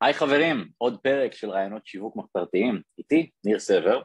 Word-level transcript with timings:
היי 0.00 0.14
חברים, 0.14 0.68
עוד 0.78 0.98
פרק 1.02 1.32
של 1.32 1.50
רעיונות 1.50 1.86
שיווק 1.86 2.16
מחתרתיים, 2.16 2.80
איתי 2.98 3.30
ניר 3.44 3.58
סבר, 3.58 4.00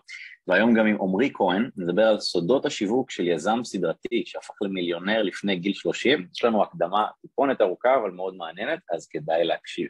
והיום 0.48 0.74
גם 0.74 0.88
עם 0.88 1.02
עמרי 1.02 1.30
כהן, 1.34 1.70
נדבר 1.78 2.04
על 2.04 2.20
סודות 2.20 2.66
השיווק 2.66 3.12
של 3.12 3.28
יזם 3.28 3.60
סדרתי 3.64 4.24
שהפך 4.26 4.62
למיליונר 4.62 5.24
לפני 5.24 5.56
גיל 5.56 5.74
30, 5.74 6.28
יש 6.36 6.44
לנו 6.44 6.64
הקדמה 6.64 7.08
טיפונת 7.22 7.62
ארוכה 7.62 7.96
אבל 7.96 8.12
מאוד 8.12 8.36
מעניינת, 8.36 8.80
אז 8.94 9.08
כדאי 9.08 9.44
להקשיב. 9.44 9.88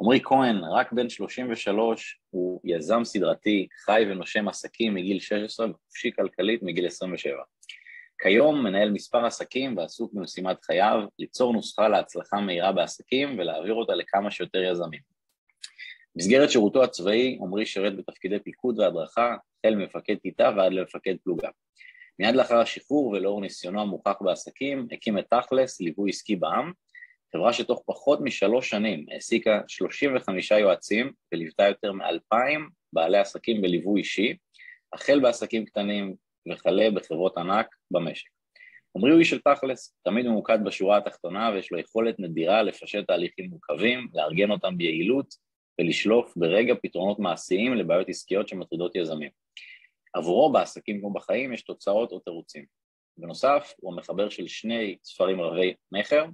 עמרי 0.00 0.20
כהן, 0.24 0.64
רק 0.64 0.92
בן 0.92 1.08
33, 1.08 2.20
הוא 2.30 2.60
יזם 2.64 3.04
סדרתי, 3.04 3.66
חי 3.84 4.04
ונושם 4.10 4.48
עסקים 4.48 4.94
מגיל 4.94 5.20
16 5.20 5.70
וחופשי 5.70 6.10
כלכלית 6.16 6.62
מגיל 6.62 6.86
27. 6.86 7.42
כיום 8.22 8.62
מנהל 8.64 8.90
מספר 8.90 9.24
עסקים 9.24 9.76
ועסוק 9.76 10.12
במשימת 10.12 10.64
חייו 10.64 11.00
ליצור 11.18 11.52
נוסחה 11.52 11.88
להצלחה 11.88 12.40
מהירה 12.40 12.72
בעסקים 12.72 13.38
ולהעביר 13.38 13.74
אותה 13.74 13.94
לכמה 13.94 14.30
שיותר 14.30 14.62
יזמים. 14.62 15.00
במסגרת 16.14 16.50
שירותו 16.50 16.84
הצבאי 16.84 17.38
עמרי 17.40 17.66
שירת 17.66 17.96
בתפקידי 17.96 18.38
פיקוד 18.38 18.78
והדרכה, 18.78 19.36
החל 19.58 19.74
ממפקד 19.74 20.16
כיתה 20.22 20.50
ועד 20.56 20.72
למפקד 20.72 21.14
פלוגה. 21.24 21.48
מיד 22.18 22.34
לאחר 22.34 22.56
השחרור 22.58 23.08
ולאור 23.08 23.40
ניסיונו 23.40 23.80
המוכח 23.80 24.16
בעסקים, 24.20 24.88
הקים 24.92 25.18
את 25.18 25.24
תכלס, 25.30 25.80
ליווי 25.80 26.10
עסקי 26.10 26.36
בע"מ, 26.36 26.72
חברה 27.32 27.52
שתוך 27.52 27.82
פחות 27.86 28.20
משלוש 28.20 28.70
שנים 28.70 29.06
העסיקה 29.10 29.60
35 29.68 30.50
יועצים 30.50 31.12
וליוותה 31.32 31.68
יותר 31.68 31.92
מאלפיים 31.92 32.68
בעלי 32.92 33.18
עסקים 33.18 33.62
בליווי 33.62 34.00
אישי, 34.00 34.36
החל 34.92 35.20
בעסקים 35.20 35.64
קטנים 35.64 36.14
וכלה 36.52 36.90
בחברות 36.90 37.38
ענק 37.38 37.66
במשק. 37.90 38.26
עמרי 38.96 39.10
הוא 39.10 39.18
איש 39.18 39.30
של 39.30 39.40
תכלס, 39.40 39.96
תמיד 40.04 40.26
ממוקד 40.26 40.58
בשורה 40.64 40.96
התחתונה 40.96 41.50
ויש 41.54 41.72
לו 41.72 41.78
יכולת 41.78 42.20
נדירה 42.20 42.62
לפשט 42.62 43.06
תהליכים 43.06 43.50
מורכבים, 43.50 44.08
לארגן 44.14 44.50
אותם 44.50 44.76
ביעילות 44.76 45.34
ולשלוף 45.80 46.32
ברגע 46.36 46.74
פתרונות 46.82 47.18
מעשיים 47.18 47.74
לבעיות 47.74 48.08
עסקיות 48.08 48.48
שמטרידות 48.48 48.96
יזמים. 48.96 49.30
עבורו 50.14 50.52
בעסקים 50.52 51.00
כמו 51.00 51.12
בחיים 51.12 51.52
יש 51.52 51.62
תוצאות 51.62 52.12
או 52.12 52.18
תירוצים. 52.18 52.64
בנוסף, 53.18 53.74
הוא 53.80 53.92
המחבר 53.92 54.28
של 54.28 54.46
שני 54.46 54.96
ספרים 55.04 55.40
רבי 55.40 55.74
מכר, 55.92 56.24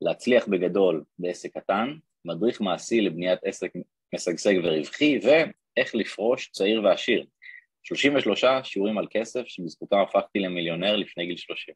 להצליח 0.00 0.48
בגדול 0.48 1.04
בעסק 1.18 1.58
קטן, 1.58 1.94
מדריך 2.24 2.60
מעשי 2.60 3.00
לבניית 3.00 3.38
עסק 3.44 3.72
משגשג 4.14 4.54
ורווחי, 4.64 5.18
ואיך 5.22 5.94
לפרוש 5.94 6.50
צעיר 6.50 6.82
ועשיר, 6.84 7.26
33 7.88 8.44
שיעורים 8.62 8.98
על 8.98 9.06
כסף 9.10 9.42
שבזכותם 9.46 9.96
הפכתי 9.96 10.38
למיליונר 10.38 10.96
לפני 10.96 11.26
גיל 11.26 11.36
30. 11.36 11.74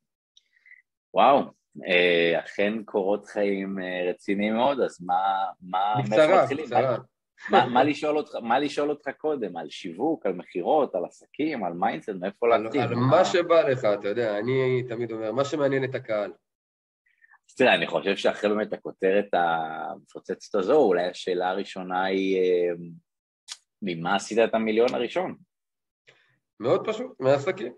וואו, 1.14 1.42
אה, 1.86 2.40
אכן 2.40 2.82
קורות 2.84 3.26
חיים 3.26 3.78
אה, 3.78 4.10
רציניים 4.10 4.54
מאוד, 4.54 4.80
אז 4.80 5.02
מה... 5.02 5.44
מה 5.62 5.94
בקצרה, 6.02 6.46
בקצרה. 6.50 6.96
מה, 7.50 7.66
מה, 7.66 7.84
לשאול 7.84 8.18
אותך, 8.18 8.34
מה 8.34 8.58
לשאול 8.58 8.90
אותך 8.90 9.08
קודם? 9.18 9.56
על 9.56 9.70
שיווק, 9.70 10.26
על 10.26 10.32
מכירות, 10.32 10.94
על 10.94 11.04
עסקים, 11.04 11.64
על 11.64 11.72
mindset, 11.72 12.08
מאיפה 12.20 12.48
להתחיל? 12.48 12.80
על 12.80 12.94
מה 12.94 13.24
שבא 13.24 13.62
לך, 13.62 13.84
אתה 13.84 14.08
יודע, 14.08 14.38
אני 14.38 14.82
תמיד 14.88 15.12
אומר, 15.12 15.32
מה 15.32 15.44
שמעניין 15.44 15.84
את 15.84 15.94
הקהל. 15.94 16.32
אז 17.50 17.54
תראה, 17.56 17.74
אני 17.74 17.86
חושב 17.86 18.16
שאחרי 18.16 18.50
באמת 18.50 18.72
הכותרת 18.72 19.28
המפוצצת 19.32 20.54
הזו, 20.54 20.76
אולי 20.76 21.06
השאלה 21.06 21.50
הראשונה 21.50 22.04
היא, 22.04 22.38
אה, 22.38 22.74
ממה 23.82 24.16
עשית 24.16 24.38
את 24.38 24.54
המיליון 24.54 24.94
הראשון? 24.94 25.36
מאוד 26.62 26.88
פשוט, 26.88 27.20
מעסקים. 27.20 27.72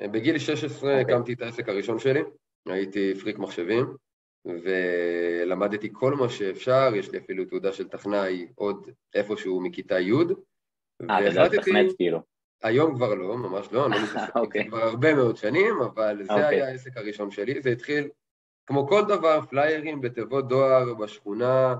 בגיל 0.00 0.38
16 0.38 0.90
okay. 0.90 1.00
אוקיי. 1.00 1.14
הקמתי 1.14 1.32
את 1.32 1.42
העסק 1.42 1.68
הראשון 1.68 1.98
שלי, 1.98 2.22
הייתי 2.66 3.14
פריק 3.20 3.38
מחשבים, 3.38 3.96
ולמדתי 4.44 5.88
כל 5.92 6.14
מה 6.14 6.28
שאפשר, 6.28 6.92
יש 6.94 7.10
לי 7.10 7.18
אפילו 7.18 7.44
תעודה 7.44 7.72
של 7.72 7.88
טכנאי 7.88 8.46
עוד 8.54 8.90
איפשהו 9.14 9.60
מכיתה 9.60 10.00
י'. 10.00 10.12
אה, 11.10 11.18
אתה 11.18 11.28
יודע 11.28 11.44
לתכנת 11.44 11.96
כאילו. 11.96 12.18
היום 12.62 12.94
כבר 12.96 13.14
לא, 13.14 13.36
ממש 13.36 13.68
לא, 13.72 13.86
אני 13.86 13.94
לא 13.94 14.02
מתעסק 14.10 14.36
okay. 14.36 14.68
כבר 14.68 14.82
הרבה 14.82 15.14
מאוד 15.14 15.36
שנים, 15.36 15.80
אבל 15.80 16.22
זה 16.22 16.32
okay. 16.32 16.34
אוקיי. 16.34 16.56
היה 16.56 16.68
העסק 16.68 16.96
הראשון 16.96 17.30
שלי, 17.30 17.62
זה 17.62 17.70
התחיל 17.70 18.08
כמו 18.66 18.88
כל 18.88 19.02
דבר, 19.08 19.40
פליירים 19.50 20.00
בתיבות 20.00 20.48
דואר 20.48 20.94
בשכונה, 20.94 21.76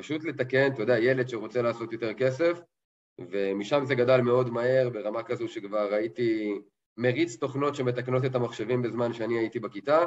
פשוט 0.00 0.24
לתקן, 0.24 0.72
אתה 0.72 0.82
יודע, 0.82 0.98
ילד 0.98 1.28
שרוצה 1.28 1.62
לעשות 1.62 1.92
יותר 1.92 2.14
כסף, 2.14 2.60
ומשם 3.20 3.84
זה 3.84 3.94
גדל 3.94 4.20
מאוד 4.20 4.50
מהר, 4.50 4.90
ברמה 4.90 5.22
כזו 5.22 5.48
שכבר 5.48 5.94
הייתי 5.94 6.54
מריץ 6.96 7.36
תוכנות 7.36 7.74
שמתקנות 7.74 8.24
את 8.24 8.34
המחשבים 8.34 8.82
בזמן 8.82 9.12
שאני 9.12 9.38
הייתי 9.38 9.60
בכיתה, 9.60 10.06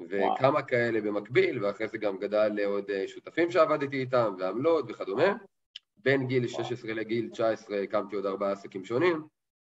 וכמה 0.00 0.48
וואו. 0.48 0.66
כאלה 0.66 1.00
במקביל, 1.00 1.64
ואחרי 1.64 1.88
זה 1.88 1.98
גם 1.98 2.18
גדל 2.18 2.48
לעוד 2.48 2.90
אה, 2.90 3.08
שותפים 3.08 3.50
שעבדתי 3.50 4.00
איתם, 4.00 4.34
ועמלות 4.38 4.84
וכדומה. 4.88 5.34
בין 5.96 6.26
גיל 6.26 6.48
16 6.48 6.90
וואו. 6.90 7.00
לגיל 7.00 7.30
19 7.30 7.80
הקמתי 7.80 8.16
עוד 8.16 8.26
ארבעה 8.26 8.52
עסקים 8.52 8.84
שונים, 8.84 9.22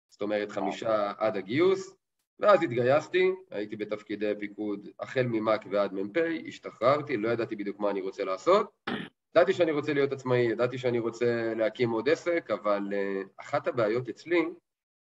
זאת 0.09 0.21
אומרת 0.21 0.51
חמישה 0.51 0.89
וואו. 0.89 1.15
עד 1.17 1.37
הגיוס, 1.37 1.95
ואז 2.39 2.63
התגייסתי, 2.63 3.31
הייתי 3.51 3.75
בתפקידי 3.75 4.33
פיקוד 4.39 4.89
החל 4.99 5.23
ממ"ק 5.23 5.65
ועד 5.71 5.93
מ"פ, 5.93 6.17
השתחררתי, 6.47 7.17
לא 7.17 7.29
ידעתי 7.29 7.55
בדיוק 7.55 7.79
מה 7.79 7.89
אני 7.89 8.01
רוצה 8.01 8.23
לעשות, 8.23 8.71
ידעתי 9.35 9.53
שאני 9.53 9.71
רוצה 9.71 9.93
להיות 9.93 10.11
עצמאי, 10.11 10.39
ידעתי 10.39 10.77
שאני 10.77 10.99
רוצה 10.99 11.53
להקים 11.55 11.89
עוד 11.89 12.09
עסק, 12.09 12.47
אבל 12.51 12.81
uh, 12.91 13.27
אחת 13.37 13.67
הבעיות 13.67 14.09
אצלי 14.09 14.45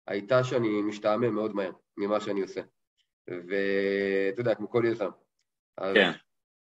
הייתה 0.07 0.43
שאני 0.43 0.81
משתעמם 0.81 1.35
מאוד 1.35 1.55
מהר 1.55 1.71
ממה 1.97 2.19
שאני 2.19 2.41
עושה. 2.41 2.61
ואתה 3.27 4.41
יודע, 4.41 4.55
כמו 4.55 4.69
כל 4.69 4.83
יזם. 4.85 5.09
כן. 5.79 6.11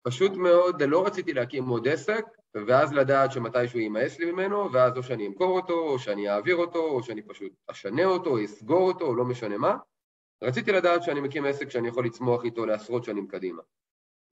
פשוט 0.03 0.33
מאוד, 0.33 0.83
לא 0.83 1.07
רציתי 1.07 1.33
להקים 1.33 1.69
עוד 1.69 1.89
עסק, 1.89 2.25
ואז 2.67 2.93
לדעת 2.93 3.33
שמתישהו 3.33 3.79
יימאס 3.79 4.19
לי 4.19 4.33
ממנו, 4.33 4.73
ואז 4.73 4.97
או 4.97 5.03
שאני 5.03 5.27
אמכור 5.27 5.61
אותו, 5.61 5.75
או 5.75 5.99
שאני 5.99 6.31
אעביר 6.31 6.57
אותו, 6.57 6.79
או 6.79 7.03
שאני 7.03 7.23
פשוט 7.23 7.53
אשנה 7.67 8.05
אותו, 8.05 8.31
או 8.31 8.45
אסגור 8.45 8.89
אותו, 8.89 9.05
או 9.05 9.15
לא 9.15 9.25
משנה 9.25 9.59
מה. 9.59 9.77
רציתי 10.43 10.73
לדעת 10.73 11.03
שאני 11.03 11.21
מקים 11.21 11.45
עסק 11.45 11.71
שאני 11.71 11.89
יכול 11.89 12.07
לצמוח 12.07 12.45
איתו 12.45 12.67
לעשרות 12.67 13.05
שנים 13.05 13.27
קדימה. 13.27 13.63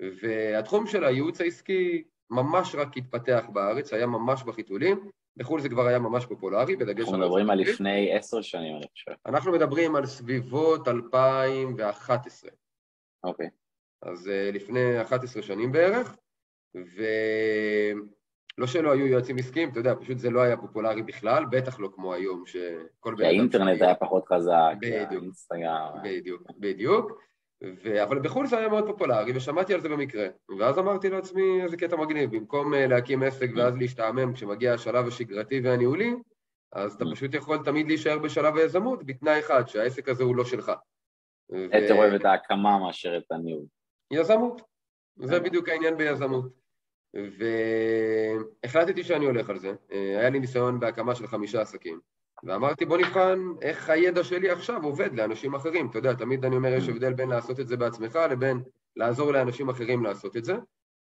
והתחום 0.01 0.87
של 0.87 1.05
הייעוץ 1.05 1.41
העסקי 1.41 2.05
ממש 2.31 2.75
רק 2.75 2.97
התפתח 2.97 3.45
בארץ, 3.53 3.93
היה 3.93 4.07
ממש 4.07 4.43
בחיתולים, 4.43 5.11
בחו"ל 5.37 5.61
זה 5.61 5.69
כבר 5.69 5.87
היה 5.87 5.99
ממש 5.99 6.27
פופולרי, 6.27 6.77
בדגש 6.77 7.05
אנחנו 7.05 7.19
מדברים 7.19 7.51
על 7.51 7.59
לפני 7.59 8.17
עשר 8.17 8.43
שנים, 8.43 8.77
אני 8.77 8.87
חושב. 8.93 9.13
אנחנו 9.27 9.53
מדברים 9.53 9.97
על 9.97 10.07
סביבות 10.07 10.89
2011. 10.89 12.51
אוקיי. 13.25 13.51
אז 14.03 14.27
uh, 14.27 14.55
לפני 14.55 15.03
11 15.03 15.43
שנים 15.43 15.73
בערך, 15.73 16.17
ולא 16.75 18.67
שלא 18.67 18.93
היו 18.93 19.07
יועצים 19.07 19.39
עסקיים, 19.39 19.71
אתה 19.71 19.81
יודע, 19.81 19.95
פשוט 20.01 20.19
זה 20.19 20.31
לא 20.31 20.41
היה 20.41 20.57
פופולרי 20.57 21.03
בכלל, 21.03 21.45
בטח 21.51 21.81
לא 21.81 21.89
כמו 21.95 22.15
היום, 22.15 22.47
שכל 22.47 23.15
בן 23.15 23.25
אדם... 23.25 23.25
האינטרנט 23.25 23.83
היה 23.83 23.95
פחות 23.95 24.27
חזק, 24.29 24.75
בדיוק, 24.81 25.25
בדיוק, 26.03 26.43
בדיוק. 26.59 27.21
ו... 27.63 28.03
אבל 28.03 28.19
בחו"ל 28.19 28.47
זה 28.47 28.59
היה 28.59 28.69
מאוד 28.69 28.87
פופולרי, 28.87 29.33
ושמעתי 29.37 29.75
על 29.75 29.81
זה 29.81 29.89
במקרה. 29.89 30.27
ואז 30.59 30.79
אמרתי 30.79 31.11
לעצמי, 31.11 31.63
איזה 31.63 31.77
קטע 31.77 31.97
מגניב, 31.97 32.37
במקום 32.37 32.75
אה, 32.75 32.87
להקים 32.87 33.23
עסק 33.23 33.49
ואז 33.57 33.75
להשתעמם 33.77 34.33
כשמגיע 34.33 34.75
השלב 34.75 35.07
השגרתי 35.07 35.61
והניהולי, 35.61 36.15
אז 36.73 36.95
אתה 36.95 37.05
mm. 37.05 37.13
פשוט 37.13 37.35
יכול 37.35 37.65
תמיד 37.65 37.87
להישאר 37.87 38.19
בשלב 38.19 38.57
היזמות, 38.57 39.07
בתנאי 39.07 39.41
אחד, 39.41 39.69
שהעסק 39.69 40.09
הזה 40.09 40.25
הוא 40.25 40.37
לא 40.37 40.45
שלך. 40.45 40.73
יותר 41.51 41.95
אוהב 41.95 42.13
את 42.13 42.25
ההקמה 42.25 42.79
מאשר 42.79 43.17
את 43.17 43.33
הניהול. 43.33 43.65
יזמות, 44.11 44.63
זה 45.17 45.41
בדיוק 45.41 45.69
העניין 45.69 45.97
ביזמות. 45.97 46.61
והחלטתי 48.65 49.05
שאני 49.05 49.27
הולך 49.27 49.51
על 49.51 49.59
זה. 49.59 49.73
אה, 49.93 50.19
היה 50.19 50.31
לי 50.31 50.41
ניסיון 50.41 50.81
בהקמה 50.81 51.15
של 51.15 51.27
חמישה 51.27 51.61
עסקים. 51.61 52.01
ואמרתי 52.45 52.85
בוא 52.85 52.99
נבחן 52.99 53.39
איך 53.63 53.91
הידע 53.91 54.25
שלי 54.25 54.51
עכשיו 54.51 54.83
עובד 54.83 55.15
לאנשים 55.15 55.55
אחרים. 55.55 55.87
אתה 55.91 55.99
יודע, 55.99 56.15
תמיד 56.15 56.45
אני 56.45 56.57
אומר 56.57 56.73
יש 56.73 56.89
הבדל 56.89 57.13
בין 57.13 57.29
לעשות 57.29 57.61
את 57.61 57.69
זה 57.69 57.77
בעצמך 57.77 58.19
לבין 58.31 58.63
לעזור 58.97 59.33
לאנשים 59.33 59.69
אחרים 59.69 60.05
לעשות 60.05 60.37
את 60.37 60.45
זה. 60.45 60.55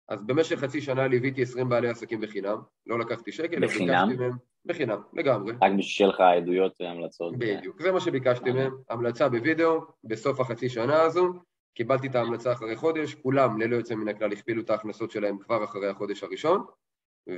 אז 0.09 0.23
במשך 0.25 0.59
חצי 0.59 0.81
שנה 0.81 1.07
ליוויתי 1.07 1.41
20 1.41 1.69
בעלי 1.69 1.89
עסקים 1.89 2.21
בחינם, 2.21 2.57
לא 2.85 2.99
לקחתי 2.99 3.31
שקל, 3.31 3.65
בחינם? 3.65 4.09
מהם, 4.17 4.31
בחינם, 4.65 5.01
לגמרי. 5.13 5.53
רק 5.53 5.71
בשביל 5.71 5.81
שיהיה 5.81 6.09
לך 6.09 6.19
עדויות 6.19 6.81
והמלצות. 6.81 7.37
בדיוק, 7.37 7.81
זה 7.81 7.91
מה 7.91 7.99
שביקשתי 7.99 8.51
מהם, 8.51 8.75
המלצה 8.89 9.29
בווידאו, 9.29 9.81
בסוף 10.03 10.39
החצי 10.39 10.69
שנה 10.69 11.01
הזו, 11.01 11.33
קיבלתי 11.73 12.07
את 12.07 12.15
ההמלצה 12.15 12.51
אחרי 12.51 12.75
חודש, 12.75 13.15
כולם 13.15 13.61
ללא 13.61 13.75
יוצא 13.75 13.95
מן 13.95 14.07
הכלל 14.07 14.31
הכפילו 14.31 14.61
את 14.61 14.69
ההכנסות 14.69 15.11
שלהם 15.11 15.37
כבר 15.37 15.63
אחרי 15.63 15.87
החודש 15.87 16.23
הראשון, 16.23 16.63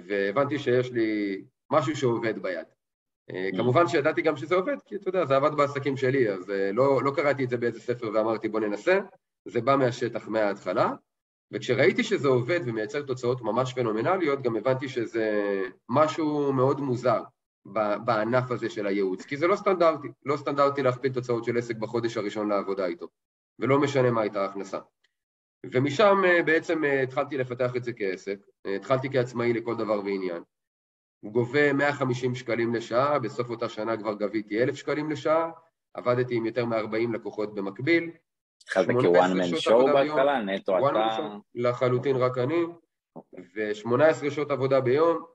והבנתי 0.07 0.59
שיש 0.59 0.91
לי 0.91 1.41
משהו 1.71 1.95
שעובד 1.95 2.39
ביד. 2.41 2.65
אה, 3.33 3.49
mm. 3.53 3.57
כמובן 3.57 3.87
שידעתי 3.87 4.21
גם 4.21 4.37
שזה 4.37 4.55
עובד, 4.55 4.75
כי 4.85 4.95
אתה 4.95 5.09
יודע, 5.09 5.25
זה 5.25 5.35
עבד 5.35 5.55
בעסקים 5.55 5.97
שלי, 5.97 6.29
אז 6.29 6.49
אה, 6.49 6.71
לא, 6.71 7.03
לא 7.03 7.11
קראתי 7.15 7.43
את 7.43 7.49
זה 7.49 7.57
באיזה 7.57 7.79
ספר 7.79 8.11
ואמרתי 8.13 8.49
בוא 8.49 8.59
ננסה, 8.59 8.99
זה 9.45 9.61
בא 9.61 9.75
מהשטח 9.75 10.27
מההתחלה, 10.27 10.91
וכשראיתי 11.51 12.03
שזה 12.03 12.27
עובד 12.27 12.59
ומייצר 12.65 13.01
תוצאות 13.01 13.41
ממש 13.41 13.73
פנומנליות, 13.73 14.41
גם 14.41 14.55
הבנתי 14.55 14.89
שזה 14.89 15.61
משהו 15.89 16.53
מאוד 16.53 16.79
מוזר 16.79 17.23
בענף 18.05 18.51
הזה 18.51 18.69
של 18.69 18.87
הייעוץ, 18.87 19.25
כי 19.25 19.37
זה 19.37 19.47
לא 19.47 19.55
סטנדרטי, 19.55 20.07
לא 20.25 20.37
סטנדרטי 20.37 20.83
להכפיל 20.83 21.13
תוצאות 21.13 21.43
של 21.43 21.57
עסק 21.57 21.75
בחודש 21.75 22.17
הראשון 22.17 22.49
לעבודה 22.49 22.85
איתו, 22.85 23.07
ולא 23.59 23.79
משנה 23.79 24.11
מה 24.11 24.21
הייתה 24.21 24.41
ההכנסה. 24.41 24.79
ומשם 25.71 26.17
אה, 26.25 26.43
בעצם 26.43 26.83
התחלתי 27.03 27.37
לפתח 27.37 27.75
את 27.75 27.83
זה 27.83 27.93
כעסק, 27.93 28.39
התחלתי 28.75 29.09
כעצמאי 29.09 29.53
לכל 29.53 29.75
דבר 29.75 29.99
ועניין. 29.99 30.43
גובה 31.23 31.73
150 31.73 32.35
שקלים 32.35 32.75
לשעה, 32.75 33.19
בסוף 33.19 33.50
אותה 33.50 33.69
שנה 33.69 33.97
כבר 33.97 34.13
גביתי 34.13 34.63
1,000 34.63 34.75
שקלים 34.75 35.12
לשעה, 35.12 35.51
עבדתי 35.94 36.35
עם 36.35 36.45
יותר 36.45 36.65
מ-40 36.65 37.13
לקוחות 37.13 37.56
במקביל. 37.56 38.12
התחלת 38.63 38.88
כ 39.01 39.16
one 39.16 39.38
man 39.38 39.57
show 39.59 39.85
בהתחלה, 39.85 40.41
נטו 40.41 40.89
אתה... 40.89 41.27
לחלוטין 41.56 42.15
רק 42.15 42.38
אני, 42.38 42.63
ו-18 43.56 44.29
שעות 44.29 44.51
עבודה 44.51 44.81
ביום, 44.81 45.25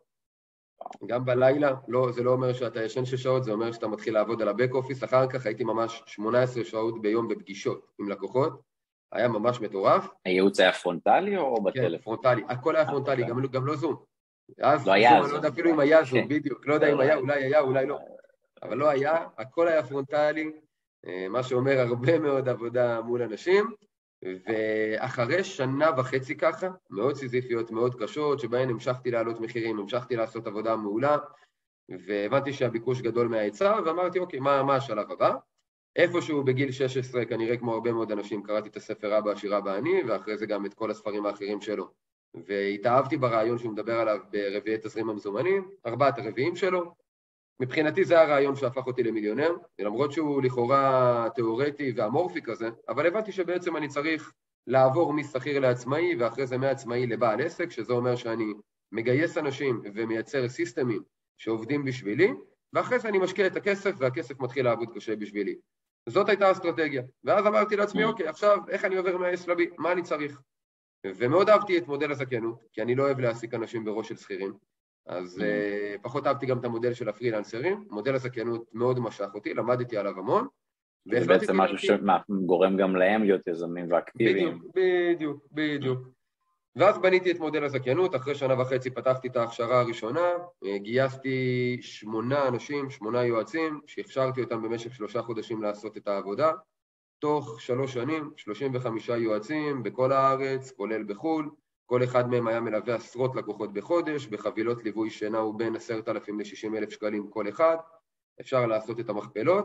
גם 1.06 1.24
בלילה, 1.24 1.74
לא, 1.88 2.12
זה 2.12 2.22
לא 2.22 2.30
אומר 2.30 2.52
שאתה 2.52 2.82
ישן 2.82 3.04
שש 3.04 3.22
שעות, 3.22 3.44
זה 3.44 3.52
אומר 3.52 3.72
שאתה 3.72 3.88
מתחיל 3.88 4.14
לעבוד 4.14 4.42
על 4.42 4.48
ה 4.48 4.54
back 4.54 4.74
office, 4.74 5.04
אחר 5.04 5.26
כך 5.26 5.46
הייתי 5.46 5.64
ממש 5.64 6.02
18 6.06 6.64
שעות 6.64 7.02
ביום 7.02 7.28
בפגישות 7.28 7.86
עם 7.98 8.08
לקוחות, 8.08 8.60
היה 9.12 9.28
ממש 9.28 9.60
מטורף. 9.60 10.08
הייעוץ 10.24 10.60
היה 10.60 10.72
פרונטלי 10.72 11.36
או 11.36 11.62
בטלפון? 11.62 11.90
כן, 11.90 11.98
פרונטלי, 11.98 12.42
הכל 12.48 12.76
היה 12.76 12.86
פרונטלי, 12.86 13.24
okay. 13.24 13.28
גם, 13.28 13.46
גם 13.46 13.66
לא 13.66 13.76
זום. 13.76 14.15
אז 14.60 14.86
לא 14.86 14.92
היה 14.92 15.22
זום. 15.22 15.30
לא 15.30 15.36
יודע 15.36 15.48
אפילו 15.48 15.70
אם 15.70 15.80
היה 15.80 16.04
זום, 16.04 16.20
כן. 16.20 16.28
בדיוק, 16.28 16.66
לא 16.66 16.74
יודע 16.74 16.92
אם 16.92 17.00
היה, 17.00 17.16
אולי 17.16 17.44
היה, 17.44 17.60
אולי 17.60 17.86
לא. 17.86 17.98
אבל 18.62 18.76
לא 18.76 18.88
היה, 18.88 19.26
הכל 19.38 19.68
היה 19.68 19.82
פרונטלי, 19.82 20.52
אה, 21.06 21.28
מה 21.28 21.42
שאומר 21.42 21.80
הרבה 21.80 22.18
מאוד 22.18 22.48
עבודה 22.48 23.00
מול 23.00 23.22
אנשים, 23.22 23.70
ואחרי 24.46 25.44
שנה 25.44 25.90
וחצי 25.96 26.36
ככה, 26.36 26.68
מאוד 26.90 27.16
סיזיפיות, 27.16 27.70
מאוד 27.70 28.02
קשות, 28.02 28.40
שבהן 28.40 28.70
המשכתי 28.70 29.10
להעלות 29.10 29.40
מחירים, 29.40 29.78
המשכתי 29.78 30.16
לעשות 30.16 30.46
עבודה 30.46 30.76
מעולה, 30.76 31.16
והבנתי 32.06 32.52
שהביקוש 32.52 33.00
גדול 33.00 33.28
מההיצע, 33.28 33.78
ואמרתי, 33.86 34.18
אוקיי, 34.18 34.40
מה, 34.40 34.62
מה 34.62 34.76
השלב 34.76 35.12
הבא? 35.12 35.34
איפשהו 35.96 36.44
בגיל 36.44 36.70
16, 36.72 37.24
כנראה 37.24 37.56
כמו 37.56 37.74
הרבה 37.74 37.92
מאוד 37.92 38.12
אנשים, 38.12 38.42
קראתי 38.42 38.68
את 38.68 38.76
הספר 38.76 39.18
אבא 39.18 39.30
עשיר 39.30 39.58
אבא 39.58 39.76
אני, 39.76 40.02
ואחרי 40.02 40.36
זה 40.36 40.46
גם 40.46 40.66
את 40.66 40.74
כל 40.74 40.90
הספרים 40.90 41.26
האחרים 41.26 41.60
שלו. 41.60 41.90
והתאהבתי 42.34 43.16
ברעיון 43.16 43.58
שהוא 43.58 43.72
מדבר 43.72 44.00
עליו 44.00 44.18
ברביעי 44.30 44.78
תזרים 44.78 45.10
המזומנים, 45.10 45.70
ארבעת 45.86 46.18
הרביעים 46.18 46.56
שלו, 46.56 46.94
מבחינתי 47.60 48.04
זה 48.04 48.20
הרעיון 48.20 48.56
שהפך 48.56 48.86
אותי 48.86 49.02
למיליונר, 49.02 49.56
למרות 49.78 50.12
שהוא 50.12 50.42
לכאורה 50.42 51.28
תיאורטי 51.34 51.92
ואמורפי 51.96 52.42
כזה, 52.42 52.70
אבל 52.88 53.06
הבנתי 53.06 53.32
שבעצם 53.32 53.76
אני 53.76 53.88
צריך 53.88 54.32
לעבור 54.66 55.12
משכיר 55.12 55.58
לעצמאי, 55.58 56.16
ואחרי 56.18 56.46
זה 56.46 56.58
מעצמאי 56.58 57.06
לבעל 57.06 57.40
עסק, 57.40 57.70
שזה 57.70 57.92
אומר 57.92 58.16
שאני 58.16 58.54
מגייס 58.92 59.38
אנשים 59.38 59.80
ומייצר 59.94 60.48
סיסטמים 60.48 61.02
שעובדים 61.38 61.84
בשבילי, 61.84 62.32
ואחרי 62.72 62.98
זה 62.98 63.08
אני 63.08 63.18
משקיע 63.18 63.46
את 63.46 63.56
הכסף, 63.56 63.94
והכסף 63.98 64.40
מתחיל 64.40 64.64
לעבוד 64.64 64.88
קשה 64.94 65.16
בשבילי. 65.16 65.56
זאת 66.08 66.28
הייתה 66.28 66.48
האסטרטגיה. 66.48 67.02
ואז 67.24 67.46
אמרתי 67.46 67.76
לעצמי, 67.76 68.04
mm. 68.04 68.06
אוקיי, 68.06 68.28
עכשיו, 68.28 68.58
איך 68.68 68.84
אני 68.84 68.96
עובר 68.96 69.16
מה-S 69.16 69.50
ל-B? 69.50 69.62
מה 69.78 69.92
אני 69.92 70.02
צריך? 70.02 70.40
ומאוד 71.16 71.48
אהבתי 71.48 71.78
את 71.78 71.88
מודל 71.88 72.10
הזכיינות, 72.10 72.68
כי 72.72 72.82
אני 72.82 72.94
לא 72.94 73.02
אוהב 73.02 73.20
להעסיק 73.20 73.54
אנשים 73.54 73.84
בראש 73.84 74.08
של 74.08 74.16
שכירים. 74.16 74.52
אז 75.06 75.38
uh, 75.38 76.02
פחות 76.02 76.26
אהבתי 76.26 76.46
גם 76.46 76.58
את 76.58 76.64
המודל 76.64 76.94
של 76.94 77.08
הפרילנסרים, 77.08 77.84
מודל 77.90 78.14
הזכיינות 78.14 78.64
מאוד 78.72 79.00
משך 79.00 79.28
אותי, 79.34 79.54
למדתי 79.54 79.96
עליו 79.96 80.18
המון. 80.18 80.46
זה 81.10 81.26
בעצם 81.26 81.56
משהו 81.56 81.78
שגורם 81.78 82.76
גם 82.76 82.96
להם 82.96 83.22
להיות 83.22 83.46
יזמים 83.46 83.92
ואקטיביים. 83.92 84.58
בדיוק, 84.58 84.74
בדיוק, 84.74 85.46
בדיוק. 85.52 86.08
ואז 86.76 86.98
בניתי 86.98 87.30
את 87.30 87.38
מודל 87.38 87.64
הזכיינות, 87.64 88.14
אחרי 88.14 88.34
שנה 88.34 88.60
וחצי 88.60 88.90
פתחתי 88.90 89.28
את 89.28 89.36
ההכשרה 89.36 89.80
הראשונה, 89.80 90.28
אה, 90.64 90.78
גייסתי 90.78 91.78
שמונה 91.80 92.48
אנשים, 92.48 92.90
שמונה 92.90 93.24
יועצים, 93.24 93.80
שהכשרתי 93.86 94.42
אותם 94.42 94.62
במשך 94.62 94.94
שלושה 94.94 95.22
חודשים 95.22 95.62
לעשות 95.62 95.96
את 95.96 96.08
העבודה. 96.08 96.52
תוך 97.18 97.60
שלוש 97.60 97.92
שנים, 97.92 98.30
35 98.36 99.08
יועצים 99.08 99.82
בכל 99.82 100.12
הארץ, 100.12 100.70
כולל 100.70 101.02
בחו"ל, 101.02 101.50
כל 101.86 102.04
אחד 102.04 102.28
מהם 102.28 102.46
היה 102.48 102.60
מלווה 102.60 102.94
עשרות 102.94 103.36
לקוחות 103.36 103.72
בחודש, 103.72 104.26
בחבילות 104.26 104.84
ליווי 104.84 105.10
שנעו 105.10 105.52
בין 105.52 105.76
עשרת 105.76 106.08
אלפים 106.08 106.40
לשישים 106.40 106.74
אלף 106.76 106.90
שקלים 106.90 107.30
כל 107.30 107.48
אחד, 107.48 107.76
אפשר 108.40 108.66
לעשות 108.66 109.00
את 109.00 109.08
המכפלות 109.08 109.64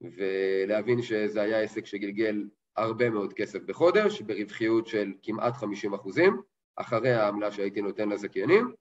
ולהבין 0.00 1.02
שזה 1.02 1.42
היה 1.42 1.60
עסק 1.60 1.86
שגלגל 1.86 2.44
הרבה 2.76 3.10
מאוד 3.10 3.32
כסף 3.32 3.62
בחודש, 3.62 4.20
ברווחיות 4.20 4.86
של 4.86 5.12
כמעט 5.22 5.54
50 5.54 5.94
אחוזים, 5.94 6.40
אחרי 6.76 7.12
העמלה 7.12 7.52
שהייתי 7.52 7.80
נותן 7.82 8.08
לזכיינים, 8.08 8.72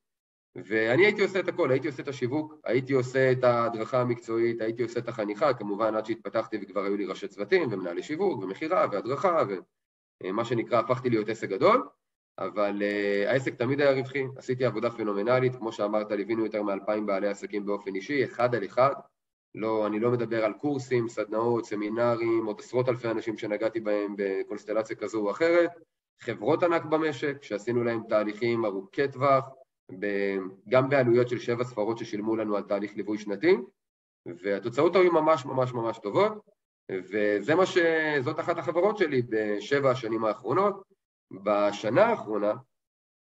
ואני 0.65 1.05
הייתי 1.05 1.21
עושה 1.21 1.39
את 1.39 1.47
הכל, 1.47 1.71
הייתי 1.71 1.87
עושה 1.87 2.03
את 2.03 2.07
השיווק, 2.07 2.53
הייתי 2.63 2.93
עושה 2.93 3.31
את 3.31 3.43
ההדרכה 3.43 4.01
המקצועית, 4.01 4.61
הייתי 4.61 4.83
עושה 4.83 4.99
את 4.99 5.07
החניכה, 5.07 5.53
כמובן 5.53 5.95
עד 5.95 6.05
שהתפתחתי 6.05 6.57
וכבר 6.61 6.83
היו 6.83 6.97
לי 6.97 7.05
ראשי 7.05 7.27
צוותים 7.27 7.67
ומנהלי 7.71 8.03
שיווק 8.03 8.43
ומכירה 8.43 8.85
והדרכה 8.91 9.43
ומה 10.23 10.45
שנקרא 10.45 10.79
הפכתי 10.79 11.09
להיות 11.09 11.29
עסק 11.29 11.49
גדול, 11.49 11.87
אבל 12.39 12.81
uh, 12.81 13.29
העסק 13.29 13.55
תמיד 13.55 13.81
היה 13.81 13.91
רווחי, 13.91 14.23
עשיתי 14.37 14.65
עבודה 14.65 14.89
פנומנלית, 14.89 15.55
כמו 15.55 15.71
שאמרת, 15.71 16.11
ליווינו 16.11 16.45
יותר 16.45 16.61
מאלפיים 16.61 17.05
בעלי 17.05 17.27
עסקים 17.27 17.65
באופן 17.65 17.95
אישי, 17.95 18.23
אחד 18.23 18.55
על 18.55 18.65
אחד, 18.65 18.93
לא, 19.55 19.87
אני 19.87 19.99
לא 19.99 20.11
מדבר 20.11 20.45
על 20.45 20.53
קורסים, 20.53 21.09
סדנאות, 21.09 21.65
סמינרים, 21.65 22.45
עוד 22.45 22.59
עשרות 22.59 22.89
אלפי 22.89 23.07
אנשים 23.07 23.37
שנגעתי 23.37 23.79
בהם 23.79 24.15
בקונסטלציה 24.17 24.95
כזו 24.95 25.19
או 25.19 25.31
אחרת, 25.31 25.69
חברות 26.21 26.63
ענק 26.63 26.85
במשק, 26.85 27.43
שעשינו 27.43 27.83
להם 27.83 28.01
תהליכים 28.09 28.65
ארוכי 28.65 29.07
טווח, 29.07 29.45
גם 30.69 30.89
בעלויות 30.89 31.29
של 31.29 31.39
שבע 31.39 31.63
ספרות 31.63 31.97
ששילמו 31.97 32.35
לנו 32.35 32.55
על 32.55 32.63
תהליך 32.63 32.95
ליווי 32.95 33.17
שנתי, 33.17 33.55
והתוצאות 34.25 34.95
היו 34.95 35.11
ממש 35.11 35.45
ממש 35.45 35.73
ממש 35.73 35.99
טובות, 36.03 36.33
וזה 36.91 37.55
מה 37.55 37.65
ש... 37.65 37.77
זאת 38.21 38.39
אחת 38.39 38.57
החברות 38.57 38.97
שלי 38.97 39.21
בשבע 39.29 39.91
השנים 39.91 40.25
האחרונות, 40.25 40.83
בשנה 41.43 42.05
האחרונה, 42.05 42.53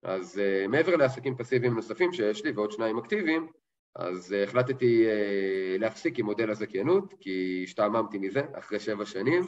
אז 0.03 0.41
uh, 0.41 0.69
מעבר 0.69 0.97
לעסקים 0.97 1.37
פסיביים 1.37 1.75
נוספים 1.75 2.13
שיש 2.13 2.45
לי 2.45 2.51
ועוד 2.51 2.73
שניים 2.73 2.99
אקטיביים, 2.99 3.49
אז 3.97 4.33
uh, 4.33 4.49
החלטתי 4.49 5.07
uh, 5.07 5.81
להפסיק 5.81 6.19
עם 6.19 6.25
מודל 6.25 6.51
הזכיינות, 6.51 7.15
כי 7.21 7.61
השתעממתי 7.65 8.19
מזה 8.19 8.43
אחרי 8.53 8.81
שבע 8.81 9.07
שנים, 9.07 9.43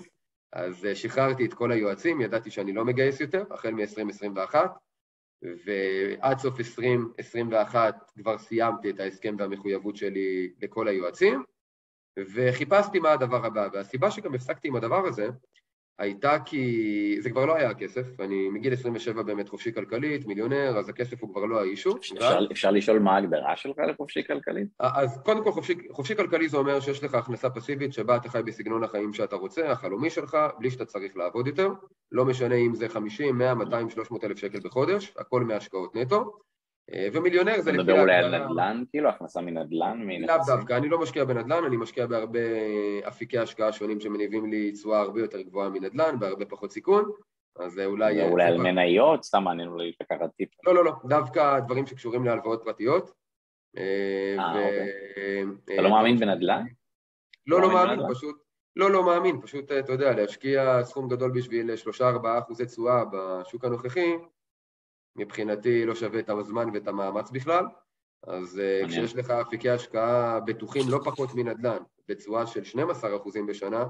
אז 0.52 0.84
uh, 0.84 0.94
שחררתי 0.94 1.46
את 1.46 1.54
כל 1.54 1.72
היועצים, 1.72 2.20
ידעתי 2.20 2.50
שאני 2.50 2.72
לא 2.72 2.84
מגייס 2.84 3.20
יותר, 3.20 3.44
החל 3.50 3.70
מ-2021, 3.70 4.54
ועד 5.42 6.38
סוף 6.38 6.58
2021 6.58 7.94
כבר 8.18 8.38
סיימתי 8.38 8.90
את 8.90 9.00
ההסכם 9.00 9.36
והמחויבות 9.38 9.96
שלי 9.96 10.52
לכל 10.62 10.88
היועצים, 10.88 11.42
וחיפשתי 12.34 12.98
מה 12.98 13.12
הדבר 13.12 13.46
הבא, 13.46 13.68
והסיבה 13.72 14.10
שגם 14.10 14.34
הפסקתי 14.34 14.68
עם 14.68 14.76
הדבר 14.76 15.06
הזה, 15.06 15.28
הייתה 16.00 16.38
כי 16.44 17.16
זה 17.20 17.30
כבר 17.30 17.46
לא 17.46 17.56
היה 17.56 17.70
הכסף, 17.70 18.20
אני 18.20 18.48
מגיל 18.48 18.72
27 18.72 19.22
באמת 19.22 19.48
חופשי 19.48 19.72
כלכלית, 19.72 20.26
מיליונר, 20.26 20.78
אז 20.78 20.88
הכסף 20.88 21.22
הוא 21.22 21.30
כבר 21.34 21.44
לא 21.44 21.60
האישו. 21.60 21.96
אפשר, 21.96 22.14
ואז... 22.20 22.44
אפשר 22.52 22.70
לשאול 22.70 22.98
מה 22.98 23.14
ההגדרה 23.14 23.56
שלך 23.56 23.78
לחופשי 23.88 24.24
כלכלית? 24.26 24.68
אז 24.78 25.20
קודם 25.24 25.44
כל 25.44 25.52
חופשי, 25.52 25.74
חופשי 25.90 26.16
כלכלי 26.16 26.48
זה 26.48 26.56
אומר 26.56 26.80
שיש 26.80 27.04
לך 27.04 27.14
הכנסה 27.14 27.50
פסיבית 27.50 27.92
שבה 27.92 28.16
אתה 28.16 28.28
חי 28.28 28.42
בסגנון 28.42 28.84
החיים 28.84 29.12
שאתה 29.12 29.36
רוצה, 29.36 29.70
החלומי 29.70 30.10
שלך, 30.10 30.36
בלי 30.58 30.70
שאתה 30.70 30.84
צריך 30.84 31.16
לעבוד 31.16 31.46
יותר, 31.46 31.68
לא 32.12 32.24
משנה 32.24 32.54
אם 32.54 32.74
זה 32.74 32.88
50, 32.88 33.38
100, 33.38 33.54
200, 33.54 33.90
300 33.90 34.24
אלף 34.24 34.38
שקל 34.38 34.58
בחודש, 34.64 35.14
הכל 35.18 35.44
מהשקעות 35.44 35.96
נטו. 35.96 36.38
אה, 36.94 37.08
ומיליונר 37.12 37.60
זה 37.60 37.72
לפי... 37.72 37.80
אתה 37.80 37.82
מדבר 37.82 38.00
אולי 38.00 38.14
על 38.14 38.38
נדל"ן, 38.38 38.82
כאילו, 38.90 39.08
הכנסה 39.08 39.40
מנדל"ן? 39.40 40.00
לאו 40.20 40.36
דווקא, 40.46 40.76
אני 40.76 40.88
לא 40.88 41.00
משקיע 41.00 41.24
בנדל"ן, 41.24 41.64
אני 41.64 41.76
משקיע 41.76 42.06
בהרבה 42.06 42.40
אפיקי 43.08 43.38
השקעה 43.38 43.72
שונים 43.72 44.00
שמניבים 44.00 44.50
לי 44.50 44.72
תשואה 44.72 45.00
הרבה 45.00 45.20
יותר 45.20 45.40
גבוהה 45.40 45.68
מנדל"ן, 45.68 46.18
בהרבה 46.18 46.44
פחות 46.44 46.72
סיכון, 46.72 47.10
אז 47.58 47.78
אולי... 47.78 48.28
אולי 48.28 48.44
על 48.44 48.58
מניות, 48.58 49.24
סתם 49.24 49.44
מעניין 49.44 49.68
אולי 49.68 49.92
לקחת 50.00 50.30
טיפ. 50.36 50.48
לא, 50.66 50.74
לא, 50.74 50.84
לא, 50.84 50.92
דווקא 51.04 51.60
דברים 51.60 51.86
שקשורים 51.86 52.24
להלוואות 52.24 52.62
פרטיות. 52.64 53.12
אה, 53.78 54.36
אה 54.38 54.54
אוקיי. 54.54 55.74
אתה 55.74 55.82
לא 55.82 55.90
מאמין 55.90 56.16
בנדל"ן? 56.16 56.64
לא, 57.46 57.60
לא 57.60 57.72
מאמין, 57.72 58.00
פשוט... 58.10 58.36
לא, 58.76 58.90
לא 58.90 59.06
מאמין, 59.06 59.40
פשוט, 59.40 59.72
אתה 59.72 59.92
יודע, 59.92 60.12
להשקיע 60.12 60.82
סכום 60.84 61.08
גדול 61.08 61.30
בשביל 61.30 61.70
3-4 62.00 62.02
אחוזי 62.38 62.66
תשואה 62.66 63.04
בשוק 63.12 63.64
הנוכחי, 63.64 64.12
מבחינתי 65.16 65.86
לא 65.86 65.94
שווה 65.94 66.20
את 66.20 66.30
הזמן 66.30 66.70
ואת 66.74 66.88
המאמץ 66.88 67.30
בכלל, 67.30 67.64
אז 68.26 68.58
אה, 68.58 68.88
כשיש 68.88 69.16
לך 69.16 69.30
אפיקי 69.30 69.70
השקעה 69.70 70.40
בטוחים 70.40 70.82
לא 70.88 71.00
פחות 71.04 71.34
מנדל"ן, 71.34 71.82
בתשואה 72.08 72.46
של 72.46 72.62
12% 72.62 73.46
בשנה, 73.48 73.84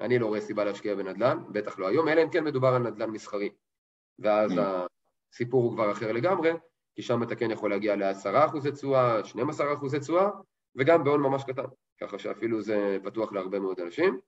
אני 0.00 0.18
לא 0.18 0.26
רואה 0.26 0.40
סיבה 0.40 0.64
להשקיע 0.64 0.94
בנדל"ן, 0.94 1.38
בטח 1.52 1.78
לא 1.78 1.88
היום, 1.88 2.08
אלא 2.08 2.22
אם 2.22 2.30
כן 2.30 2.44
מדובר 2.44 2.68
על 2.68 2.82
נדל"ן 2.82 3.10
מסחרי. 3.10 3.50
ואז 4.18 4.52
הסיפור 5.32 5.64
הוא 5.64 5.72
כבר 5.72 5.92
אחר 5.92 6.12
לגמרי, 6.12 6.52
כי 6.94 7.02
שם 7.02 7.22
אתה 7.22 7.36
כן 7.36 7.50
יכול 7.50 7.70
להגיע 7.70 7.96
ל-10% 7.96 8.70
תשואה, 8.70 9.20
12% 9.20 9.98
תשואה, 10.00 10.30
וגם 10.76 11.04
בהון 11.04 11.20
ממש 11.20 11.44
קטן, 11.44 11.64
ככה 12.00 12.18
שאפילו 12.18 12.62
זה 12.62 12.98
פתוח 13.04 13.32
להרבה 13.32 13.60
מאוד 13.60 13.80
אנשים. 13.80 14.20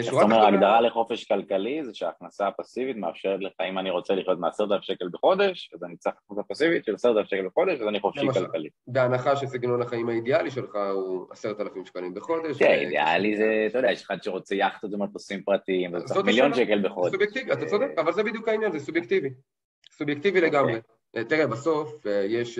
זאת 0.00 0.22
אומרת, 0.22 0.44
ההגדרה 0.44 0.80
לחופש 0.80 1.24
כלכלי 1.24 1.84
זה 1.84 1.94
שההכנסה 1.94 2.46
הפסיבית 2.46 2.96
מאפשרת 2.96 3.40
לך, 3.40 3.52
אם 3.68 3.78
אני 3.78 3.90
רוצה 3.90 4.14
לחיות 4.14 4.38
מעשרת 4.38 4.72
אלף 4.72 4.82
שקל 4.82 5.08
בחודש, 5.12 5.70
אז 5.74 5.84
אני 5.84 5.96
צריך 5.96 6.14
הכנסה 6.24 6.42
פסיבית 6.42 6.84
של 6.84 6.94
עשרת 6.94 7.16
אלף 7.16 7.26
שקל 7.26 7.46
בחודש, 7.46 7.80
אז 7.80 7.88
אני 7.88 8.00
חופשי 8.00 8.26
כלכלי. 8.34 8.68
בהנחה 8.86 9.36
שסגנון 9.36 9.82
החיים 9.82 10.08
האידיאלי 10.08 10.50
שלך 10.50 10.78
הוא 10.92 11.26
עשרת 11.30 11.60
אלפים 11.60 11.86
שקלים 11.86 12.14
בחודש. 12.14 12.58
כן, 12.58 12.70
אידיאלי 12.70 13.36
זה, 13.36 13.64
אתה 13.66 13.78
יודע, 13.78 13.92
יש 13.92 14.02
אחד 14.02 14.22
שרוצה 14.22 14.54
יאכטות 14.54 14.94
ומטוסים 14.94 15.42
פרטיים, 15.42 15.92
מיליון 16.24 16.54
שקל 16.54 16.88
בחודש. 16.88 17.12
סובייקטיבי, 17.12 17.52
אתה 17.52 17.66
צודק, 17.66 17.90
אבל 17.98 18.12
זה 18.12 18.22
בדיוק 18.22 18.48
העניין, 18.48 18.72
זה 18.72 18.78
סובייקטיבי. 18.78 19.28
סובייקטיבי 19.92 20.40
לגמרי. 20.40 20.80
תראה, 21.28 21.46
בסוף 21.46 22.06
יש, 22.28 22.58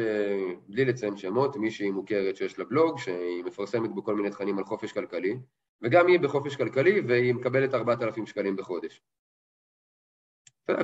בלי 0.68 0.84
לציין 0.84 1.16
שמות, 1.16 1.56
מישהי 1.56 1.90
מוכרת 1.90 2.36
שיש 2.36 2.58
לה 2.58 2.64
בלוג, 2.64 2.98
שהיא 2.98 3.44
מפרסמת 3.44 3.94
בכל 3.94 4.14
מיני 4.14 4.30
תכנים 4.30 4.58
על 4.58 4.64
חופש 4.64 4.92
כלכלי, 4.92 5.36
וגם 5.82 6.06
היא 6.06 6.20
בחופש 6.20 6.56
כלכלי, 6.56 7.00
והיא 7.00 7.34
מקבלת 7.34 7.74
4,000 7.74 8.26
שקלים 8.26 8.56
בחודש. 8.56 9.02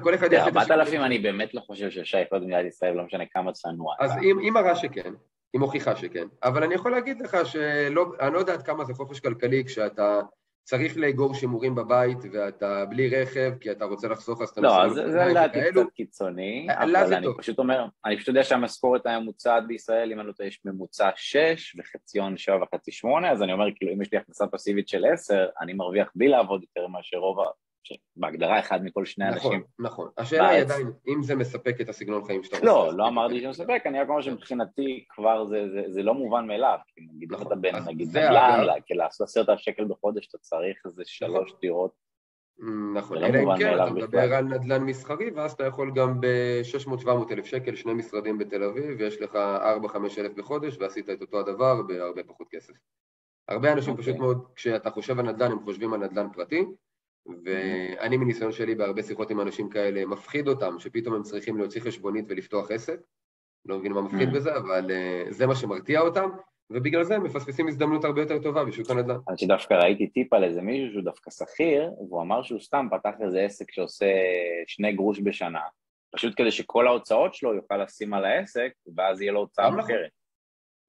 כל 0.03 0.15
אחד 0.15 0.33
יש 0.33 0.43
את 0.49 0.57
4,000 0.57 1.01
אני 1.01 1.19
באמת 1.19 1.55
לא 1.55 1.61
חושב 1.61 1.91
ששייך 1.91 2.29
עוד 2.31 2.43
במדינת 2.43 2.67
ישראל, 2.67 2.95
לא 2.95 3.05
משנה 3.05 3.27
כמה 3.27 3.53
צנוע. 3.53 3.95
אז 4.01 4.11
היא 4.17 4.53
מראה 4.53 4.77
שכן, 4.77 5.15
היא 5.53 5.61
מוכיחה 5.61 5.97
שכן, 5.97 6.29
אבל 6.43 6.65
אני 6.65 6.75
יכול 6.75 6.91
להגיד 6.91 7.21
לך 7.21 7.37
שלא, 7.45 8.07
אני 8.21 8.35
לא 8.35 8.39
יודע 8.39 8.53
עד 8.53 8.63
כמה 8.63 8.85
זה 8.85 8.95
חופש 8.95 9.21
כלכלי 9.21 9.65
כשאתה 9.65 10.21
צריך 10.65 10.97
לאגור 10.97 11.35
שימורים 11.35 11.75
בבית 11.75 12.19
ואתה 12.33 12.85
בלי 12.85 13.09
רכב 13.09 13.53
כי 13.61 13.71
אתה 13.71 13.85
רוצה 13.85 14.09
לחסוך 14.09 14.43
אז 14.43 14.49
אתה 14.49 14.61
לא, 14.61 14.89
זה 14.89 15.25
לדעתי 15.25 15.59
קצת 15.71 15.91
קיצוני, 15.95 16.67
אה, 16.71 16.85
אבל 16.85 17.15
אני 17.15 17.27
פשוט 17.39 17.59
אומר, 17.59 17.87
אני 18.05 18.17
פשוט 18.17 18.29
יודע 18.29 18.45
שהמשכורת 18.45 19.07
הממוצעת 19.07 19.67
בישראל, 19.67 20.13
אם 20.13 20.21
אני 20.21 20.29
לא 20.29 20.33
טועה, 20.33 20.49
יש 20.49 20.61
ממוצע 20.65 21.11
6 21.17 21.77
וחציון 21.79 22.37
7 22.37 22.57
וחצי 22.63 22.93
8, 22.93 23.31
אז 23.31 23.43
אני 23.43 23.53
אומר, 23.53 23.67
כאילו, 23.77 23.93
אם 23.93 24.03
יש 24.03 24.13
לי 24.13 24.19
הכנסה 24.19 24.47
פסיבית 24.47 24.89
של 24.89 25.05
10, 25.13 25.47
אני 25.61 25.73
מרוויח 25.73 26.09
בלי 26.15 26.29
לעבוד 26.29 26.63
יותר 26.63 26.87
מאשר 26.87 27.17
רוב 27.17 27.39
בהגדרה 28.17 28.59
אחד 28.59 28.85
מכל 28.85 29.05
שני 29.05 29.25
נכון, 29.25 29.53
אנשים. 29.53 29.65
נכון, 29.79 30.05
נכון. 30.05 30.09
השאלה 30.19 30.49
היא 30.49 30.61
עדיין, 30.61 30.93
אם 31.09 31.23
זה 31.23 31.35
מספק 31.35 31.81
את 31.81 31.89
הסגנון 31.89 32.25
חיים 32.25 32.45
שאתה 32.45 32.59
לא, 32.63 32.79
רוצה. 32.79 32.91
לא, 32.91 32.99
לא 32.99 33.09
אמרתי 33.09 33.39
שזה 33.39 33.49
מספק, 33.49 33.83
אני 33.87 34.01
רק 34.01 34.09
אומר 34.09 34.21
שמבחינתי 34.21 35.05
כבר 35.09 35.45
זה, 35.45 35.69
זה, 35.73 35.83
זה 35.89 36.03
לא 36.03 36.15
מובן 36.15 36.47
מאליו. 36.47 36.79
כי 36.87 37.01
נגיד 37.15 37.33
נכון, 37.33 37.47
אתה 37.47 37.55
בן, 37.55 37.75
נגיד 37.87 38.09
נדל"ן, 38.09 38.81
כי 38.87 38.95
לעשות 38.95 39.29
עשרת 39.29 39.49
אלף 39.49 39.59
שקל 39.59 39.85
בחודש 39.85 40.29
אתה 40.29 40.39
צריך 40.39 40.77
איזה 40.87 41.03
נכון. 41.03 41.37
שלוש 41.37 41.55
דירות. 41.61 42.05
נכון, 42.95 43.19
לא 43.19 43.27
אלא 43.27 43.39
אם 43.39 43.59
כן, 43.59 43.75
אתה 43.75 43.91
מדבר 43.91 44.35
על 44.35 44.45
נדל"ן 44.45 44.83
מסחרי, 44.83 45.31
ואז 45.31 45.53
אתה 45.53 45.67
יכול 45.67 45.93
גם 45.95 46.21
ב-600-700 46.21 47.09
אלף 47.33 47.45
שקל, 47.45 47.75
שני 47.75 47.95
משרדים 47.95 48.39
בתל 48.39 48.63
אביב, 48.63 48.97
ויש 48.99 49.21
לך 49.21 49.35
4-5 49.35 49.39
אלף 50.19 50.33
בחודש, 50.33 50.77
ועשית 50.81 51.11
את 51.11 51.21
אותו 51.21 51.41
הדבר 51.41 51.83
בהרבה 51.83 52.23
פחות 52.23 52.47
כסף. 52.51 52.73
הרבה 53.49 53.73
אנשים 53.73 53.95
okay. 53.95 53.99
פשוט 53.99 54.15
אוקיי. 54.15 54.27
מאוד, 54.27 54.45
כשאתה 54.55 54.91
חושב 54.91 55.19
על 55.19 55.27
נדל"ן, 55.27 55.53
הם 55.53 55.65
חושבים 55.65 55.93
על 55.93 56.01
נדל"ן 56.01 56.33
פרטי, 56.33 56.65
ואני 57.45 58.17
מניסיון 58.17 58.53
שלי 58.53 58.75
בהרבה 58.75 59.03
שיחות 59.03 59.31
עם 59.31 59.41
אנשים 59.41 59.69
כאלה, 59.69 60.07
מפחיד 60.07 60.49
אותם 60.49 60.79
שפתאום 60.79 61.15
הם 61.15 61.23
צריכים 61.23 61.57
להוציא 61.59 61.81
חשבונית 61.81 62.25
ולפתוח 62.29 62.71
עסק. 62.71 63.01
לא 63.67 63.79
מבין 63.79 63.93
מה 63.93 64.01
מפחיד 64.01 64.29
mm. 64.29 64.33
בזה, 64.35 64.57
אבל 64.57 64.91
uh, 64.91 65.33
זה 65.33 65.47
מה 65.47 65.55
שמרתיע 65.55 66.01
אותם, 66.01 66.31
ובגלל 66.71 67.05
זה 67.05 67.15
הם 67.15 67.23
מפספסים 67.25 67.69
הזדמנות 67.69 68.05
הרבה 68.05 68.21
יותר 68.21 68.39
טובה 68.39 68.65
בשוק 68.65 68.91
הנדל"ן. 68.91 69.17
אני 69.29 69.39
שדווקא 69.39 69.75
ראיתי 69.75 70.07
טיפ 70.07 70.33
על 70.33 70.45
איזה 70.45 70.63
מישהו 70.63 70.93
שהוא 70.93 71.05
דווקא 71.05 71.31
שכיר, 71.31 71.91
והוא 72.09 72.23
אמר 72.23 72.43
שהוא 72.43 72.61
סתם 72.61 72.89
פתח 72.91 73.15
איזה 73.21 73.41
עסק 73.41 73.71
שעושה 73.71 74.07
שני 74.67 74.93
גרוש 74.93 75.21
בשנה, 75.25 75.61
פשוט 76.15 76.35
כדי 76.37 76.51
שכל 76.51 76.87
ההוצאות 76.87 77.35
שלו 77.35 77.55
יוכל 77.55 77.77
לשים 77.77 78.15
על 78.15 78.25
העסק, 78.25 78.73
ואז 78.97 79.21
יהיה 79.21 79.33
לו 79.33 79.41
הוצאה 79.41 79.71
מוכרת. 79.71 80.11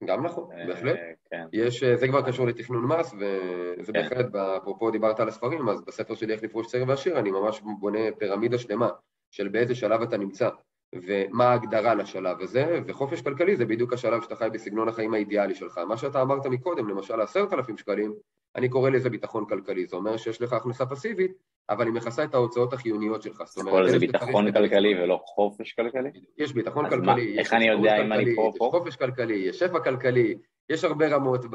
גם 0.04 0.26
נכון, 0.26 0.52
אה, 0.52 0.68
בהחלט. 0.68 0.98
כן. 1.32 1.46
יש, 1.54 1.84
אה, 1.84 1.96
זה 1.96 2.08
כבר 2.08 2.22
קשור 2.22 2.48
לתכנון 2.48 2.86
מס, 2.86 3.14
וזה 3.14 3.94
כן. 3.94 4.02
בהחלט, 4.02 4.36
אפרופו 4.36 4.92
דיברת 4.92 5.20
על 5.20 5.28
הספרים, 5.28 5.70
אז 5.70 5.82
בספר 5.82 6.16
שלי 6.16 6.34
איך 6.34 6.44
לפרוש 6.44 6.68
צעיר 6.68 6.86
ועשיר, 6.88 7.20
אני 7.20 7.32
ממש 7.32 7.62
בונה 7.80 8.00
פירמידה 8.20 8.58
שלמה 8.58 8.90
של 9.32 9.48
באיזה 9.48 9.76
שלב 9.76 10.02
אתה 10.02 10.18
נמצא, 10.18 10.50
ומה 10.96 11.46
ההגדרה 11.46 11.96
לשלב 11.96 12.42
הזה, 12.42 12.80
וחופש 12.88 13.22
כלכלי 13.22 13.56
זה 13.56 13.66
בדיוק 13.66 13.94
השלב 13.94 14.22
שאתה 14.22 14.36
חי 14.36 14.48
בסגנון 14.54 14.88
החיים 14.88 15.14
האידיאלי 15.14 15.56
שלך. 15.56 15.78
מה 15.78 15.98
שאתה 15.98 16.22
אמרת 16.22 16.46
מקודם, 16.46 16.90
למשל 16.90 17.22
עשרת 17.22 17.54
אלפים 17.54 17.78
שקלים, 17.78 18.14
אני 18.56 18.70
קורא 18.70 18.90
לזה 18.90 19.10
ביטחון 19.10 19.46
כלכלי, 19.46 19.86
זה 19.86 19.96
אומר 19.96 20.18
שיש 20.18 20.42
לך 20.42 20.54
הכנסה 20.54 20.86
פסיבית, 20.86 21.32
אבל 21.70 21.86
היא 21.86 21.94
מכסה 21.94 22.24
את 22.24 22.34
ההוצאות 22.34 22.74
החיוניות 22.74 23.22
שלך. 23.22 23.44
זאת 23.46 23.58
אומרת, 23.58 23.74
כל 23.74 23.90
זה 23.90 24.00
ביטחון 24.00 24.52
כלכלי 24.52 25.04
ולא 25.04 25.22
חופש 25.26 25.74
כלכלי? 25.74 26.10
יש 26.38 26.54
ביטחון 26.54 26.90
כלכלי, 26.90 27.40
איך 27.40 27.54
אני 27.54 27.68
יודע 27.68 28.02
אם 28.02 28.14
אני 28.14 28.36
פה 28.36 28.52
פה? 28.58 28.66
יש 28.66 28.72
חופש 28.72 28.96
כלכלי, 28.96 29.36
יש 29.36 29.60
שפע 29.60 29.80
כלכלי, 29.80 30.38
יש 30.70 30.84
הרבה 30.84 31.08
רמות 31.08 31.46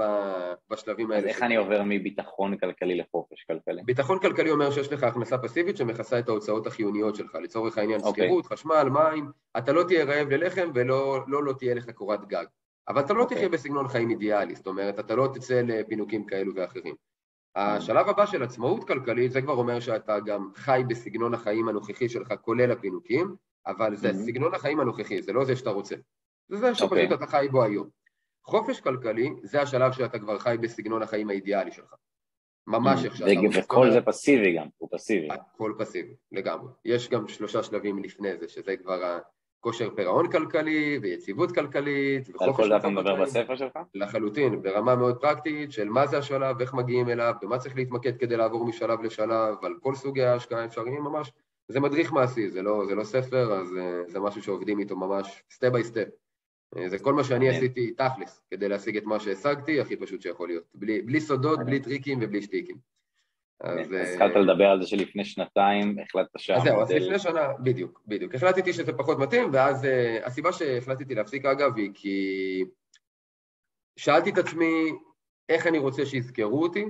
בשלבים 0.70 1.10
האלה. 1.10 1.22
אז 1.22 1.26
איך 1.26 1.42
אני 1.42 1.56
עובר 1.56 1.82
מביטחון 1.84 2.56
כלכלי 2.56 2.96
לחופש 2.96 3.44
כלכלי? 3.44 3.82
ביטחון 3.84 4.18
כלכלי 4.18 4.50
אומר 4.50 4.70
שיש 4.70 4.92
לך 4.92 5.02
הכנסה 5.02 5.38
פסיבית 5.38 5.76
שמכסה 5.76 6.18
את 6.18 6.28
ההוצאות 6.28 6.66
החיוניות 6.66 7.14
שלך, 7.14 7.34
לצורך 7.42 7.78
העניין 7.78 8.00
אוקיי. 8.00 8.24
שכירות, 8.24 8.46
חשמל, 8.46 8.88
מים, 8.92 9.30
אתה 9.58 9.72
לא 9.72 9.82
תהיה 9.82 10.04
רעב 10.04 10.28
ללחם 10.28 10.70
ולא 10.74 11.20
לא, 11.26 11.44
לא 11.44 11.52
תהיה 11.52 11.74
לך 11.74 11.90
קורת 11.90 12.28
גג. 12.28 12.44
אבל 12.90 13.00
אתה 13.00 13.12
לא 13.12 13.24
תחיה 13.24 13.48
בסגנון 13.48 13.88
חיים 13.88 14.10
אידיאלי, 14.10 14.54
זאת 14.54 14.66
אומרת, 14.66 14.98
אתה 14.98 15.14
לא 15.14 15.28
תצא 15.34 15.62
לפינוקים 15.64 16.26
כאלו 16.26 16.54
ואחרים. 16.54 16.94
השלב 17.54 18.08
הבא 18.08 18.26
של 18.26 18.42
עצמאות 18.42 18.84
כלכלית, 18.86 19.32
זה 19.32 19.42
כבר 19.42 19.52
אומר 19.52 19.80
שאתה 19.80 20.20
גם 20.20 20.50
חי 20.54 20.82
בסגנון 20.88 21.34
החיים 21.34 21.68
הנוכחי 21.68 22.08
שלך, 22.08 22.34
כולל 22.42 22.70
הפינוקים, 22.70 23.34
אבל 23.66 23.96
זה 23.96 24.12
סגנון 24.12 24.54
החיים 24.54 24.80
הנוכחי, 24.80 25.22
זה 25.22 25.32
לא 25.32 25.44
זה 25.44 25.56
שאתה 25.56 25.70
רוצה. 25.70 25.96
זה 26.48 26.56
זה 26.56 26.74
שפשוט 26.74 27.10
okay. 27.10 27.14
אתה 27.14 27.26
חי 27.26 27.48
בו 27.50 27.62
היום. 27.62 27.88
חופש 28.44 28.80
כלכלי, 28.80 29.30
זה 29.42 29.62
השלב 29.62 29.92
שאתה 29.92 30.18
כבר 30.18 30.38
חי 30.38 30.56
בסגנון 30.60 31.02
החיים 31.02 31.30
האידיאלי 31.30 31.72
שלך. 31.72 31.94
ממש 32.66 33.04
איך 33.04 33.16
שאתה... 33.16 33.30
וכל 33.60 33.90
זה 33.90 34.00
פסיבי 34.00 34.56
גם, 34.56 34.66
הוא 34.78 34.88
פסיבי. 34.92 35.28
הכל 35.30 35.74
פסיבי, 35.78 36.14
לגמרי. 36.32 36.72
יש 36.84 37.08
גם 37.08 37.28
שלושה 37.28 37.62
שלבים 37.62 37.98
לפני 37.98 38.36
זה, 38.36 38.48
שזה 38.48 38.76
כבר 38.76 39.18
כושר 39.60 39.90
פירעון 39.96 40.30
כלכלי 40.30 40.98
ויציבות 41.02 41.52
כלכלית 41.52 42.28
וחופש... 42.28 42.48
על 42.48 42.54
כל 42.54 42.68
זה 42.68 42.76
אתה 42.76 42.88
מדבר 42.88 43.22
בספר 43.22 43.56
שלך? 43.56 43.78
לחלוטין, 43.94 44.62
ברמה 44.62 44.96
מאוד 44.96 45.16
פרקטית 45.20 45.72
של 45.72 45.88
מה 45.88 46.06
זה 46.06 46.18
השלב, 46.18 46.60
איך 46.60 46.74
מגיעים 46.74 47.08
אליו, 47.08 47.34
במה 47.42 47.58
צריך 47.58 47.76
להתמקד 47.76 48.16
כדי 48.16 48.36
לעבור 48.36 48.66
משלב 48.66 49.02
לשלב, 49.02 49.54
על 49.62 49.74
כל 49.80 49.94
סוגי 49.94 50.22
ההשקעה 50.22 50.62
האפשריים 50.62 51.02
ממש. 51.02 51.32
זה 51.68 51.80
מדריך 51.80 52.12
מעשי, 52.12 52.50
זה 52.50 52.62
לא, 52.62 52.84
זה 52.88 52.94
לא 52.94 53.04
ספר, 53.04 53.52
אז 53.52 53.76
אה, 53.76 54.02
זה 54.06 54.20
משהו 54.20 54.42
שעובדים 54.42 54.78
איתו 54.78 54.96
ממש 54.96 55.42
step 55.50 55.68
by 55.68 55.84
step. 55.84 56.08
זה 56.86 56.98
כל 56.98 57.14
מה 57.14 57.24
שאני 57.24 57.48
עשיתי 57.48 57.90
תכלס, 57.92 58.42
כדי 58.50 58.68
להשיג 58.68 58.96
את 58.96 59.04
מה 59.04 59.20
שהשגתי, 59.20 59.80
הכי 59.80 59.96
פשוט 59.96 60.22
שיכול 60.22 60.48
להיות. 60.48 60.64
בלי, 60.74 61.02
בלי 61.02 61.20
סודות, 61.20 61.60
בלי 61.64 61.80
טריקים 61.80 62.18
ובלי 62.22 62.42
שטיקים. 62.42 62.76
אז... 63.60 63.92
אה, 63.92 64.12
התחלת 64.12 64.36
לדבר 64.36 64.64
על 64.64 64.82
זה 64.82 64.88
שלפני 64.88 65.24
שנתיים 65.24 65.96
החלטת 65.98 66.38
שהמודל... 66.38 66.70
אז 66.70 66.74
זהו, 66.74 66.82
אז 66.82 66.90
לפני 66.90 67.18
שנה, 67.18 67.48
בדיוק, 67.62 68.02
בדיוק. 68.06 68.34
החלטתי 68.34 68.72
שזה 68.72 68.92
פחות 68.92 69.18
מתאים, 69.18 69.50
ואז 69.52 69.84
uh, 69.84 70.26
הסיבה 70.26 70.52
שהחלטתי 70.52 71.14
להפסיק 71.14 71.44
אגב 71.44 71.76
היא 71.76 71.90
כי 71.94 72.64
שאלתי 73.96 74.30
את 74.30 74.38
עצמי 74.38 74.92
איך 75.48 75.66
אני 75.66 75.78
רוצה 75.78 76.06
שיזכרו 76.06 76.62
אותי, 76.62 76.84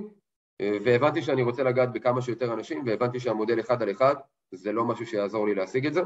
אה, 0.61 0.77
והבנתי 0.85 1.21
שאני 1.21 1.41
רוצה 1.41 1.63
לגעת 1.63 1.93
בכמה 1.93 2.21
שיותר 2.21 2.53
אנשים, 2.53 2.83
והבנתי 2.85 3.19
שהמודל 3.19 3.59
אחד 3.59 3.81
על 3.81 3.91
אחד 3.91 4.15
זה 4.51 4.71
לא 4.71 4.85
משהו 4.85 5.05
שיעזור 5.05 5.47
לי 5.47 5.55
להשיג 5.55 5.85
את 5.85 5.93
זה, 5.93 6.01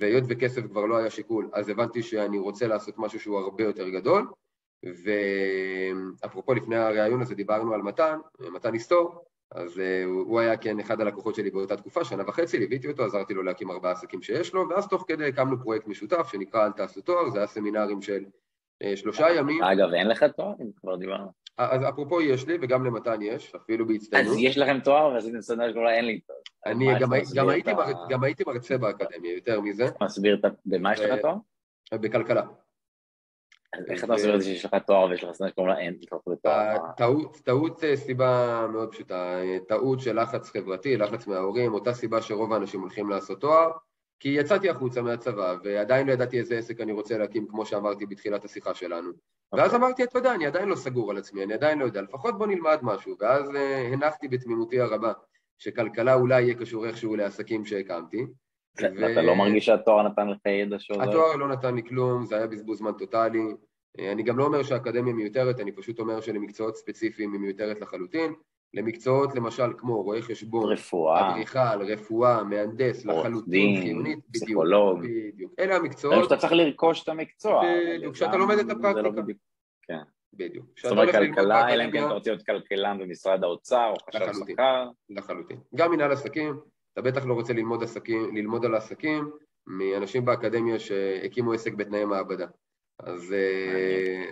והיות 0.00 0.24
וכסף 0.28 0.62
כבר 0.66 0.86
לא 0.86 0.96
היה 0.96 1.10
שיקול, 1.10 1.50
אז 1.52 1.68
הבנתי 1.68 2.02
שאני 2.02 2.38
רוצה 2.38 2.66
לעשות 2.66 2.94
משהו 2.98 3.20
שהוא 3.20 3.38
הרבה 3.38 3.64
יותר 3.64 3.88
גדול, 3.88 4.26
ואפרופו 6.22 6.54
לפני 6.54 6.76
הראיון 6.76 7.22
הזה 7.22 7.34
דיברנו 7.34 7.74
על 7.74 7.82
מתן, 7.82 8.18
מתן 8.52 8.72
היסטור, 8.72 9.24
אז 9.52 9.76
uh, 9.76 10.06
הוא 10.06 10.40
היה 10.40 10.56
כן 10.56 10.80
אחד 10.80 11.00
הלקוחות 11.00 11.34
שלי 11.34 11.50
באותה 11.50 11.76
תקופה, 11.76 12.04
שנה 12.04 12.22
וחצי, 12.28 12.58
ליוויתי 12.58 12.88
אותו, 12.88 13.04
עזרתי 13.04 13.34
לו 13.34 13.42
להקים 13.42 13.70
ארבעה 13.70 13.92
עסקים 13.92 14.22
שיש 14.22 14.54
לו, 14.54 14.68
ואז 14.68 14.88
תוך 14.88 15.04
כדי 15.08 15.28
הקמנו 15.28 15.62
פרויקט 15.62 15.86
משותף 15.86 16.28
שנקרא 16.32 16.66
אל 16.66 16.72
תעשו 16.72 17.00
תואר, 17.00 17.30
זה 17.30 17.38
היה 17.38 17.46
סמינרים 17.46 18.02
של 18.02 18.24
uh, 18.84 18.96
שלושה 18.96 19.26
ימים. 19.36 19.62
אגב, 19.62 19.92
אין 19.94 20.08
לך 20.08 20.24
תואר? 20.24 20.52
אם 20.60 20.70
כבר 20.80 20.96
דיברנו. 20.96 21.46
אז 21.58 21.80
אפרופו 21.88 22.20
יש 22.20 22.46
לי, 22.46 22.58
וגם 22.62 22.84
למתן 22.84 23.22
יש, 23.22 23.54
אפילו 23.54 23.86
בהצטיינות. 23.86 24.32
אז 24.32 24.38
יש 24.38 24.58
לכם 24.58 24.80
תואר 24.80 25.12
ועשיתם 25.12 25.40
סדנה 25.40 25.70
שכולה 25.70 25.94
אין 25.94 26.04
לי 26.04 26.20
תואר. 26.20 26.38
אני 26.66 26.86
גם, 27.00 27.08
גם, 27.34 27.48
הייתי 27.48 27.72
מר... 27.72 27.84
גם 28.08 28.24
הייתי 28.24 28.44
מרצה 28.46 28.78
באקדמיה, 28.78 29.34
יותר 29.34 29.60
מזה. 29.60 29.86
מסביר, 30.02 30.40
במה 30.66 30.92
יש 30.92 31.00
לך 31.00 31.20
תואר? 31.20 31.34
בכלכלה. 31.92 32.42
איך 33.88 34.04
אתה 34.04 34.12
מסביר 34.12 34.34
את 34.34 34.40
זה 34.40 34.46
שיש 34.46 34.64
לך 34.64 34.74
תואר 34.86 35.08
ויש 35.10 35.24
לך 35.24 35.32
סטודנט 35.32 35.52
שקוראים 35.52 35.72
לה 35.72 35.78
אין 35.78 35.96
טעות 37.44 37.84
אה, 37.84 37.96
סיבה 37.96 38.66
מאוד 38.72 38.92
פשוטה, 38.92 39.40
טעות 39.68 40.00
של 40.00 40.20
לחץ 40.20 40.50
חברתי, 40.50 40.96
לחץ 40.96 41.26
מההורים, 41.26 41.74
אותה 41.74 41.92
סיבה 41.92 42.22
שרוב 42.22 42.52
האנשים 42.52 42.80
הולכים 42.80 43.10
לעשות 43.10 43.40
תואר, 43.40 43.70
כי 44.20 44.28
יצאתי 44.28 44.70
החוצה 44.70 45.02
מהצבא 45.02 45.54
ועדיין 45.64 46.06
לא 46.06 46.12
ידעתי 46.12 46.38
איזה 46.38 46.58
עסק 46.58 46.80
אני 46.80 46.92
רוצה 46.92 47.18
להקים 47.18 47.46
כמו 47.48 47.66
שאמרתי 47.66 48.06
בתחילת 48.06 48.44
השיחה 48.44 48.74
שלנו. 48.74 49.10
ואז 49.52 49.74
אוקיי. 49.74 49.86
אמרתי, 49.86 50.04
אתה 50.04 50.18
יודע, 50.18 50.34
אני 50.34 50.46
עדיין 50.46 50.68
לא 50.68 50.76
סגור 50.76 51.10
על 51.10 51.16
עצמי, 51.16 51.44
אני 51.44 51.54
עדיין 51.54 51.78
לא 51.78 51.84
יודע, 51.84 52.02
לפחות 52.02 52.38
בוא 52.38 52.46
נלמד 52.46 52.78
משהו. 52.82 53.16
ואז 53.20 53.54
אה, 53.56 53.88
הנחתי 53.92 54.28
בתמימותי 54.28 54.80
הרבה 54.80 55.12
שכלכלה 55.58 56.14
אולי 56.14 56.42
יהיה 56.42 56.54
קשור 56.54 56.86
איכשהו 56.86 57.16
לעסקים 57.16 57.64
שהקמתי 57.64 58.26
ואתה 58.82 59.22
לא 59.22 59.36
מרגיש 59.36 59.66
שהתואר 59.66 60.02
נתן 60.02 60.28
לך 60.28 60.46
ידע 60.46 60.78
שעוזר? 60.78 61.02
התואר 61.02 61.36
לא 61.36 61.48
נתן 61.48 61.74
לי 61.74 61.82
כלום, 61.82 62.24
זה 62.24 62.36
היה 62.36 62.46
בזבוז 62.46 62.78
זמן 62.78 62.92
טוטאלי. 62.92 63.42
אני 63.98 64.22
גם 64.22 64.38
לא 64.38 64.44
אומר 64.44 64.62
שהאקדמיה 64.62 65.14
מיותרת, 65.14 65.60
אני 65.60 65.72
פשוט 65.72 65.98
אומר 65.98 66.20
שלמקצועות 66.20 66.76
ספציפיים 66.76 67.32
היא 67.32 67.40
מיותרת 67.40 67.80
לחלוטין. 67.80 68.32
למקצועות 68.74 69.34
למשל 69.34 69.72
כמו 69.78 70.02
רואה 70.02 70.22
חשבון, 70.22 70.72
רפואה, 70.72 71.30
אדריכל, 71.30 71.82
רפואה, 71.82 72.44
מהנדס, 72.44 73.04
לחלוטין, 73.04 73.80
חיונית, 73.82 74.18
פסיכולוג, 74.32 75.00
בדיוק. 75.00 75.52
אלה 75.58 75.76
המקצועות. 75.76 76.24
שאתה 76.24 76.36
צריך 76.36 76.52
לרכוש 76.52 77.02
את 77.02 77.08
המקצוע. 77.08 77.62
בדיוק, 77.96 78.14
כשאתה 78.14 78.36
לומד 78.36 78.58
את 78.58 78.66
לא 78.66 78.88
הפרקטיקה. 78.88 79.38
כן. 79.82 79.98
בדיוק. 80.32 80.66
זאת 80.82 80.92
אומרת 80.92 81.12
כלכלה, 81.12 81.74
אלא 81.74 81.84
אם 81.84 81.90
כן 81.90 82.04
אתה 82.04 82.12
רוצה 82.12 82.30
להיות 82.30 82.46
כלכלן 82.46 82.98
במשרד 82.98 83.44
האוצר 83.44 83.90
או 83.90 83.96
חשב 84.10 84.32
שכר. 84.48 84.88
לחלוטין. 85.10 85.58
גם 85.74 85.90
מנהל 85.90 86.12
עסקים, 86.12 86.60
אתה 86.98 87.04
בטח 87.04 87.26
לא 87.26 87.34
רוצה 87.34 87.52
ללמוד, 87.52 87.82
עסקים, 87.82 88.36
ללמוד 88.36 88.64
על 88.64 88.74
עסקים 88.74 89.30
מאנשים 89.66 90.24
באקדמיה 90.24 90.78
שהקימו 90.78 91.52
עסק 91.52 91.72
בתנאי 91.74 92.04
מעבדה. 92.04 92.46
אז 92.98 93.34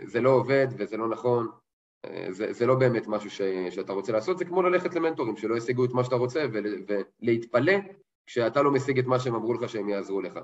זה 0.04 0.20
לא 0.20 0.30
עובד 0.30 0.66
וזה 0.76 0.96
לא 0.96 1.08
נכון, 1.08 1.48
זה, 2.30 2.52
זה 2.52 2.66
לא 2.66 2.74
באמת 2.74 3.06
משהו 3.06 3.30
ש, 3.30 3.40
שאתה 3.70 3.92
רוצה 3.92 4.12
לעשות, 4.12 4.38
זה 4.38 4.44
כמו 4.44 4.62
ללכת 4.62 4.94
למנטורים 4.94 5.36
שלא 5.36 5.56
ישיגו 5.56 5.84
את 5.84 5.90
מה 5.90 6.04
שאתה 6.04 6.14
רוצה 6.14 6.46
ולהתפלא 7.22 7.72
כשאתה 8.26 8.62
לא 8.62 8.70
משיג 8.70 8.98
את 8.98 9.06
מה 9.06 9.18
שהם 9.18 9.34
אמרו 9.34 9.54
לך 9.54 9.68
שהם 9.68 9.88
יעזרו 9.88 10.20
לך. 10.20 10.38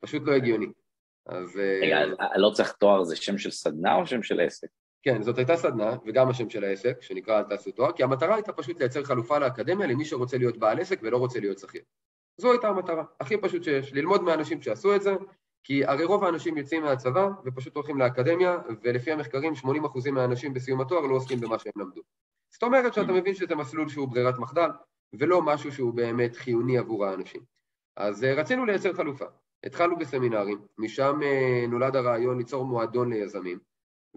פשוט 0.00 0.22
לא 0.26 0.32
הגיוני. 0.32 0.66
אז... 1.26 1.60
רגע, 1.82 1.98
לא 2.36 2.50
צריך 2.54 2.72
תואר, 2.72 3.04
זה 3.04 3.16
שם 3.16 3.38
של 3.38 3.50
סדנה 3.50 3.94
או 3.94 4.06
שם 4.06 4.22
של 4.22 4.40
עסק? 4.40 4.68
כן, 5.02 5.22
זאת 5.22 5.38
הייתה 5.38 5.56
סדנה, 5.56 5.96
וגם 6.06 6.28
השם 6.28 6.50
של 6.50 6.64
העסק, 6.64 7.02
שנקרא 7.02 7.38
אל 7.38 7.44
תעשו 7.44 7.70
תואר, 7.70 7.92
כי 7.92 8.02
המטרה 8.02 8.34
הייתה 8.34 8.52
פשוט 8.52 8.80
לייצר 8.80 9.04
חלופה 9.04 9.38
לאקדמיה 9.38 9.86
למי 9.86 10.04
שרוצה 10.04 10.38
להיות 10.38 10.56
בעל 10.56 10.80
עסק 10.80 10.98
ולא 11.02 11.16
רוצה 11.16 11.40
להיות 11.40 11.58
שכיר. 11.58 11.82
זו 12.40 12.52
הייתה 12.52 12.68
המטרה, 12.68 13.04
הכי 13.20 13.36
פשוט 13.36 13.62
שיש, 13.62 13.92
ללמוד 13.92 14.22
מהאנשים 14.22 14.62
שעשו 14.62 14.96
את 14.96 15.02
זה, 15.02 15.14
כי 15.64 15.84
הרי 15.84 16.04
רוב 16.04 16.24
האנשים 16.24 16.56
יוצאים 16.56 16.82
מהצבא 16.82 17.28
ופשוט 17.44 17.74
הולכים 17.74 17.98
לאקדמיה, 17.98 18.58
ולפי 18.82 19.12
המחקרים 19.12 19.52
80% 19.52 20.10
מהאנשים 20.10 20.54
בסיום 20.54 20.80
התואר 20.80 21.00
לא 21.00 21.14
עוסקים 21.14 21.40
במה 21.40 21.58
שהם 21.58 21.72
למדו. 21.76 22.00
זאת 22.52 22.62
אומרת 22.62 22.94
שאתה 22.94 23.12
מבין 23.12 23.34
שזה 23.34 23.54
מסלול 23.54 23.88
שהוא 23.88 24.08
ברירת 24.08 24.38
מחדל, 24.38 24.68
ולא 25.12 25.42
משהו 25.42 25.72
שהוא 25.72 25.94
באמת 25.94 26.36
חיוני 26.36 26.78
עבור 26.78 27.06
האנשים. 27.06 27.40
אז 27.96 28.24
אה, 28.24 28.34
רצינו 28.34 28.66
לייצר 28.66 28.92
חלופה. 28.92 29.24
התחלנו 29.64 29.96
בסמינרים, 29.96 30.58
משם 30.78 31.20
אה, 31.22 31.66
נולד 31.68 31.96
הרעיון 31.96 32.38
ליצור 32.38 32.64
מועדון 32.64 33.12
ליזמים, 33.12 33.58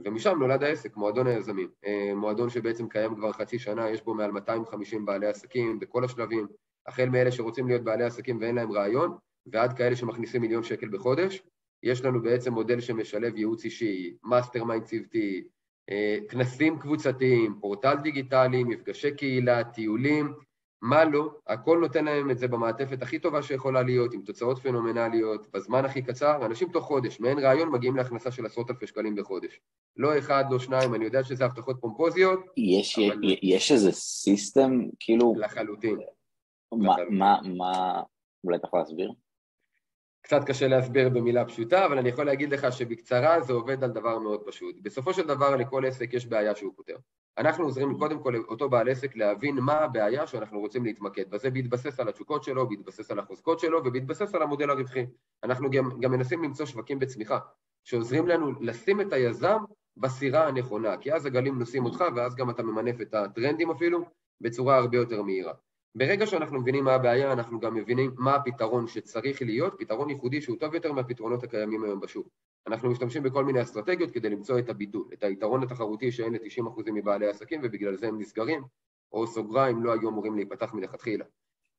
ומשם 0.06 0.38
נולד 0.40 0.64
העסק, 0.64 0.98
מועדון 0.98 1.28
היזמים. 1.28 1.70
אה, 1.86 2.12
מועדון 2.16 2.50
שבעצם 2.50 2.90
קיים 2.90 3.16
כבר 3.16 3.32
חצי 3.32 3.60
שנה, 3.60 3.90
יש 3.90 4.04
בו 4.04 4.14
מעל 4.14 4.32
250 4.32 5.06
בעלי 5.06 5.28
עסקים 5.28 5.80
בכל 5.80 6.04
השלבים, 6.04 6.48
החל 6.88 7.10
מאלה 7.10 7.32
שרוצים 7.32 7.68
להיות 7.68 7.84
בעלי 7.84 8.04
עסקים 8.04 8.38
ואין 8.42 8.56
להם 8.56 8.72
רעיון, 8.72 9.18
ועד 9.46 9.74
כאלה 9.74 9.96
שמכניסים 9.96 10.42
מיליון 10.42 10.64
שקל 10.64 10.90
בחודש. 10.90 11.44
יש 11.84 12.02
לנו 12.02 12.22
בעצם 12.22 12.54
מודל 12.54 12.80
שמשלב 12.80 13.38
ייעוץ 13.38 13.66
אישי, 13.66 14.16
mastermind 14.24 14.84
צוותי, 14.84 15.44
אה, 15.90 16.18
כנסים 16.30 16.80
קבוצתיים, 16.80 17.56
פורטל 17.62 17.96
דיגיטלי, 18.04 18.64
מפגשי 18.64 19.16
קהילה, 19.16 19.64
טיולים, 19.64 20.34
מה 20.82 21.06
לא, 21.06 21.30
הכל 21.48 21.80
נותן 21.82 22.06
להם 22.06 22.32
את 22.32 22.38
זה 22.38 22.48
במעטפת 22.48 23.02
הכי 23.02 23.20
טובה 23.20 23.44
שיכולה 23.44 23.84
להיות, 23.84 24.14
עם 24.14 24.22
תוצאות 24.22 24.60
פנומנליות, 24.60 25.48
בזמן 25.54 25.86
הכי 25.86 26.02
קצר, 26.02 26.46
אנשים 26.46 26.70
תוך 26.72 26.86
חודש, 26.86 27.20
מאין 27.20 27.40
רעיון 27.40 27.72
מגיעים 27.72 27.96
להכנסה 27.96 28.32
של 28.32 28.46
עשרות 28.46 28.70
אלפי 28.70 28.88
שקלים 28.88 29.16
בחודש. 29.16 29.60
לא 29.98 30.18
אחד, 30.18 30.44
לא 30.52 30.60
שניים, 30.60 30.96
אני 30.96 31.06
יודע 31.06 31.24
שזה 31.24 31.46
הבטחות 31.46 31.78
פומפוזיות. 31.82 32.40
יש, 32.58 33.00
אבל... 33.00 33.20
יש 33.42 33.72
איזה 33.72 33.92
סיסטם, 33.92 34.80
כאילו... 35.00 35.34
לחלוטין. 35.38 36.00
מה, 36.72 36.96
מה, 37.10 37.40
מה, 37.58 38.02
אולי 38.44 38.58
אתה 38.58 38.68
יכול 38.68 38.80
להסביר? 38.80 39.12
קצת 40.22 40.44
קשה 40.46 40.68
להסביר 40.68 41.10
במילה 41.10 41.46
פשוטה, 41.46 41.86
אבל 41.86 41.98
אני 41.98 42.10
יכול 42.10 42.26
להגיד 42.26 42.54
לך 42.54 42.72
שבקצרה 42.72 43.42
זה 43.42 43.54
עובד 43.54 43.84
על 43.84 43.92
דבר 43.92 44.20
מאוד 44.20 44.42
פשוט. 44.46 44.76
בסופו 44.82 45.14
של 45.14 45.28
דבר 45.28 45.56
לכל 45.56 45.86
עסק 45.86 46.14
יש 46.14 46.26
בעיה 46.26 46.56
שהוא 46.56 46.74
פותר. 46.76 46.96
אנחנו 47.38 47.64
עוזרים 47.64 47.98
קודם 47.98 48.24
כל 48.24 48.30
לאותו 48.30 48.70
בעל 48.70 48.90
עסק 48.90 49.16
להבין 49.16 49.60
מה 49.60 49.74
הבעיה 49.74 50.28
שאנחנו 50.28 50.60
רוצים 50.60 50.86
להתמקד, 50.86 51.24
וזה 51.32 51.50
בהתבסס 51.50 52.00
על 52.00 52.10
התשוקות 52.10 52.44
שלו, 52.44 52.70
בהתבסס 52.70 53.12
על 53.12 53.20
החוזקות 53.20 53.60
שלו 53.60 53.86
ובהתבסס 53.86 54.36
על 54.36 54.42
המודל 54.42 54.70
הרווחי. 54.70 55.06
אנחנו 55.44 55.70
גם, 55.72 55.90
גם 56.00 56.12
מנסים 56.12 56.44
למצוא 56.44 56.66
שווקים 56.66 57.00
בצמיחה, 57.00 57.40
שעוזרים 57.84 58.28
לנו 58.28 58.52
לשים 58.62 59.02
את 59.02 59.14
היזם 59.14 59.58
בסירה 59.98 60.48
הנכונה, 60.48 60.98
כי 60.98 61.14
אז 61.14 61.26
הגלים 61.26 61.60
נושאים 61.60 61.86
אותך 61.86 62.04
ואז 62.16 62.36
גם 62.36 62.50
אתה 62.50 62.64
ממנף 62.64 63.02
את 63.02 63.14
הטרנדים 63.14 63.72
אפילו 63.72 64.06
בצורה 64.42 64.78
הרבה 64.78 64.98
יותר 64.98 65.22
מהירה. 65.22 65.54
ברגע 65.96 66.28
שאנחנו 66.28 66.60
מבינים 66.62 66.84
מה 66.84 66.94
הבעיה, 66.94 67.34
אנחנו 67.34 67.60
גם 67.60 67.76
מבינים 67.76 68.12
מה 68.18 68.36
הפתרון 68.36 68.88
שצריך 68.88 69.42
להיות, 69.42 69.76
פתרון 69.80 70.10
ייחודי 70.10 70.42
שהוא 70.42 70.58
טוב 70.60 70.74
יותר 70.74 70.92
מהפתרונות 70.92 71.44
הקיימים 71.44 71.84
היום 71.84 72.00
בשוק. 72.00 72.28
אנחנו 72.68 72.92
משתמשים 72.92 73.24
בכל 73.24 73.46
מיני 73.46 73.62
אסטרטגיות 73.62 74.12
כדי 74.12 74.30
למצוא 74.30 74.60
את 74.60 74.70
הבידול, 74.70 75.06
את 75.14 75.24
היתרון 75.24 75.64
התחרותי 75.64 76.12
שאין 76.12 76.34
ל-90% 76.34 76.92
מבעלי 76.92 77.28
העסקים 77.28 77.62
ובגלל 77.64 77.96
זה 77.96 78.08
הם 78.08 78.20
נסגרים, 78.20 78.64
או 79.14 79.28
סוגריים 79.28 79.84
לא 79.84 79.94
היו 79.94 80.10
אמורים 80.10 80.36
להיפתח 80.36 80.74
מלכתחילה. 80.74 81.26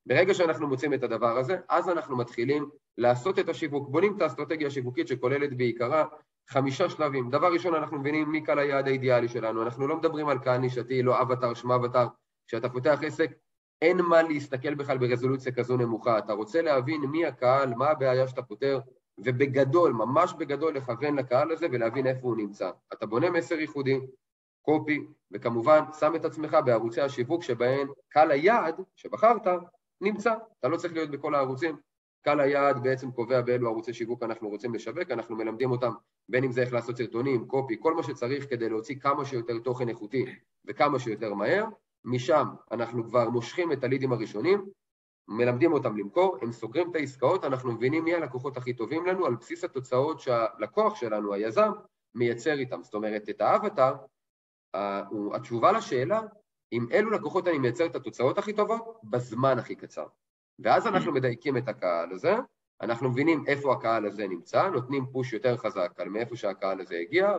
ברגע 0.06 0.34
שאנחנו 0.34 0.68
מוצאים 0.68 0.94
את 0.94 1.02
הדבר 1.02 1.38
הזה, 1.38 1.56
אז 1.68 1.88
אנחנו 1.88 2.16
מתחילים 2.16 2.68
לעשות 2.98 3.38
את 3.38 3.48
השיווק, 3.48 3.88
בונים 3.88 4.16
את 4.16 4.22
האסטרטגיה 4.22 4.66
השיווקית 4.66 5.08
שכוללת 5.08 5.56
בעיקרה 5.56 6.04
חמישה 6.48 6.88
שלבים. 6.88 7.30
דבר 7.30 7.52
ראשון, 7.52 7.74
אנחנו 7.74 7.98
מבינים 7.98 8.30
מי 8.30 8.44
קהל 8.44 8.58
היעד 8.58 8.88
האידיאלי 8.88 9.28
שלנו, 9.28 9.62
אנחנו 9.62 9.86
לא 9.86 9.96
מדברים 9.96 10.28
על 10.28 10.38
קהל 10.38 10.58
נישתי, 10.58 11.02
לא 11.02 11.22
אבטר, 11.22 11.54
שמה 11.54 11.74
אבטר. 11.74 12.06
כשאתה 12.46 12.68
פותח 12.68 12.98
עסק, 13.02 13.30
אין 13.82 14.00
מה 14.00 14.22
להסתכל 14.22 14.74
בכלל 14.74 14.98
ברזולוציה 14.98 15.52
כזו 15.52 15.76
נמוכה. 15.76 16.18
אתה 16.18 16.32
רוצה 16.32 16.62
להבין 16.62 17.00
מי 17.00 17.26
הקהל, 17.26 17.74
מה 17.74 17.88
הבעיה 17.88 18.28
שאתה 18.28 18.42
פותר, 18.42 18.80
ובגדול, 19.18 19.92
ממש 19.92 20.34
בגדול, 20.38 20.76
לכוון 20.76 21.16
לקהל 21.18 21.52
הזה 21.52 21.66
ולהבין 21.72 22.06
איפה 22.06 22.28
הוא 22.28 22.36
נמצא. 22.36 22.70
אתה 22.92 23.06
בונה 23.06 23.30
מסר 23.30 23.54
ייחודי, 23.54 24.00
קופי, 24.62 25.06
וכמובן 25.30 25.80
שם 26.00 26.14
את 26.16 26.24
עצמך 26.24 26.56
בערוצי 26.64 27.00
השיווק 27.00 27.42
שבהם 27.42 27.88
קהל 28.08 28.30
היעד 28.30 28.80
שבחרת 28.96 29.46
נמצא. 30.00 30.34
אתה 30.60 30.68
לא 30.68 30.76
צריך 30.76 30.94
להיות 30.94 31.10
בכל 31.10 31.34
הערוצים. 31.34 31.76
קהל 32.24 32.40
היעד 32.40 32.82
בעצם 32.82 33.10
קובע 33.10 33.40
באילו 33.40 33.68
ערוצי 33.68 33.92
שיווק 33.92 34.22
אנחנו 34.22 34.48
רוצים 34.48 34.74
לשווק, 34.74 35.10
אנחנו 35.10 35.36
מלמדים 35.36 35.70
אותם 35.70 35.92
בין 36.28 36.44
אם 36.44 36.52
זה 36.52 36.60
איך 36.60 36.72
לעשות 36.72 36.96
סרטונים, 36.96 37.46
קופי, 37.46 37.76
כל 37.80 37.94
מה 37.94 38.02
שצריך 38.02 38.50
כדי 38.50 38.68
להוציא 38.68 38.96
כמה 39.00 39.24
שיותר 39.24 39.58
תוכן 39.58 39.88
איכותי 39.88 40.24
וכמה 40.64 40.98
שיותר 40.98 41.34
מהר, 41.34 41.64
משם 42.04 42.46
אנחנו 42.72 43.04
כבר 43.04 43.30
מושכים 43.30 43.72
את 43.72 43.84
הלידים 43.84 44.12
הראשונים, 44.12 44.64
מלמדים 45.28 45.72
אותם 45.72 45.96
למכור, 45.96 46.38
הם 46.42 46.52
סוגרים 46.52 46.90
את 46.90 46.96
העסקאות, 46.96 47.44
אנחנו 47.44 47.72
מבינים 47.72 48.04
מי 48.04 48.14
הלקוחות 48.14 48.56
הכי 48.56 48.74
טובים 48.74 49.06
לנו 49.06 49.26
על 49.26 49.34
בסיס 49.34 49.64
התוצאות 49.64 50.20
שהלקוח 50.20 50.96
שלנו, 50.96 51.34
היזם, 51.34 51.70
מייצר 52.14 52.58
איתם. 52.58 52.82
זאת 52.82 52.94
אומרת, 52.94 53.28
את 53.28 53.40
האבטר, 53.40 53.94
התשובה 55.34 55.72
לשאלה, 55.72 56.20
עם 56.70 56.86
אילו 56.90 57.10
לקוחות 57.10 57.48
אני 57.48 57.58
מייצר 57.58 57.86
את 57.86 57.96
התוצאות 57.96 58.38
הכי 58.38 58.52
טובות, 58.52 59.00
בזמן 59.04 59.58
הכי 59.58 59.74
קצר. 59.74 60.06
ואז 60.58 60.86
אנחנו 60.86 61.12
מדייקים 61.12 61.56
את 61.56 61.68
הקהל 61.68 62.12
הזה, 62.12 62.34
אנחנו 62.82 63.10
מבינים 63.10 63.44
איפה 63.46 63.72
הקהל 63.72 64.06
הזה 64.06 64.28
נמצא, 64.28 64.68
נותנים 64.68 65.06
פוש 65.12 65.32
יותר 65.32 65.56
חזק 65.56 65.92
על 65.98 66.08
מאיפה 66.08 66.36
שהקהל 66.36 66.80
הזה 66.80 66.98
הגיע, 66.98 67.36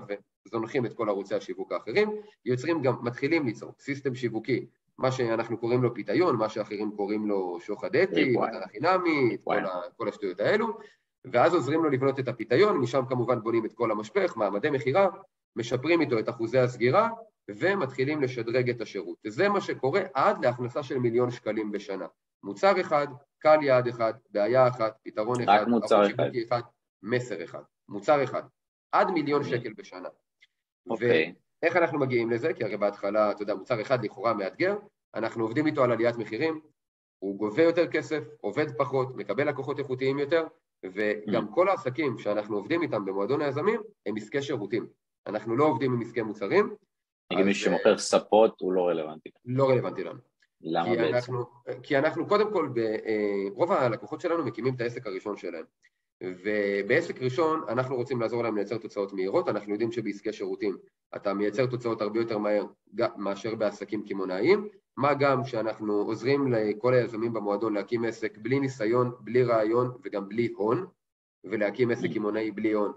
וזונחים 0.47 0.85
את 0.85 0.93
כל 0.93 1.09
ערוצי 1.09 1.35
השיווק 1.35 1.71
האחרים, 1.71 2.11
יוצרים 2.45 2.81
גם, 2.81 2.93
מתחילים 3.01 3.45
ליצור 3.45 3.71
סיסטם 3.79 4.15
שיווקי, 4.15 4.65
מה 4.97 5.11
שאנחנו 5.11 5.57
קוראים 5.57 5.83
לו 5.83 5.93
פיתיון, 5.93 6.35
מה 6.35 6.49
שאחרים 6.49 6.91
קוראים 6.95 7.27
לו 7.27 7.57
שוחד 7.59 7.95
אתי, 7.95 8.37
מתנה 8.37 8.67
חינמית, 8.67 9.43
כל, 9.43 9.57
כל 9.97 10.09
השטויות 10.09 10.39
האלו, 10.39 10.77
ואז 11.25 11.53
עוזרים 11.53 11.83
לו 11.83 11.89
לבנות 11.89 12.19
את 12.19 12.27
הפיתיון, 12.27 12.77
משם 12.77 13.05
כמובן 13.09 13.41
בונים 13.41 13.65
את 13.65 13.73
כל 13.73 13.91
המשפך, 13.91 14.37
מעמדי 14.37 14.69
מכירה, 14.69 15.07
משפרים 15.55 16.01
איתו 16.01 16.19
את 16.19 16.29
אחוזי 16.29 16.59
הסגירה, 16.59 17.09
ומתחילים 17.49 18.21
לשדרג 18.21 18.69
את 18.69 18.81
השירות. 18.81 19.17
וזה 19.25 19.49
מה 19.49 19.61
שקורה 19.61 20.01
עד 20.13 20.45
להכנסה 20.45 20.83
של 20.83 20.99
מיליון 20.99 21.31
שקלים 21.31 21.71
בשנה. 21.71 22.05
מוצר 22.43 22.81
אחד, 22.81 23.07
קהל 23.39 23.63
יעד 23.63 23.87
אחד, 23.87 24.13
בעיה 24.29 24.67
אחת, 24.67 24.97
פתרון 25.03 25.41
אחד, 25.41 25.59
רק 25.61 25.67
מוצר 25.67 26.07
אחד. 26.07 26.29
אחד, 26.47 26.61
מסר 27.03 27.43
אחד, 27.43 27.61
מוצר 27.89 28.23
אחד, 28.23 28.43
עד 28.91 29.11
מיליון 29.11 29.43
אוקיי. 29.43 29.59
שקל 29.59 29.73
בשנה. 29.73 30.09
אוקיי. 30.89 31.33
ואיך 31.61 31.75
אנחנו 31.75 31.99
מגיעים 31.99 32.31
לזה? 32.31 32.53
כי 32.53 32.63
הרי 32.63 32.77
בהתחלה, 32.77 33.31
אתה 33.31 33.43
יודע, 33.43 33.55
מוצר 33.55 33.81
אחד 33.81 34.05
לכאורה 34.05 34.33
מאתגר, 34.33 34.75
אנחנו 35.15 35.43
עובדים 35.43 35.67
איתו 35.67 35.83
על 35.83 35.91
עליית 35.91 36.15
מחירים, 36.15 36.61
הוא 37.19 37.37
גובה 37.37 37.63
יותר 37.63 37.87
כסף, 37.87 38.23
עובד 38.41 38.77
פחות, 38.77 39.15
מקבל 39.15 39.49
לקוחות 39.49 39.79
איכותיים 39.79 40.19
יותר, 40.19 40.47
וגם 40.83 41.53
כל 41.53 41.69
העסקים 41.69 42.17
שאנחנו 42.17 42.55
עובדים 42.55 42.81
איתם 42.81 43.05
במועדון 43.05 43.41
היזמים 43.41 43.81
הם 44.05 44.15
עסקי 44.17 44.41
שירותים. 44.41 44.87
אנחנו 45.27 45.55
לא 45.55 45.65
עובדים 45.65 45.93
עם 45.93 46.01
עסקי 46.01 46.21
מוצרים. 46.21 46.75
נגיד 47.33 47.45
מי 47.45 47.53
שמוכר 47.53 47.97
ספות 47.97 48.61
הוא 48.61 48.73
לא 48.73 48.87
רלוונטי. 48.87 49.29
לא 49.45 49.69
רלוונטי 49.69 50.03
לנו. 50.03 50.32
למה 50.63 50.85
כי 50.85 50.97
בעצם? 50.97 51.15
אנחנו, 51.15 51.45
כי 51.83 51.97
אנחנו 51.97 52.27
קודם 52.27 52.53
כל, 52.53 52.69
ב, 52.73 52.77
אה, 52.77 53.45
רוב 53.53 53.71
הלקוחות 53.71 54.21
שלנו 54.21 54.45
מקימים 54.45 54.75
את 54.75 54.81
העסק 54.81 55.07
הראשון 55.07 55.37
שלהם. 55.37 55.65
ובעסק 56.23 57.21
ראשון 57.21 57.63
אנחנו 57.69 57.95
רוצים 57.95 58.21
לעזור 58.21 58.43
להם 58.43 58.55
לייצר 58.55 58.77
תוצאות 58.77 59.13
מהירות, 59.13 59.49
אנחנו 59.49 59.71
יודעים 59.71 59.91
שבעסקי 59.91 60.33
שירותים 60.33 60.77
אתה 61.15 61.33
מייצר 61.33 61.65
תוצאות 61.65 62.01
הרבה 62.01 62.19
יותר 62.19 62.37
מהר 62.37 62.65
מאשר 63.17 63.55
בעסקים 63.55 64.05
קמעונאיים, 64.07 64.67
מה 64.97 65.13
גם 65.13 65.43
שאנחנו 65.43 65.93
עוזרים 65.93 66.53
לכל 66.53 66.93
היזמים 66.93 67.33
במועדון 67.33 67.73
להקים 67.73 68.05
עסק 68.05 68.37
בלי 68.37 68.59
ניסיון, 68.59 69.11
בלי 69.19 69.43
רעיון 69.43 69.91
וגם 70.03 70.29
בלי 70.29 70.53
הון, 70.55 70.85
ולהקים 71.43 71.91
עסק 71.91 72.13
קמעונאי 72.13 72.51
בלי 72.51 72.71
הון 72.71 72.91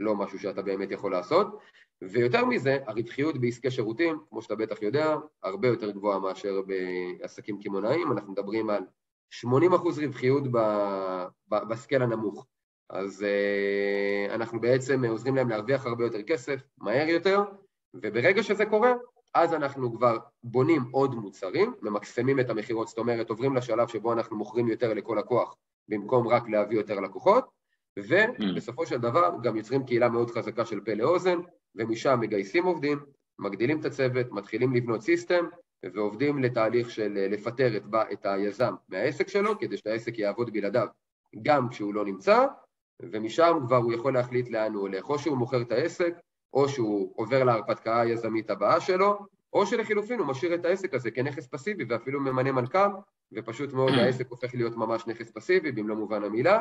לא 0.00 0.16
משהו 0.16 0.38
שאתה 0.38 0.62
באמת 0.62 0.90
יכול 0.90 1.12
לעשות, 1.12 1.58
ויותר 2.02 2.44
מזה, 2.44 2.78
הרווחיות 2.86 3.38
בעסקי 3.38 3.70
שירותים, 3.70 4.18
כמו 4.28 4.42
שאתה 4.42 4.54
בטח 4.54 4.82
יודע, 4.82 5.16
הרבה 5.42 5.68
יותר 5.68 5.90
גבוהה 5.90 6.18
מאשר 6.18 6.62
בעסקים 6.62 7.62
קמעונאיים, 7.62 8.12
אנחנו 8.12 8.32
מדברים 8.32 8.70
על 8.70 8.82
80% 9.44 9.46
רווחיות 10.02 10.42
בסקל 11.48 12.02
הנמוך. 12.02 12.46
אז 12.90 13.24
uh, 13.24 14.34
אנחנו 14.34 14.60
בעצם 14.60 15.04
עוזרים 15.04 15.36
להם 15.36 15.48
להרוויח 15.48 15.86
הרבה 15.86 16.04
יותר 16.04 16.22
כסף, 16.22 16.60
מהר 16.78 17.08
יותר, 17.08 17.40
וברגע 17.94 18.42
שזה 18.42 18.66
קורה, 18.66 18.92
אז 19.34 19.54
אנחנו 19.54 19.92
כבר 19.92 20.18
בונים 20.42 20.82
עוד 20.90 21.14
מוצרים, 21.14 21.74
ממקסמים 21.82 22.40
את 22.40 22.50
המכירות, 22.50 22.88
זאת 22.88 22.98
אומרת, 22.98 23.30
עוברים 23.30 23.56
לשלב 23.56 23.88
שבו 23.88 24.12
אנחנו 24.12 24.36
מוכרים 24.36 24.68
יותר 24.68 24.94
לכל 24.94 25.16
לקוח, 25.18 25.56
במקום 25.88 26.28
רק 26.28 26.48
להביא 26.48 26.76
יותר 26.76 27.00
לקוחות, 27.00 27.44
ובסופו 27.98 28.86
של 28.86 28.98
דבר 28.98 29.30
גם 29.42 29.56
יוצרים 29.56 29.86
קהילה 29.86 30.08
מאוד 30.08 30.30
חזקה 30.30 30.64
של 30.64 30.80
פה 30.80 30.94
לאוזן, 30.94 31.38
ומשם 31.76 32.20
מגייסים 32.20 32.64
עובדים, 32.64 32.98
מגדילים 33.38 33.80
את 33.80 33.84
הצוות, 33.84 34.26
מתחילים 34.32 34.74
לבנות 34.74 35.02
סיסטם, 35.02 35.44
ועובדים 35.94 36.38
לתהליך 36.38 36.90
של 36.90 37.26
לפטר 37.30 37.76
את, 37.76 37.82
את 38.12 38.26
היזם 38.26 38.74
מהעסק 38.88 39.28
שלו, 39.28 39.58
כדי 39.58 39.76
שהעסק 39.76 40.18
יעבוד 40.18 40.52
בלעדיו 40.52 40.86
גם 41.42 41.68
כשהוא 41.68 41.94
לא 41.94 42.04
נמצא, 42.04 42.46
ומשם 43.02 43.58
כבר 43.66 43.76
הוא 43.76 43.92
יכול 43.92 44.14
להחליט 44.14 44.50
לאן 44.50 44.72
הוא 44.72 44.82
הולך, 44.82 45.08
או 45.08 45.18
שהוא 45.18 45.36
מוכר 45.36 45.62
את 45.62 45.72
העסק, 45.72 46.14
או 46.52 46.68
שהוא 46.68 47.12
עובר 47.16 47.44
להרפתקה 47.44 48.00
היזמית 48.00 48.50
הבאה 48.50 48.80
שלו, 48.80 49.18
או 49.52 49.66
שלחילופין 49.66 50.18
הוא 50.18 50.26
משאיר 50.26 50.54
את 50.54 50.64
העסק 50.64 50.94
הזה 50.94 51.10
כנכס 51.10 51.46
פסיבי 51.46 51.84
ואפילו 51.88 52.20
ממנה 52.20 52.52
מנכ"ל, 52.52 52.88
ופשוט 53.32 53.72
מאוד 53.72 53.92
העסק 53.98 54.28
הופך 54.28 54.54
להיות 54.54 54.76
ממש 54.76 55.06
נכס 55.06 55.30
פסיבי 55.30 55.72
במלוא 55.72 55.96
מובן 55.96 56.24
המילה. 56.24 56.60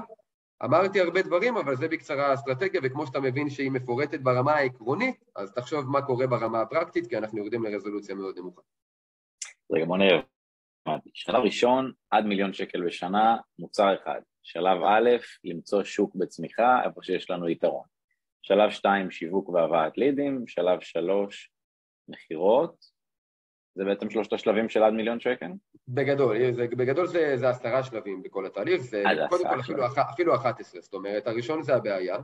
אמרתי 0.63 1.01
הרבה 1.01 1.21
דברים, 1.21 1.57
אבל 1.57 1.75
זה 1.75 1.87
בקצרה 1.87 2.27
האסטרטגיה, 2.27 2.81
וכמו 2.83 3.07
שאתה 3.07 3.19
מבין 3.19 3.49
שהיא 3.49 3.71
מפורטת 3.71 4.19
ברמה 4.19 4.53
העקרונית, 4.53 5.23
אז 5.35 5.53
תחשוב 5.53 5.89
מה 5.89 6.01
קורה 6.01 6.27
ברמה 6.27 6.61
הפרקטית, 6.61 7.07
כי 7.07 7.17
אנחנו 7.17 7.37
יורדים 7.37 7.63
לרזולוציה 7.63 8.15
מאוד 8.15 8.37
נמוכה. 8.39 8.61
רגע, 9.71 9.85
בוא 9.85 9.97
נראה. 9.97 10.19
שלב 11.13 11.43
ראשון, 11.43 11.91
עד 12.09 12.25
מיליון 12.25 12.53
שקל 12.53 12.85
בשנה, 12.85 13.37
מוצר 13.59 13.95
אחד. 13.95 14.21
שלב 14.43 14.83
א', 14.83 15.09
למצוא 15.43 15.83
שוק 15.83 16.15
בצמיחה, 16.15 16.83
איפה 16.85 17.03
שיש 17.03 17.29
לנו 17.29 17.49
יתרון. 17.49 17.85
שלב 18.41 18.69
שתיים, 18.69 19.11
שיווק 19.11 19.49
והבאת 19.49 19.97
לידים, 19.97 20.47
שלב 20.47 20.79
שלוש, 20.81 21.51
מכירות, 22.07 22.94
זה 23.75 23.85
בעצם 23.85 24.09
שלושת 24.09 24.33
השלבים 24.33 24.69
של 24.69 24.83
עד 24.83 24.93
מיליון 24.93 25.19
שקל? 25.19 25.47
בגדול, 25.87 26.51
זה, 26.51 26.67
בגדול 26.67 27.07
זה, 27.07 27.37
זה 27.37 27.49
עשרה 27.49 27.83
שלבים 27.83 28.23
בכל 28.23 28.45
התהליך, 28.45 28.81
זה 28.81 29.03
קודם 29.29 29.43
כל 29.49 29.59
אפילו, 29.59 29.85
אח, 29.85 29.97
אפילו 29.97 30.35
11, 30.35 30.81
זאת 30.81 30.93
אומרת, 30.93 31.27
הראשון 31.27 31.63
זה 31.63 31.75
הבעיה 31.75 32.17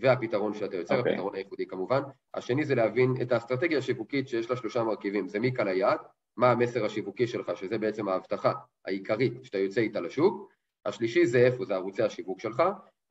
והפתרון 0.00 0.54
שאתה 0.54 0.76
יוצר, 0.76 0.94
okay. 0.94 0.98
אוקיי. 0.98 1.12
הפתרון 1.12 1.34
הייחודי 1.34 1.66
כמובן, 1.66 2.00
השני 2.34 2.64
זה 2.64 2.74
להבין 2.74 3.14
את 3.22 3.32
האסטרטגיה 3.32 3.78
השיווקית 3.78 4.28
שיש 4.28 4.50
לה 4.50 4.56
שלושה 4.56 4.84
מרכיבים, 4.84 5.28
זה 5.28 5.38
מי 5.38 5.50
קל 5.54 5.68
היעד, 5.68 5.98
מה 6.36 6.50
המסר 6.50 6.84
השיווקי 6.84 7.26
שלך, 7.26 7.52
שזה 7.56 7.78
בעצם 7.78 8.08
ההבטחה 8.08 8.52
העיקרית 8.86 9.44
שאתה 9.44 9.58
יוצא 9.58 9.80
איתה 9.80 10.00
לשוק, 10.00 10.52
השלישי 10.86 11.26
זה 11.26 11.38
איפה, 11.38 11.64
זה 11.64 11.74
ערוצי 11.74 12.02
השיווק 12.02 12.40
שלך, 12.40 12.62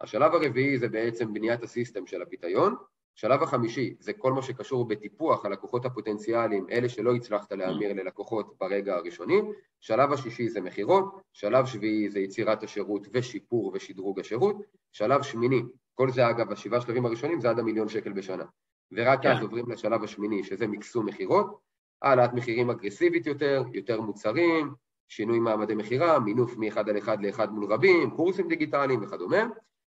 השלב 0.01 0.33
הרביעי 0.33 0.77
זה 0.77 0.89
בעצם 0.89 1.33
בניית 1.33 1.63
הסיסטם 1.63 2.07
של 2.07 2.21
הפיתיון, 2.21 2.75
שלב 3.19 3.43
החמישי 3.43 3.95
זה 3.99 4.13
כל 4.13 4.33
מה 4.33 4.41
שקשור 4.41 4.87
בטיפוח 4.87 5.45
הלקוחות 5.45 5.85
הפוטנציאליים, 5.85 6.65
אלה 6.71 6.89
שלא 6.89 7.15
הצלחת 7.15 7.51
להמיר 7.51 7.93
ללקוחות 7.93 8.53
ברגע 8.59 8.95
הראשוני, 8.95 9.41
שלב 9.79 10.13
השישי 10.13 10.49
זה 10.49 10.61
מכירות, 10.61 11.21
שלב 11.33 11.65
שביעי 11.65 12.09
זה 12.09 12.19
יצירת 12.19 12.63
השירות 12.63 13.07
ושיפור 13.13 13.71
ושדרוג 13.73 14.19
השירות, 14.19 14.55
שלב 14.91 15.21
שמיני, 15.21 15.61
כל 15.93 16.09
זה 16.11 16.29
אגב, 16.29 16.51
השבעה 16.51 16.81
שלבים 16.81 17.05
הראשונים 17.05 17.39
זה 17.39 17.49
עד 17.49 17.59
המיליון 17.59 17.89
שקל 17.89 18.13
בשנה, 18.13 18.45
ורק 18.91 19.25
אז 19.25 19.37
כן. 19.37 19.43
עוברים 19.43 19.71
לשלב 19.71 20.03
השמיני 20.03 20.43
שזה 20.43 20.67
מקסום 20.67 21.05
מכירות, 21.05 21.59
העלאת 22.01 22.33
מחירים 22.33 22.69
אגרסיבית 22.69 23.25
יותר, 23.25 23.63
יותר 23.73 24.01
מוצרים, 24.01 24.73
שינוי 25.07 25.39
מעמדי 25.39 25.75
מכירה, 25.75 26.19
מינוף 26.19 26.57
מאחד 26.57 26.89
על 26.89 26.97
אחד 26.97 27.25
לאחד 27.25 27.51
מול 27.51 27.73
רבים, 27.73 28.09
קורסים 28.09 28.47
דיגיטליים 28.47 29.03
וכדומה, 29.03 29.47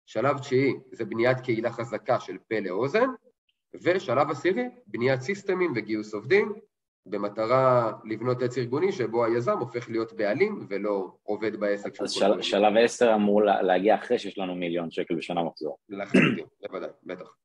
שלב 0.05 0.37
תשיעי 0.37 0.73
זה 0.91 1.05
בניית 1.05 1.39
קהילה 1.39 1.71
חזקה 1.71 2.19
של 2.19 2.37
פה 2.49 2.59
לאוזן, 2.59 3.09
ושלב 3.83 4.29
עשירי, 4.29 4.65
בניית 4.87 5.21
סיסטמים 5.21 5.73
וגיוס 5.75 6.13
עובדים, 6.13 6.53
במטרה 7.05 7.91
לבנות 8.03 8.41
עץ 8.41 8.57
ארגוני 8.57 8.91
שבו 8.91 9.25
היזם 9.25 9.57
הופך 9.57 9.89
להיות 9.89 10.13
בעלים 10.13 10.65
ולא 10.69 11.11
עובד 11.23 11.55
בעסק. 11.55 12.01
אז 12.01 12.11
של, 12.11 12.41
שלב 12.41 12.73
עשר 12.83 13.11
אמור 13.15 13.43
להגיע 13.43 13.95
אחרי 13.95 14.19
שיש 14.19 14.37
לנו 14.37 14.55
מיליון 14.55 14.91
שקל 14.91 15.15
בשנה 15.15 15.43
מחזור. 15.43 15.77
לחלוטין, 15.89 16.45
בוודאי, 16.61 16.89
בטח. 17.03 17.35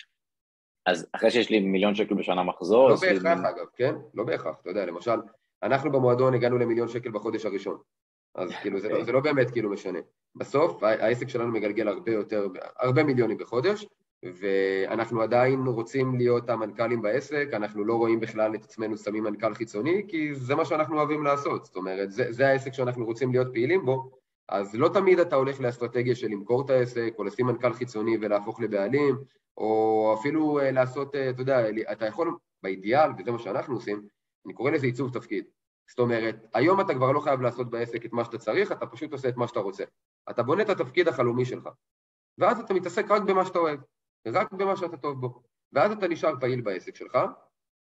אז 0.86 1.08
אחרי 1.12 1.30
שיש 1.30 1.50
לי 1.50 1.60
מיליון 1.60 1.94
שקל 1.94 2.14
בשנה 2.14 2.42
מחזור... 2.42 2.88
לא 2.88 2.96
בהכרח 3.00 3.38
לי... 3.38 3.48
אגב, 3.48 3.66
כן? 3.76 3.94
לא 4.14 4.24
בהכרח, 4.24 4.56
אתה 4.60 4.70
יודע, 4.70 4.86
למשל, 4.86 5.20
אנחנו 5.62 5.92
במועדון 5.92 6.34
הגענו 6.34 6.58
למיליון 6.58 6.88
שקל 6.88 7.10
בחודש 7.10 7.46
הראשון. 7.46 7.78
אז 8.37 8.51
כאילו 8.62 8.81
זה, 8.81 8.88
לא, 8.88 9.05
זה 9.05 9.12
לא 9.12 9.20
באמת 9.20 9.51
כאילו 9.51 9.70
משנה. 9.70 9.99
בסוף 10.35 10.83
העסק 10.83 11.29
שלנו 11.29 11.53
מגלגל 11.53 11.88
הרבה 11.88 12.12
יותר, 12.12 12.49
הרבה 12.79 13.05
מיליונים 13.05 13.38
בחודש, 13.38 13.87
ואנחנו 14.25 15.22
עדיין 15.22 15.66
רוצים 15.66 16.16
להיות 16.16 16.51
המנכ"לים 16.51 17.03
בעסק, 17.03 17.49
אנחנו 17.53 17.85
לא 17.85 17.94
רואים 17.94 18.20
בכלל 18.20 18.55
את 18.55 18.64
עצמנו 18.64 18.96
שמים 18.96 19.25
מנכ"ל 19.25 19.55
חיצוני, 19.55 20.03
כי 20.09 20.35
זה 20.35 20.55
מה 20.55 20.64
שאנחנו 20.64 20.99
אוהבים 20.99 21.25
לעשות, 21.25 21.64
זאת 21.64 21.77
אומרת, 21.77 22.11
זה, 22.11 22.33
זה 22.33 22.49
העסק 22.49 22.72
שאנחנו 22.72 23.05
רוצים 23.05 23.33
להיות 23.33 23.49
פעילים 23.53 23.85
בו, 23.85 24.11
אז 24.49 24.75
לא 24.75 24.88
תמיד 24.88 25.18
אתה 25.18 25.37
הולך 25.37 25.61
לאסטרטגיה 25.61 26.14
של 26.14 26.27
למכור 26.27 26.64
את 26.64 26.70
העסק, 26.70 27.14
או 27.18 27.25
לשים 27.25 27.46
מנכ"ל 27.46 27.72
חיצוני 27.72 28.16
ולהפוך 28.20 28.61
לבעלים, 28.61 29.16
או 29.57 30.14
אפילו 30.20 30.61
אה, 30.61 30.70
לעשות, 30.70 31.14
אה, 31.14 31.31
אתה 31.31 31.42
יודע, 31.42 31.66
אתה 31.92 32.07
יכול, 32.07 32.37
באידיאל, 32.62 33.11
וזה 33.18 33.33
מה 33.33 33.38
שאנחנו 33.38 33.75
עושים, 33.75 34.03
אני 34.46 34.55
קורא 34.55 34.70
לזה 34.70 34.87
עיצוב 34.87 35.12
תפקיד. 35.12 35.44
זאת 35.88 35.99
אומרת, 35.99 36.37
היום 36.55 36.81
אתה 36.81 36.94
כבר 36.94 37.12
לא 37.12 37.20
חייב 37.20 37.40
לעשות 37.40 37.70
בעסק 37.70 38.07
את 38.07 38.12
מה 38.12 38.25
שאתה 38.25 38.38
צריך, 38.38 38.72
אתה 38.72 38.87
פשוט 38.87 39.12
עושה 39.12 39.29
את 39.29 39.37
מה 39.37 39.49
שאתה 39.49 39.61
רוצה. 39.61 39.85
אתה 40.31 40.42
בונה 40.42 40.62
את 40.62 40.68
התפקיד 40.68 41.09
החלומי 41.09 41.44
שלך, 41.44 41.68
ואז 42.38 42.61
אתה 42.61 42.75
מתעסק 42.75 43.11
רק 43.11 43.22
במה 43.22 43.44
שאתה 43.44 43.59
אוהב, 43.59 43.81
רק 44.27 44.53
במה 44.53 44.77
שאתה 44.77 44.96
טוב 44.96 45.20
בו, 45.20 45.42
ואז 45.72 45.92
אתה 45.92 46.09
נשאר 46.09 46.40
פעיל 46.40 46.61
בעסק 46.61 46.96
שלך, 46.96 47.18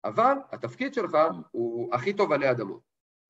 אבל 0.04 0.34
התפקיד 0.52 0.94
שלך 0.94 1.18
הוא 1.52 1.96
הכי 1.96 2.14
טוב 2.14 2.32
עלי 2.32 2.52
אדמות. 2.52 2.82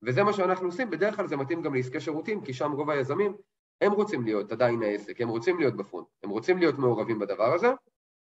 וזה 0.03 0.23
מה 0.23 0.33
שאנחנו 0.33 0.65
עושים, 0.65 0.89
בדרך 0.89 1.15
כלל 1.15 1.27
זה 1.27 1.37
מתאים 1.37 1.61
גם 1.61 1.75
לעסקי 1.75 1.99
שירותים, 1.99 2.41
כי 2.41 2.53
שם 2.53 2.71
רוב 2.71 2.89
היזמים, 2.89 3.35
הם 3.81 3.91
רוצים 3.91 4.23
להיות 4.23 4.51
עדיין 4.51 4.83
העסק, 4.83 5.21
הם 5.21 5.29
רוצים 5.29 5.59
להיות 5.59 5.77
בפרונט, 5.77 6.07
הם 6.23 6.29
רוצים 6.29 6.57
להיות 6.57 6.77
מעורבים 6.77 7.19
בדבר 7.19 7.53
הזה, 7.53 7.71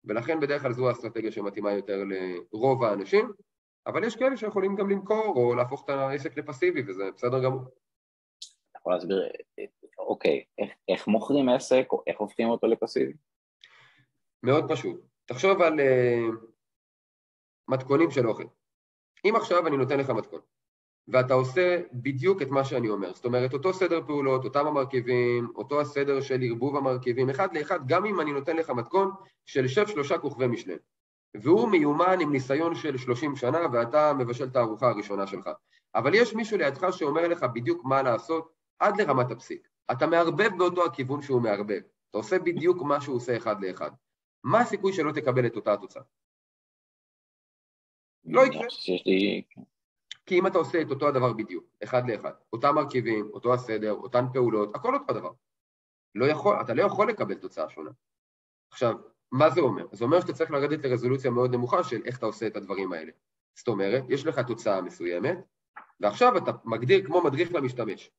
ולכן 0.06 0.40
בדך 0.40 0.62
כלל 0.62 0.74
זו 0.74 0.88
האסטרטגיה 0.88 1.32
שמתאימה 1.32 1.72
יותר 1.72 2.04
לרוב 2.54 2.84
האנשים, 2.84 3.32
אבל 3.88 4.04
יש 4.04 4.16
כאלה 4.16 4.38
שיכולים 4.38 4.76
גם 4.76 4.90
למכור 4.90 5.34
או 5.36 5.56
להפוך 5.56 5.84
את 5.86 5.90
העסק 5.90 6.38
לפסיבי, 6.38 6.82
וזה 6.88 7.04
בסדר 7.16 7.44
גמור. 7.44 7.62
אתה 7.62 8.80
יכול 8.80 8.94
להסביר, 8.94 9.30
אוקיי, 9.98 10.44
איך, 10.58 10.72
איך 10.88 11.08
מוכרים 11.08 11.50
עסק 11.50 11.88
או 11.92 12.04
איך 12.08 12.20
הופכים 12.20 12.50
אותו 12.50 12.68
לפסיבי? 12.68 13.14
מאוד 14.44 14.72
פשוט. 14.72 15.02
תחשוב 15.26 15.62
על 15.62 15.80
uh, 15.80 16.36
מתכונים 17.68 18.12
של 18.12 18.28
אוכל. 18.28 18.46
אם 19.26 19.36
עכשיו 19.36 19.68
אני 19.68 19.78
נותן 19.78 20.00
לך 20.00 20.10
מתכון, 20.10 20.42
ואתה 21.08 21.34
עושה 21.34 21.82
בדיוק 21.94 22.42
את 22.42 22.48
מה 22.48 22.64
שאני 22.64 22.90
אומר, 22.90 23.14
זאת 23.14 23.26
אומרת, 23.26 23.54
אותו 23.54 23.74
סדר 23.74 24.02
פעולות, 24.08 24.46
אותם 24.46 24.68
המרכיבים, 24.68 25.48
אותו 25.56 25.82
הסדר 25.82 26.22
של 26.22 26.40
ערבוב 26.44 26.76
המרכיבים, 26.76 27.30
אחד 27.30 27.58
לאחד, 27.58 27.80
גם 27.88 28.06
אם 28.06 28.22
אני 28.22 28.32
נותן 28.32 28.56
לך 28.56 28.70
מתכון 28.70 29.12
של 29.46 29.68
שף 29.68 29.88
שלושה 29.88 30.18
כוכבי 30.18 30.48
משנה. 30.48 30.74
והוא 31.36 31.70
מיומן 31.70 32.18
עם 32.22 32.32
ניסיון 32.32 32.76
של 32.76 32.98
30 32.98 33.36
שנה 33.36 33.60
ואתה 33.74 34.14
מבשל 34.14 34.46
את 34.46 34.56
הארוחה 34.56 34.90
הראשונה 34.90 35.28
שלך. 35.28 35.50
אבל 35.96 36.16
יש 36.16 36.34
מישהו 36.34 36.58
לידך 36.58 36.88
שאומר 36.92 37.28
לך 37.28 37.44
בדיוק 37.54 37.86
מה 37.86 38.02
לעשות 38.02 38.54
עד 38.80 39.02
לרמת 39.02 39.32
הפסיק. 39.32 39.68
אתה 39.92 40.08
מערבב 40.08 40.50
באותו 40.58 40.86
הכיוון 40.86 41.22
שהוא 41.22 41.42
מערבב. 41.42 41.82
אתה 42.10 42.18
עושה 42.18 42.40
בדיוק 42.40 42.82
מה 42.82 43.02
שהוא 43.02 43.16
עושה 43.16 43.38
אחד 43.38 43.64
לאחד. 43.64 43.92
מה 44.44 44.60
הסיכוי 44.62 44.94
שלא 44.94 45.12
תקבל 45.12 45.46
את 45.46 45.56
אותה 45.56 45.74
התוצאה? 45.74 46.04
לא 48.26 48.42
יקרה. 48.46 48.68
כי 50.26 50.40
אם 50.40 50.48
אתה 50.48 50.58
עושה 50.58 50.82
את 50.82 50.90
אותו 50.90 51.08
הדבר 51.08 51.34
בדיוק, 51.34 51.66
אחד 51.84 52.10
לאחד, 52.10 52.32
אותם 52.54 52.76
מרכיבים, 52.76 53.30
אותו 53.34 53.54
הסדר, 53.54 53.92
אותן 53.92 54.26
פעולות, 54.34 54.76
הכל 54.76 54.96
אותו 54.96 55.14
דבר. 55.14 55.32
לא 56.16 56.26
יכול, 56.26 56.56
אתה 56.62 56.74
לא 56.74 56.84
יכול 56.84 57.10
לקבל 57.10 57.36
תוצאה 57.36 57.70
שונה. 57.70 57.92
עכשיו, 58.72 58.96
מה 59.32 59.50
זה 59.50 59.62
אומר? 59.62 59.86
זה 59.92 60.04
אומר 60.04 60.22
שאתה 60.22 60.34
צריך 60.34 60.52
לרדת 60.52 60.86
לרזולוציה 60.86 61.32
מאוד 61.32 61.52
נמוכה 61.52 61.84
של 61.84 62.02
איך 62.06 62.18
אתה 62.18 62.26
עושה 62.26 62.48
את 62.48 62.56
הדברים 62.56 62.94
האלה. 62.94 63.12
זאת 63.56 63.68
אומרת, 63.68 64.04
יש 64.10 64.26
לך 64.26 64.40
תוצאה 64.40 64.82
מסוימת, 64.82 65.38
ועכשיו 66.00 66.38
אתה 66.38 66.52
מגדיר 66.66 67.06
כמו 67.06 67.24
מדריך 67.24 67.54
למשתמש, 67.54 68.12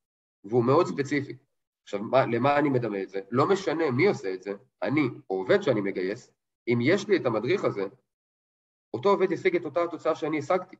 והוא 0.44 0.64
מאוד 0.64 0.87
ספציפי. 0.87 1.37
עכשיו, 1.83 2.03
מה, 2.03 2.27
למה 2.27 2.59
אני 2.59 2.68
מדמה 2.68 3.03
את 3.03 3.09
זה? 3.09 3.21
לא 3.31 3.49
משנה 3.49 3.90
מי 3.90 4.07
עושה 4.07 4.35
את 4.35 4.42
זה, 4.42 4.53
אני 4.83 5.01
או 5.31 5.37
עובד 5.37 5.62
שאני 5.62 5.81
מגייס, 5.81 6.33
אם 6.68 6.79
יש 6.83 7.09
לי 7.09 7.16
את 7.16 7.27
המדריך 7.27 7.64
הזה, 7.64 7.87
אותו 8.94 9.09
עובד 9.09 9.33
ישיג 9.33 9.57
את 9.57 9.64
אותה 9.64 9.83
התוצאה 9.83 10.14
שאני 10.14 10.38
השגתי. 10.38 10.77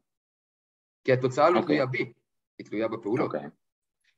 כי 1.05 1.13
התוצאה 1.13 1.51
לא 1.51 1.61
okay. 1.61 1.63
תלויה 1.63 1.87
בי, 1.87 2.13
היא 2.59 2.67
תלויה 2.67 2.89
בפעולות. 2.89 3.35
Okay. 3.35 3.39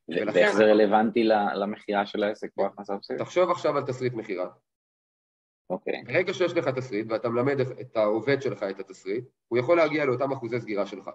ולכן... 0.09 0.39
ואיך 0.39 0.53
זה 0.53 0.65
רלוונטי 0.65 1.25
למכירה 1.55 2.07
של 2.07 2.23
העסק 2.23 2.51
או 2.59 2.67
הכנסה 2.67 2.97
בסדר? 2.97 3.19
תחשוב 3.19 3.51
עכשיו 3.51 3.77
על 3.77 3.87
תסריט 3.87 4.13
מכירה. 4.13 4.51
אוקיי. 5.71 6.03
ברגע 6.07 6.35
שיש 6.35 6.53
לך 6.53 6.69
תסריט 6.69 7.07
ואתה 7.11 7.29
מלמד 7.29 7.61
את 7.61 7.97
העובד 7.97 8.43
שלך 8.43 8.63
את 8.63 8.81
התסריט, 8.81 9.25
הוא 9.49 9.59
יכול 9.59 9.77
להגיע 9.77 10.05
לאותם 10.05 10.33
אחוזי 10.33 10.61
סגירה 10.61 10.87
שלך. 10.87 11.11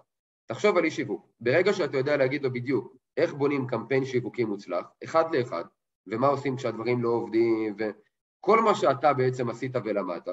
תחשוב 0.46 0.76
על 0.76 0.84
אי 0.84 0.90
שיווק. 0.90 1.28
ברגע 1.40 1.72
שאתה 1.72 1.96
יודע 1.96 2.16
להגיד 2.16 2.42
לו 2.42 2.52
בדיוק 2.52 2.96
איך 3.16 3.34
בונים 3.34 3.66
קמפיין 3.66 4.04
שיווקי 4.04 4.44
מוצלח, 4.44 4.86
אחד 5.04 5.34
לאחד, 5.34 5.64
ומה 6.06 6.26
עושים 6.26 6.56
כשהדברים 6.56 7.02
לא 7.02 7.08
עובדים, 7.08 7.76
וכל 7.78 8.60
מה 8.60 8.74
שאתה 8.74 9.12
בעצם 9.12 9.50
עשית 9.50 9.76
ולמדת, 9.84 10.28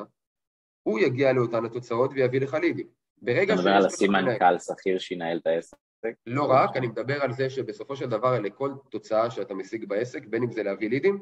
הוא 0.83 0.99
יגיע 0.99 1.33
לאותן 1.33 1.65
התוצאות 1.65 2.11
ויביא 2.13 2.41
לך 2.41 2.53
לידים. 2.53 2.87
ברגע 3.21 3.53
אתה 3.53 3.61
מדבר 3.61 3.71
על 3.71 3.85
לשים 3.85 4.11
מנכ"ל 4.11 4.59
שכיר 4.59 4.99
שינהל 4.99 5.37
את 5.37 5.47
העסק? 5.47 5.77
לא 6.25 6.51
רק, 6.51 6.77
אני 6.77 6.87
מדבר 6.87 7.21
על 7.21 7.31
זה 7.31 7.49
שבסופו 7.49 7.95
של 7.95 8.09
דבר 8.09 8.39
לכל 8.39 8.71
תוצאה 8.89 9.31
שאתה 9.31 9.53
משיג 9.53 9.85
בעסק, 9.85 10.25
בין 10.25 10.43
אם 10.43 10.51
זה 10.51 10.63
להביא 10.63 10.89
לידים, 10.89 11.19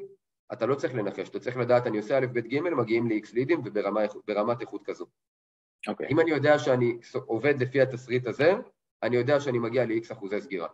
אתה 0.52 0.66
לא 0.66 0.74
צריך 0.74 0.94
לנחש, 0.94 1.28
אתה 1.28 1.40
צריך 1.40 1.56
לדעת, 1.56 1.86
אני 1.86 1.98
עושה 1.98 2.18
א', 2.18 2.26
ב', 2.32 2.38
ג', 2.38 2.60
מגיעים 2.60 3.08
ל-X 3.08 3.34
לידים 3.34 3.62
וברמת 3.64 4.60
איכות 4.60 4.82
כזו. 4.84 5.04
Okay. 5.04 5.90
אוקיי. 5.90 6.08
אם 6.10 6.20
אני 6.20 6.30
יודע 6.30 6.58
שאני 6.58 6.98
עובד 7.26 7.62
לפי 7.62 7.80
התסריט 7.80 8.26
הזה, 8.26 8.52
אני 9.02 9.16
יודע 9.16 9.40
שאני 9.40 9.58
מגיע 9.58 9.84
ל-X 9.84 10.12
אחוזי 10.12 10.40
סגירה. 10.40 10.68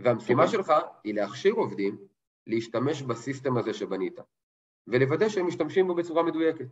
והמשימה 0.00 0.42
okay. 0.42 0.46
אוקיי. 0.46 0.58
שלך 0.58 0.72
היא 1.04 1.14
להכשיר 1.14 1.54
עובדים 1.54 1.98
להשתמש 2.46 3.02
בסיסטם 3.02 3.56
הזה 3.56 3.74
שבנית, 3.74 4.18
ולוודא 4.86 5.28
שהם 5.28 5.46
משתמשים 5.46 5.86
בו 5.86 5.94
בצורה 5.94 6.22
מדויקת. 6.22 6.66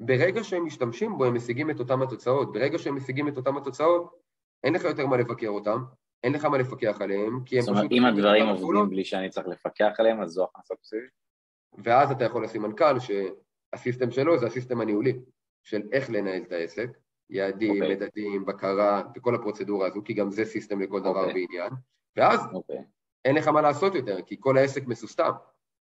ברגע 0.00 0.44
שהם 0.44 0.64
משתמשים 0.64 1.18
בו, 1.18 1.24
הם 1.24 1.34
משיגים 1.34 1.70
את 1.70 1.80
אותם 1.80 2.02
התוצאות. 2.02 2.52
ברגע 2.52 2.78
שהם 2.78 2.96
משיגים 2.96 3.28
את 3.28 3.36
אותם 3.36 3.56
התוצאות, 3.56 4.20
אין 4.64 4.74
לך 4.74 4.84
יותר 4.84 5.06
מה 5.06 5.16
לבקר 5.16 5.48
אותם, 5.48 5.84
אין 6.24 6.32
לך 6.32 6.44
מה 6.44 6.58
לפקח 6.58 7.00
עליהם, 7.00 7.44
כי 7.44 7.56
הם 7.56 7.62
פשוט... 7.62 7.74
זאת 7.74 7.84
אומרת, 7.84 7.92
אם 7.92 8.04
הדברים 8.04 8.46
עובדים 8.46 8.90
בלי 8.90 9.04
שאני 9.04 9.30
צריך 9.30 9.46
לפקח 9.46 9.92
עליהם, 9.98 10.22
אז 10.22 10.30
זו 10.30 10.44
הכנסה 10.44 10.74
פסיבית? 10.76 11.23
ואז 11.78 12.10
אתה 12.10 12.24
יכול 12.24 12.44
לשים 12.44 12.62
מנכ"ל 12.62 12.96
שהסיסטם 12.98 14.10
שלו 14.10 14.38
זה 14.38 14.46
הסיסטם 14.46 14.80
הניהולי, 14.80 15.20
של 15.62 15.82
איך 15.92 16.10
לנהל 16.10 16.42
את 16.42 16.52
העסק, 16.52 16.88
יעדים, 17.30 17.82
okay. 17.82 17.84
אוקיי. 17.84 17.96
מדדים, 17.96 18.44
בקרה, 18.44 19.02
וכל 19.16 19.34
הפרוצדורה 19.34 19.86
הזו, 19.86 20.00
כי 20.04 20.14
גם 20.14 20.30
זה 20.30 20.44
סיסטם 20.44 20.80
לכל 20.80 20.98
okay. 20.98 21.00
דבר 21.00 21.24
אוקיי. 21.24 21.46
בעניין, 21.46 21.72
ואז 22.16 22.40
okay. 22.40 22.54
אוקיי. 22.54 22.84
אין 23.24 23.36
לך 23.36 23.48
מה 23.48 23.60
לעשות 23.60 23.94
יותר, 23.94 24.22
כי 24.22 24.36
כל 24.40 24.58
העסק 24.58 24.86
מסוסתם. 24.86 25.30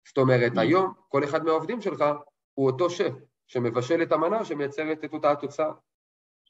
זאת 0.08 0.18
אומרת, 0.18 0.52
mm. 0.52 0.60
היום 0.60 0.94
כל 1.10 1.24
אחד 1.24 1.44
מהעובדים 1.44 1.82
שלך 1.82 2.04
הוא 2.54 2.66
אותו 2.66 2.90
שף, 2.90 3.14
שמבשל 3.48 4.02
את 4.02 4.12
המנה 4.12 4.46
שמייצרת 4.46 5.06
את 5.06 5.14
אותה 5.14 5.32
התוצאה. 5.32 5.72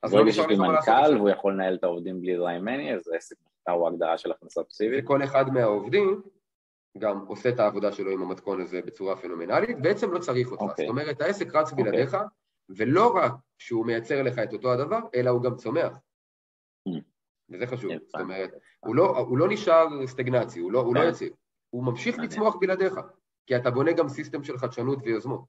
אז 0.04 0.14
לא 0.14 0.26
נשאר 0.26 0.48
לך 0.48 0.60
מה 0.60 0.72
לעשות. 0.72 0.94
מנכ"ל 0.94 1.18
והוא 1.18 1.30
יכול 1.30 1.54
לנהל 1.54 1.76
את 1.76 1.84
העובדים 1.84 2.22
בלי 2.22 2.38
דריים 2.38 2.66
מני, 2.66 2.94
אז 2.94 3.12
עסק 3.16 3.36
מחקר 3.42 3.72
הוא 3.72 3.88
הגדרה 3.88 4.18
של 4.18 4.32
הכנסה 4.32 4.64
פסיבית. 4.64 5.04
וכל 5.04 5.24
אחד 5.24 5.54
מהעובדים 5.54 6.22
גם 6.98 7.20
עושה 7.28 7.50
את 7.50 7.60
העבודה 7.60 7.92
שלו 7.92 8.12
עם 8.12 8.22
המתכון 8.22 8.62
הזה 8.62 8.82
בצורה 8.82 9.16
פנומנלית, 9.16 9.82
בעצם 9.82 10.12
לא 10.12 10.20
צריך 10.20 10.52
אותך. 10.52 10.62
Okay. 10.62 10.66
אוקיי. 10.66 10.86
זאת 10.86 10.90
אומרת, 10.90 11.22
העסק 11.22 11.56
רץ 11.56 11.72
אוקיי. 11.72 11.84
בלעדיך, 11.84 12.14
okay. 12.14 12.18
ולא 12.70 13.16
רק 13.16 13.34
שהוא 13.58 13.86
מייצר 13.86 14.24
לך 14.24 14.40
את 14.40 14.54
אותו 14.54 14.74
הדבר, 14.74 15.00
אלא 15.16 15.30
הוא 15.30 15.44
גם 15.44 15.56
צומח. 15.56 15.98
Mm. 16.90 17.02
וזה 17.50 17.68
חשוב. 17.68 17.92
זאת 18.08 18.22
אומרת, 18.22 18.52
הוא 18.80 18.96
לא, 18.96 19.18
הוא 19.18 19.38
לא 19.38 19.48
נשאר 19.50 19.88
סטגנצי, 20.06 20.60
הוא 20.60 20.72
לא, 20.72 20.80
הוא 20.80 20.96
לא 20.96 21.02
כן. 21.02 21.10
יציב. 21.10 21.34
הוא 21.70 21.84
ממשיך 21.84 22.20
לצמוח 22.20 22.56
בלעדיך, 22.56 22.94
כי 23.48 23.56
אתה 23.56 23.72
בונה 23.72 23.94
גם 23.94 24.10
סיסטם 24.10 24.44
של 24.44 24.58
חדשנות 24.58 25.00
ויוזמות. 25.04 25.42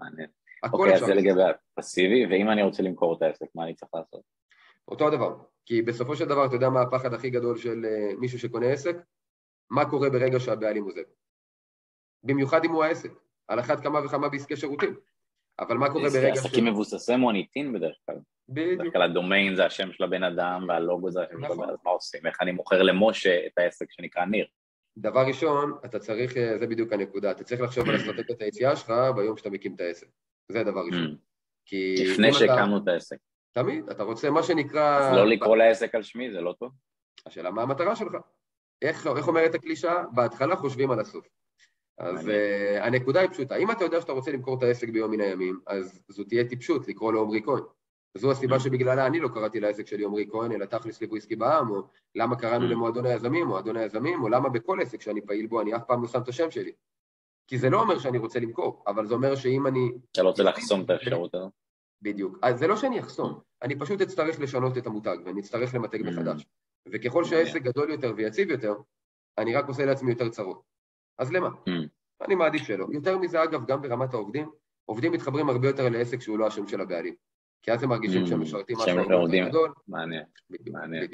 מעניין. 0.00 0.28
אוקיי, 0.72 0.94
אז 0.94 1.00
זה 1.00 1.14
לגבי 1.14 1.42
הפסיבי, 1.76 2.26
ואם 2.26 2.50
אני 2.50 2.62
רוצה 2.62 2.82
למכור 2.82 3.16
את 3.16 3.22
העסק, 3.22 3.46
מה 3.54 3.64
אני 3.64 3.74
צריך 3.74 3.90
לעשות? 3.94 4.22
אותו 4.88 5.08
הדבר, 5.08 5.36
כי 5.66 5.82
בסופו 5.82 6.16
של 6.16 6.24
דבר, 6.24 6.46
אתה 6.46 6.54
יודע 6.54 6.70
מה 6.70 6.82
הפחד 6.82 7.14
הכי 7.14 7.30
גדול 7.30 7.58
של 7.58 7.84
אה, 7.84 8.16
מישהו 8.18 8.38
שקונה 8.38 8.66
עסק? 8.66 8.96
מה 9.70 9.90
קורה 9.90 10.10
ברגע 10.10 10.40
שהבעלים 10.40 10.84
עוזב? 10.84 11.02
במיוחד 12.24 12.64
אם 12.64 12.70
הוא 12.70 12.84
העסק, 12.84 13.10
על 13.48 13.60
אחת 13.60 13.80
כמה 13.80 14.04
וכמה 14.04 14.28
בעסקי 14.28 14.56
שירותים. 14.56 14.96
אבל 15.60 15.76
מה 15.76 15.92
קורה 15.92 16.10
ברגע 16.10 16.34
ש... 16.34 16.38
עסקים 16.38 16.64
מבוססי 16.64 17.16
מוניטין 17.16 17.72
בדרך 17.72 17.96
כלל. 18.06 18.16
בדיוק. 18.48 18.80
בדרך 18.80 18.92
כלל 18.92 19.02
הדומיין 19.02 19.56
זה 19.56 19.66
השם 19.66 19.92
של 19.92 20.04
הבן 20.04 20.22
אדם 20.22 20.64
והלוגו 20.68 21.10
זה 21.10 21.22
השם 21.22 21.30
של 21.30 21.36
הבן 21.36 21.52
נכון. 21.52 21.64
אדם, 21.64 21.72
אז 21.72 21.78
מה 21.84 21.90
עושים? 21.90 22.26
איך 22.26 22.40
אני 22.40 22.52
מוכר 22.52 22.82
למשה 22.82 23.46
את 23.46 23.58
העסק 23.58 23.86
שנקרא 23.90 24.24
ניר? 24.24 24.46
דבר 24.98 25.26
ראשון, 25.26 25.78
אתה 25.84 25.98
צריך, 25.98 26.36
אה, 26.36 26.58
זה 26.58 26.66
בדיוק 26.66 26.92
הנקודה, 26.92 27.30
אתה 27.30 27.44
צריך 27.44 27.60
לחשוב 27.60 27.88
על 27.88 27.96
אסטרטגיית 27.96 28.42
היציאה 28.42 28.76
שלך 28.76 28.92
ביום 29.16 29.36
שאתה 29.36 29.50
מקים 29.50 29.74
את 29.74 29.80
העסק. 29.80 30.06
זה 30.48 30.60
הדבר 30.60 30.80
ראשון. 30.86 31.16
Mm. 31.16 31.74
לפני 32.02 32.32
שהקמנו 32.32 32.78
את 32.78 32.88
העסק. 32.88 33.16
תמיד, 33.52 33.88
אתה 33.90 34.02
רוצה 34.02 34.30
מה 34.30 34.42
שנקרא... 34.42 34.98
אז 34.98 35.16
לא 35.16 35.26
לקרוא 35.26 35.56
לעסק 35.56 35.94
על 35.94 36.02
שמי, 36.02 36.30
זה 36.32 36.40
לא 36.40 36.54
טוב? 36.58 36.72
השאלה 37.26 37.50
מה 37.50 37.62
המטרה 37.62 37.96
שלך. 37.96 38.12
איך, 38.82 39.06
איך 39.06 39.28
אומרת 39.28 39.54
הקלישה? 39.54 40.04
בהתחלה 40.12 40.56
חושבים 40.56 40.90
על 40.90 41.00
הסוף. 41.00 41.26
אז 41.98 42.28
uh, 42.28 42.30
הנקודה 42.82 43.20
היא 43.20 43.30
פשוטה, 43.30 43.56
אם 43.56 43.70
אתה 43.70 43.84
יודע 43.84 44.00
שאתה 44.00 44.12
רוצה 44.12 44.32
למכור 44.32 44.58
את 44.58 44.62
העסק 44.62 44.88
ביום 44.88 45.10
מן 45.10 45.20
הימים, 45.20 45.60
אז 45.66 46.02
זו 46.08 46.24
תהיה 46.24 46.48
טיפשות 46.48 46.88
לקרוא 46.88 47.12
לו 47.12 47.22
עמרי 47.22 47.42
כהן. 47.44 47.62
זו 48.14 48.30
הסיבה 48.30 48.56
mm. 48.56 48.60
שבגללה 48.60 49.06
אני 49.06 49.20
לא 49.20 49.28
קראתי 49.28 49.60
לעסק 49.60 49.86
שלי 49.86 50.04
עמרי 50.04 50.26
כהן, 50.30 50.52
אלא 50.52 50.64
תכלס 50.64 51.02
לבוויסקי 51.02 51.36
בעם, 51.36 51.70
או 51.70 51.82
למה 52.14 52.36
קראנו 52.36 52.66
mm. 52.66 52.68
למועדון 52.68 53.06
היזמים, 53.06 53.46
מועדון 53.46 53.76
היזמים, 53.76 54.22
או 54.22 54.28
למה 54.28 54.48
בכל 54.48 54.78
עסק 54.82 55.00
שאני 55.00 55.20
פעיל 55.20 55.46
בו 55.46 55.60
אני 55.60 55.76
אף 55.76 55.82
פעם 55.86 56.02
לא 56.02 56.08
שם 56.08 56.20
את 56.22 56.28
השם 56.28 56.50
שלי. 56.50 56.72
כי 57.46 57.58
זה 57.58 57.70
לא 57.70 57.80
אומר 57.80 57.98
שאני 57.98 58.18
רוצה 58.18 58.40
למכור, 58.40 58.84
אבל 58.86 59.06
זה 59.06 59.14
אומר 59.14 59.34
שאם 59.34 59.66
אני... 59.66 59.90
אתה 60.12 60.22
לא 60.22 60.28
רוצה 60.28 60.42
לחסום 60.42 60.82
את 60.84 60.90
האפשרות 60.90 61.34
הזאת. 61.34 61.52
בדיוק. 62.02 62.38
אז 62.42 62.58
זה 62.58 62.66
לא 62.66 62.76
שאני 62.76 63.00
אחסום, 63.00 63.40
אני 63.62 63.78
פשוט 63.78 64.00
אצטרך 64.00 64.40
לשנות 64.40 64.78
את 64.78 64.86
המותג, 64.86 65.16
ואני 65.24 65.40
אצטרך 65.40 65.74
למתג 65.74 66.02
מחדש. 66.02 66.46
וככל 66.88 67.24
שהעסק 67.24 67.62
גדול 67.62 67.90
יותר 67.90 68.12
ויציב 68.16 68.50
יותר, 68.50 68.74
אני 69.38 69.54
רק 69.54 69.68
עושה 69.68 69.84
לעצמי 69.84 70.10
יותר 70.10 70.28
צרות. 70.28 70.62
אז 71.18 71.32
למה? 71.32 71.48
אני 72.26 72.34
מעדיף 72.34 72.62
שלא. 72.62 72.86
יותר 72.92 73.18
מזה, 73.18 73.44
אגב, 73.44 73.66
גם 73.66 73.82
ברמת 73.82 74.14
העובדים, 74.14 74.50
עובדים 74.84 75.12
מתחברים 75.12 75.48
הרבה 75.48 75.68
יותר 75.68 75.88
לעסק 75.88 76.20
שהוא 76.20 76.38
לא 76.38 76.46
השם 76.46 76.66
של 76.66 76.80
הבעלים. 76.80 77.14
כי 77.62 77.72
אז 77.72 77.82
הם 77.82 77.88
מרגישים 77.88 78.26
שהם 78.26 78.42
משרתים 78.42 78.76
משהו 78.76 78.98
יותר 78.98 79.48
גדול. 79.48 79.72
מעניין, 79.88 80.24
מעניין, 80.72 81.08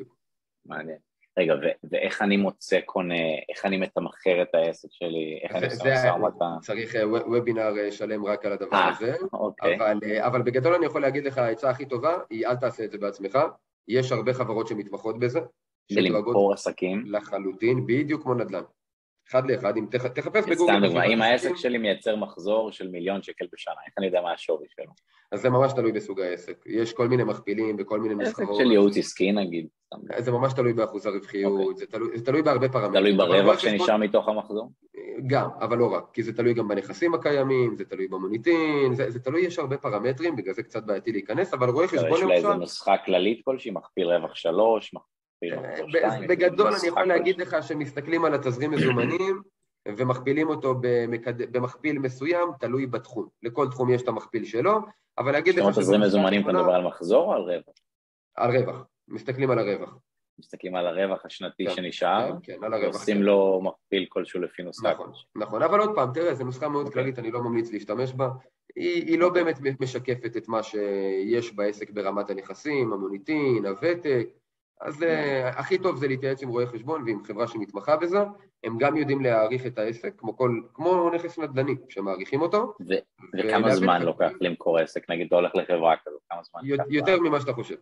מעניין. 0.66 0.98
רגע, 1.38 1.54
ואיך 1.90 2.22
אני 2.22 2.36
מוצא 2.36 2.80
קונה, 2.80 3.14
איך 3.48 3.64
אני 3.64 3.76
מתמחר 3.76 4.42
את 4.42 4.54
העסק 4.54 4.88
שלי, 4.90 5.40
איך 5.42 5.56
אני 5.56 5.64
עושה 5.64 5.94
משא 5.94 6.06
ומתן? 6.06 6.60
צריך 6.60 6.96
אה, 6.96 7.08
וובינר 7.08 7.78
אה, 7.78 7.92
שלם 7.92 8.24
רק 8.24 8.44
על 8.44 8.52
הדבר 8.52 8.76
אה, 8.76 8.88
הזה, 8.88 9.14
אוקיי. 9.32 9.78
אבל 10.26 10.42
בגדול 10.42 10.74
אני 10.74 10.86
יכול 10.86 11.02
להגיד 11.02 11.24
לך, 11.24 11.38
העצה 11.38 11.70
הכי 11.70 11.86
טובה 11.86 12.18
היא 12.30 12.46
אל 12.46 12.56
תעשה 12.56 12.84
את 12.84 12.90
זה 12.90 12.98
בעצמך, 12.98 13.38
יש 13.88 14.12
הרבה 14.12 14.34
חברות 14.34 14.66
שמתמחות 14.66 15.18
בזה. 15.18 15.40
בלמכור 15.94 16.52
עסקים? 16.52 17.02
לחלוטין, 17.06 17.86
בדיוק 17.86 18.22
כמו 18.22 18.34
נדל"ן. 18.34 18.62
אחד 19.30 19.50
לאחד, 19.50 19.76
אם 19.76 19.86
תחפש 20.14 20.44
בגוגל... 20.44 20.72
סתם 20.72 20.86
דוגמא, 20.86 21.04
אם 21.04 21.22
העסק 21.22 21.56
שלי 21.56 21.78
מייצר 21.78 22.16
מחזור 22.16 22.72
של 22.72 22.88
מיליון 22.88 23.22
שקל 23.22 23.46
בשנה, 23.52 23.74
איך 23.86 23.94
אני 23.98 24.06
יודע 24.06 24.20
מה 24.20 24.32
השווי 24.32 24.66
שלו? 24.76 24.92
אז 25.32 25.40
זה 25.40 25.50
ממש 25.50 25.72
תלוי 25.72 25.92
בסוג 25.92 26.20
העסק. 26.20 26.64
יש 26.66 26.92
כל 26.92 27.08
מיני 27.08 27.24
מכפילים 27.24 27.76
וכל 27.78 28.00
מיני 28.00 28.14
נוסחאות. 28.14 28.48
עסק 28.50 28.62
של 28.62 28.70
ייעוץ 28.70 28.96
עסקי 28.96 29.32
נגיד. 29.32 29.66
זה 30.18 30.32
ממש 30.32 30.52
תלוי 30.52 30.72
באחוז 30.72 31.06
הרווחיות, 31.06 31.60
אוקיי. 31.60 31.76
זה, 31.76 31.86
תלוי, 31.86 32.18
זה 32.18 32.24
תלוי 32.24 32.42
בהרבה 32.42 32.68
פרמטרים. 32.68 33.16
תלוי 33.16 33.16
ברווח 33.16 33.58
שנשאר 33.58 33.96
מתוך 33.96 34.28
המחזור? 34.28 34.70
גם, 35.26 35.48
אבל 35.60 35.78
לא 35.78 35.94
רק, 35.94 36.04
כי 36.12 36.22
זה 36.22 36.32
תלוי 36.32 36.54
גם 36.54 36.68
בנכסים 36.68 37.14
הקיימים, 37.14 37.76
זה 37.76 37.84
תלוי 37.84 38.08
במוניטין, 38.08 38.94
זה, 38.94 39.10
זה 39.10 39.20
תלוי, 39.20 39.40
יש 39.40 39.58
הרבה 39.58 39.76
פרמטרים, 39.76 40.36
בגלל 40.36 40.54
זה 40.54 40.62
קצת 40.62 40.84
בעייתי 40.86 41.12
להיכנס, 41.12 41.54
אבל 41.54 41.68
רואה 41.68 41.88
חשבון 41.88 42.08
למשל... 42.10 42.22
יש 42.22 42.28
לה 42.28 42.34
איזה 42.34 42.54
נוסחה 42.54 42.96
כללית 43.04 43.40
כלשהי, 43.44 43.70
מכפיל 43.70 44.06
רווח 44.06 44.34
שלוש, 44.34 44.94
רווח 45.44 45.64
אה, 45.64 45.76
שתיים. 45.76 46.28
בגדול 46.28 46.66
אני 46.66 46.88
יכול 46.88 47.04
להגיד 47.04 47.40
לך 47.40 47.56
שמסתכלים 47.62 48.24
על 48.24 48.34
התזרים 48.34 48.70
מזומנים, 48.70 49.42
ומכפילים 49.96 50.48
אותו. 50.48 50.74
במכפיל 51.52 51.98
מסוים, 51.98 52.48
תלוי 52.60 52.86
בתחום. 52.86 53.28
לכל 53.42 53.68
תחום 53.70 53.90
יש 53.90 54.02
את 54.02 54.08
המכפיל 54.08 54.44
שלו, 54.44 54.78
אבל 55.18 55.32
להגיד 55.32 55.54
לך... 55.54 55.60
אומרת, 55.60 55.78
תזרים 55.78 56.00
מזומנים 56.00 56.42
אתה 56.42 56.52
מדבר 56.52 56.74
על 56.74 56.82
מחזור 56.82 57.24
או 57.24 57.32
על 57.32 57.42
רווח? 57.42 57.74
על 58.36 58.56
רווח, 58.56 58.86
מסתכלים 59.08 59.50
על 59.50 59.58
הרווח. 59.58 59.98
מסתכלים 60.38 60.76
על 60.76 60.86
הרווח 60.86 61.26
השנתי 61.26 61.66
כן, 61.66 61.74
שנשאר, 61.74 62.32
כן, 62.42 62.54
כן, 62.54 62.64
על 62.64 62.74
הרווח. 62.74 62.94
ועושים 62.94 63.22
לו 63.22 63.60
מכפיל 63.62 64.06
כלשהו 64.08 64.40
לפי 64.40 64.62
נוסחה. 64.62 64.92
נכון, 64.92 65.12
נכון, 65.36 65.62
אבל 65.62 65.80
עוד 65.80 65.90
פעם, 65.94 66.10
תראה, 66.14 66.34
זו 66.34 66.44
נוסחה 66.44 66.68
מאוד 66.68 66.86
okay. 66.86 66.88
אוקיי. 66.88 67.02
כללית, 67.02 67.18
אני 67.18 67.30
לא 67.30 67.40
ממליץ 67.40 67.72
להשתמש 67.72 68.12
בה. 68.12 68.28
היא, 68.76 69.06
היא 69.06 69.18
לא 69.18 69.28
באמת 69.28 69.58
משקפת 69.80 70.36
את 70.36 70.48
מה 70.48 70.62
שיש 70.62 71.54
בעסק 71.54 71.90
ברמת 71.90 72.30
הנכסים, 72.30 72.92
המוניטין, 72.92 73.66
הוותק, 73.66 74.28
אז 74.80 75.02
uh, 75.02 75.06
הכי 75.46 75.78
טוב 75.78 75.96
זה 75.96 76.08
להתייעץ 76.08 76.42
עם 76.42 76.48
רואי 76.48 76.66
חשבון 76.66 77.02
ועם 77.06 77.24
חברה 77.24 77.48
שמתמחה 77.48 77.96
בזה, 77.96 78.18
הם 78.64 78.78
גם 78.78 78.96
יודעים 78.96 79.20
להעריך 79.20 79.66
את 79.66 79.78
העסק, 79.78 80.14
כמו, 80.18 80.36
כל, 80.36 80.60
כמו 80.74 81.10
נכס 81.10 81.38
נדל"ני, 81.38 81.74
שמעריכים 81.88 82.40
אותו. 82.40 82.74
ו- 82.88 82.94
וכמה 83.38 83.74
זמן 83.74 84.02
לוקח 84.02 84.30
למכור 84.40 84.78
עסק? 84.78 85.10
נגיד 85.10 85.26
אתה 85.26 85.36
הולך 85.36 85.54
לחברה 85.54 85.94
כזאת, 86.04 86.20
כמה 86.30 86.42
זמן? 86.42 86.60
יותר 86.88 87.20
ממה 87.20 87.40
שאתה 87.40 87.52
חושב. 87.52 87.76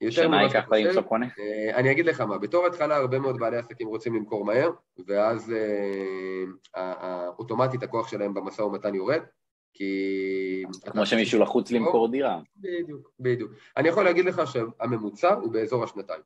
ייקח 0.00 0.64
לך 0.68 0.72
למצוא 0.72 1.02
קונה? 1.02 1.26
Uh, 1.26 1.74
אני 1.74 1.92
אגיד 1.92 2.06
לך 2.06 2.20
מה, 2.20 2.38
בתור 2.38 2.66
התחלה 2.66 2.96
הרבה 2.96 3.18
מאוד 3.18 3.38
בעלי 3.38 3.56
עסקים 3.56 3.88
רוצים 3.88 4.14
למכור 4.14 4.44
מהר, 4.44 4.70
ואז 5.06 5.52
uh, 6.76 6.78
אוטומטית 7.38 7.82
הכוח 7.82 8.08
שלהם 8.08 8.34
במשא 8.34 8.62
ומתן 8.62 8.94
יורד, 8.94 9.22
כי... 9.76 10.64
כמו 10.80 11.06
שמישהו 11.06 11.40
לחוץ 11.40 11.70
למכור 11.70 12.08
דירה. 12.08 12.40
בדיוק, 12.56 13.10
בדיוק. 13.20 13.52
אני 13.76 13.88
יכול 13.88 14.04
להגיד 14.04 14.24
לך 14.24 14.42
שהממוצע 14.46 15.34
הוא 15.34 15.52
באזור 15.52 15.84
השנתיים. 15.84 16.22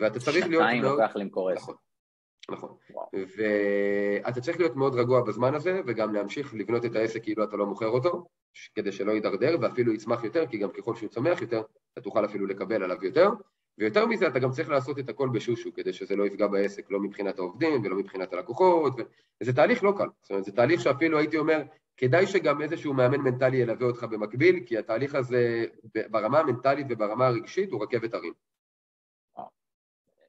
ואתה 0.00 0.18
צריך 0.18 0.46
להיות... 0.48 0.62
שנתיים 0.62 0.82
לוקח 0.82 1.16
למכור 1.16 1.50
עסק. 1.50 1.72
נכון. 2.50 2.70
נכון. 2.90 3.06
ואתה 3.36 4.40
צריך 4.40 4.58
להיות 4.58 4.76
מאוד 4.76 4.94
רגוע 4.94 5.20
בזמן 5.20 5.54
הזה, 5.54 5.80
וגם 5.86 6.14
להמשיך 6.14 6.54
לבנות 6.54 6.84
את 6.84 6.96
העסק 6.96 7.22
כאילו 7.22 7.44
אתה 7.44 7.56
לא 7.56 7.66
מוכר 7.66 7.88
אותו, 7.88 8.24
כדי 8.74 8.92
שלא 8.92 9.12
יידרדר, 9.12 9.56
ואפילו 9.60 9.92
יצמח 9.92 10.24
יותר, 10.24 10.46
כי 10.46 10.58
גם 10.58 10.70
ככל 10.70 10.94
שהוא 10.94 11.08
צומח 11.08 11.42
יותר, 11.42 11.62
אתה 11.92 12.00
תוכל 12.00 12.24
אפילו 12.24 12.46
לקבל 12.46 12.82
עליו 12.82 13.04
יותר. 13.04 13.30
ויותר 13.78 14.06
מזה, 14.06 14.26
אתה 14.26 14.38
גם 14.38 14.50
צריך 14.50 14.68
לעשות 14.68 14.98
את 14.98 15.08
הכל 15.08 15.28
בשושו, 15.28 15.74
כדי 15.74 15.92
שזה 15.92 16.16
לא 16.16 16.26
יפגע 16.26 16.46
בעסק, 16.46 16.90
לא 16.90 17.00
מבחינת 17.00 17.38
העובדים 17.38 17.84
ולא 17.84 17.96
מבחינת 17.96 18.32
הלקוחות, 18.32 18.92
וזה 19.40 19.52
תהליך 19.52 19.84
לא 19.84 19.92
קל. 19.98 20.08
זאת 20.22 20.30
אומרת, 20.30 20.44
זה 20.44 20.52
תהליך 20.52 20.80
שאפילו 20.80 21.18
הייתי 21.18 21.38
אומר, 21.38 21.62
כדאי 21.96 22.26
שגם 22.26 22.62
איזשהו 22.62 22.94
מאמן 22.94 23.20
מנטלי 23.20 23.56
ילווה 23.56 23.86
אותך 23.86 24.04
במקביל, 24.04 24.60
כי 24.66 24.78
התהליך 24.78 25.14
הזה 25.14 25.64
ברמה 26.10 26.38
המנטלית 26.38 26.86
וברמה 26.90 27.26
הרגשית 27.26 27.72
הוא 27.72 27.82
רכבת 27.82 28.14
הרים. 28.14 28.32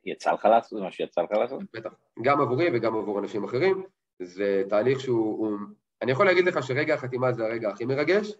יצא 0.06 0.32
לך 0.32 0.45
לעשות? 0.45 0.82
מה 0.82 0.91
שיצא 0.91 1.21
לך 1.21 1.32
לעשות? 1.32 1.62
בטח, 1.73 1.93
גם 2.21 2.41
עבורי 2.41 2.67
וגם 2.73 2.95
עבור 2.95 3.19
אנשים 3.19 3.43
אחרים. 3.43 3.84
זה 4.21 4.63
תהליך 4.69 4.99
שהוא... 4.99 5.38
הוא, 5.38 5.58
אני 6.01 6.12
יכול 6.12 6.25
להגיד 6.25 6.45
לך 6.45 6.63
שרגע 6.63 6.93
החתימה 6.93 7.32
זה 7.32 7.45
הרגע 7.45 7.69
הכי 7.69 7.86
מרגש, 7.86 8.34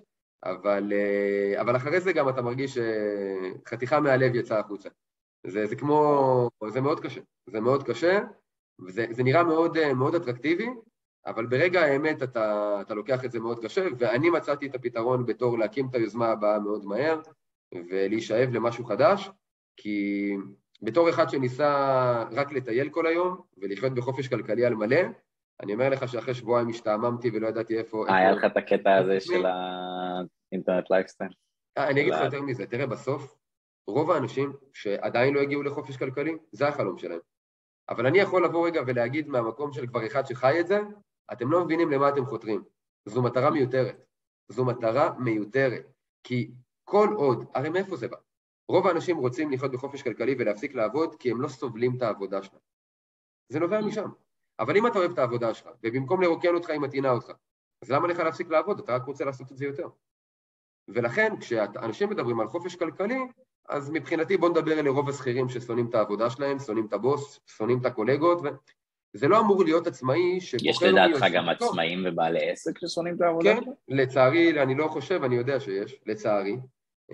אבל, 0.44 0.94
אה, 0.94 1.62
אבל 1.62 1.76
אחרי 1.76 2.00
זה 2.00 2.14
גם 2.14 2.30
אתה 2.30 2.42
מרגיש 2.42 2.78
שחתיכה 2.78 4.00
מהלב 4.00 4.36
יצאה 4.36 4.60
החוצה. 4.60 4.90
זה, 5.48 5.66
זה 5.66 5.76
כמו... 5.76 6.50
זה 6.68 6.82
מאוד 6.82 7.00
קשה. 7.00 7.22
זה 7.50 7.60
מאוד 7.60 7.84
קשה, 7.84 8.20
וזה 8.80 9.24
נראה 9.24 9.44
מאוד, 9.44 9.94
מאוד 9.94 10.16
אטרקטיבי, 10.16 10.68
אבל 11.28 11.46
ברגע 11.46 11.82
האמת 11.82 12.24
אתה, 12.24 12.78
אתה 12.82 12.94
לוקח 12.94 13.26
את 13.26 13.32
זה 13.32 13.40
מאוד 13.40 13.66
קשה, 13.66 13.88
ואני 13.98 14.30
מצאתי 14.30 14.68
את 14.68 14.76
הפתרון 14.76 15.26
בתור 15.26 15.60
להקים 15.60 15.88
את 15.90 15.96
היוזמה 15.96 16.28
הבאה 16.28 16.60
מאוד 16.60 16.86
מהר, 16.86 17.22
ולהישאב 17.90 18.50
למשהו 18.52 18.86
חדש, 18.86 19.30
כי 19.78 20.30
בתור 20.82 21.10
אחד 21.10 21.30
שניסה 21.30 22.24
רק 22.32 22.52
לטייל 22.52 22.90
כל 22.90 23.08
היום, 23.08 23.38
ולחיות 23.58 23.94
בחופש 23.94 24.28
כלכלי 24.28 24.66
על 24.66 24.76
מלא, 24.76 25.02
אני 25.64 25.74
אומר 25.74 25.90
לך 25.90 26.08
שאחרי 26.08 26.34
שבועיים 26.34 26.70
השתעממתי 26.70 27.30
ולא 27.34 27.48
ידעתי 27.48 27.78
איפה... 27.78 28.06
אה, 28.10 28.16
היה 28.16 28.32
לך 28.32 28.46
את 28.46 28.58
הקטע 28.58 28.96
הזה 28.96 29.20
של 29.20 29.46
האינטרנט 29.46 30.92
לייפסטייל? 30.92 31.32
אה, 31.78 31.88
אני 31.88 32.02
אגיד 32.02 32.14
לך 32.14 32.22
יותר 32.24 32.42
מזה, 32.42 32.66
תראה, 32.66 32.86
בסוף, 32.88 33.38
רוב 33.88 34.12
האנשים 34.12 34.54
שעדיין 34.74 35.34
לא 35.34 35.40
הגיעו 35.40 35.64
לחופש 35.64 35.98
כלכלי, 35.98 36.38
זה 36.52 36.68
החלום 36.68 36.98
שלהם. 36.98 37.20
אבל 37.90 38.08
אני 38.08 38.20
יכול 38.20 38.46
לבוא 38.46 38.68
רגע 38.68 38.82
ולהגיד 38.88 39.28
מהמקום 39.28 39.72
של 39.72 39.88
כבר 39.88 40.06
אחד 40.06 40.26
שחי 40.26 40.60
את 40.60 40.68
זה, 40.68 40.80
אתם 41.34 41.52
לא 41.52 41.66
מבינים 41.66 41.92
למה 41.92 42.10
אתם 42.10 42.26
חותרים. 42.26 42.64
זו 43.06 43.22
מטרה 43.22 43.52
מיותרת. 43.52 44.06
זו 44.50 44.66
מטרה 44.66 45.14
מיותרת. 45.20 45.92
כי 46.24 46.52
כל 46.84 47.10
עוד, 47.16 47.46
הרי 47.56 47.70
מאיפה 47.70 47.96
זה 47.96 48.08
בא? 48.08 48.18
רוב 48.70 48.88
האנשים 48.88 49.18
רוצים 49.18 49.52
לחיות 49.52 49.72
בחופש 49.72 50.04
כלכלי 50.04 50.36
ולהפסיק 50.40 50.76
לעבוד 50.76 51.16
כי 51.16 51.32
הם 51.32 51.42
לא 51.42 51.48
סובלים 51.48 51.98
את 51.98 52.02
העבודה 52.02 52.44
שלהם. 52.44 52.62
זה 53.50 53.60
נובע 53.60 53.82
משם. 53.82 54.10
אבל 54.60 54.78
אם 54.78 54.88
אתה 54.88 55.00
אוהב 55.00 55.12
את 55.12 55.18
העבודה 55.18 55.54
שלך, 55.54 55.70
ובמקום 55.84 56.22
לרוקן 56.22 56.56
אותך 56.56 56.70
היא 56.70 56.80
מטעינה 56.80 57.12
אותך, 57.12 57.32
אז 57.82 57.92
למה 57.92 58.08
לך 58.08 58.20
להפסיק 58.20 58.50
לעבוד? 58.50 58.80
אתה 58.80 58.96
רק 58.96 59.06
רוצה 59.06 59.26
לעשות 59.26 59.52
את 59.52 59.58
זה 59.58 59.66
יותר. 59.66 59.90
ולכן 60.88 61.34
כשאנשים 61.40 62.10
מדברים 62.10 62.40
על 62.40 62.48
חופש 62.48 62.76
כלכלי, 62.76 63.20
אז 63.70 63.90
מבחינתי 63.90 64.38
בוא 64.38 64.50
נדבר 64.50 64.80
אלה 64.80 64.90
רוב 64.90 65.10
השכירים 65.10 65.50
ששונאים 65.50 65.90
את 65.90 65.96
העבודה 65.96 66.30
שלהם, 66.30 66.60
שונאים 66.60 66.86
את 66.86 66.94
הבוס, 66.94 67.40
שונאים 67.48 67.80
את 67.80 67.86
הקולגות, 67.86 68.42
וזה 69.16 69.28
לא 69.28 69.40
אמור 69.40 69.64
להיות 69.64 69.88
עצמאי 69.88 70.42
שבוחר... 70.42 70.70
יש 70.70 70.84
לדעתך 70.84 71.26
גם 71.34 71.50
עצמאים 71.50 72.04
ובעלי 72.06 72.50
עסק 72.50 72.80
ששונאים 72.80 73.16
את 73.16 73.22
העבודה? 73.22 73.56
כן, 73.56 73.72
לצערי, 73.88 74.62
אני 74.62 74.76
לא 74.76 74.88
חושב, 74.88 75.24
אני 75.24 75.36
יודע 75.36 75.60
שיש, 75.60 76.02
לצערי, 76.06 76.58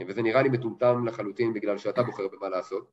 וזה 0.08 0.22
נראה 0.22 0.42
לי 0.42 0.50
מטומטם 0.50 1.08
לחלוטין 1.08 1.54
בגלל 1.54 1.78
שאתה 1.78 2.04
בוחר 2.04 2.28
במה 2.28 2.50
לעשות, 2.50 2.92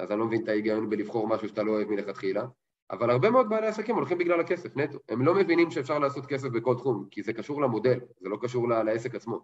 אז 0.00 0.10
אני 0.10 0.18
לא 0.18 0.26
מבין 0.26 0.42
את 0.42 0.48
ההיגיון 0.48 0.90
בלבחור 0.90 1.28
משהו 1.28 1.48
שאתה 1.48 1.62
לא 1.62 1.72
אוהב 1.72 1.88
מלכתחילה, 1.90 2.44
אבל 2.90 3.10
הרבה 3.10 3.30
מאוד 3.30 3.48
בעלי 3.48 3.66
עסקים 3.66 3.94
הולכים 3.94 4.18
בגלל 4.18 4.40
הכסף 4.40 4.76
נטו, 4.76 4.98
הם 5.08 5.22
לא 5.22 5.34
מבינים 5.34 5.70
שאפשר 5.70 5.98
לעשות 5.98 6.26
כסף 6.26 6.48
בכל 6.48 6.74
תחום, 6.74 7.08
כי 7.10 7.22
זה 7.22 7.32
קשור 7.32 7.62
למודל, 7.62 8.00
זה 8.20 8.28
לא 8.28 8.38
קשור 8.42 8.68
לעסק 8.68 9.14
עצמו. 9.14 9.40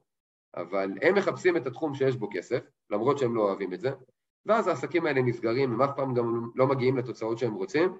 אבל 0.56 0.90
הם 1.02 1.14
מחפשים 1.14 1.56
את 1.56 1.66
התחום 1.66 1.94
שיש 1.94 2.16
בו 2.16 2.28
כסף, 2.32 2.60
למרות 2.90 3.18
שהם 3.18 3.34
לא 3.34 3.42
אוהבים 3.42 3.72
את 3.72 3.80
זה, 3.80 3.90
ואז 4.46 4.68
העסקים 4.68 5.06
האלה 5.06 5.22
נסגרים, 5.22 5.72
הם 5.72 5.82
אף 5.82 5.90
פעם 5.96 6.14
גם 6.14 6.50
לא 6.54 6.66
מגיעים 6.66 6.96
לתוצאות 6.96 7.38
שהם 7.38 7.54
רוצים, 7.54 7.98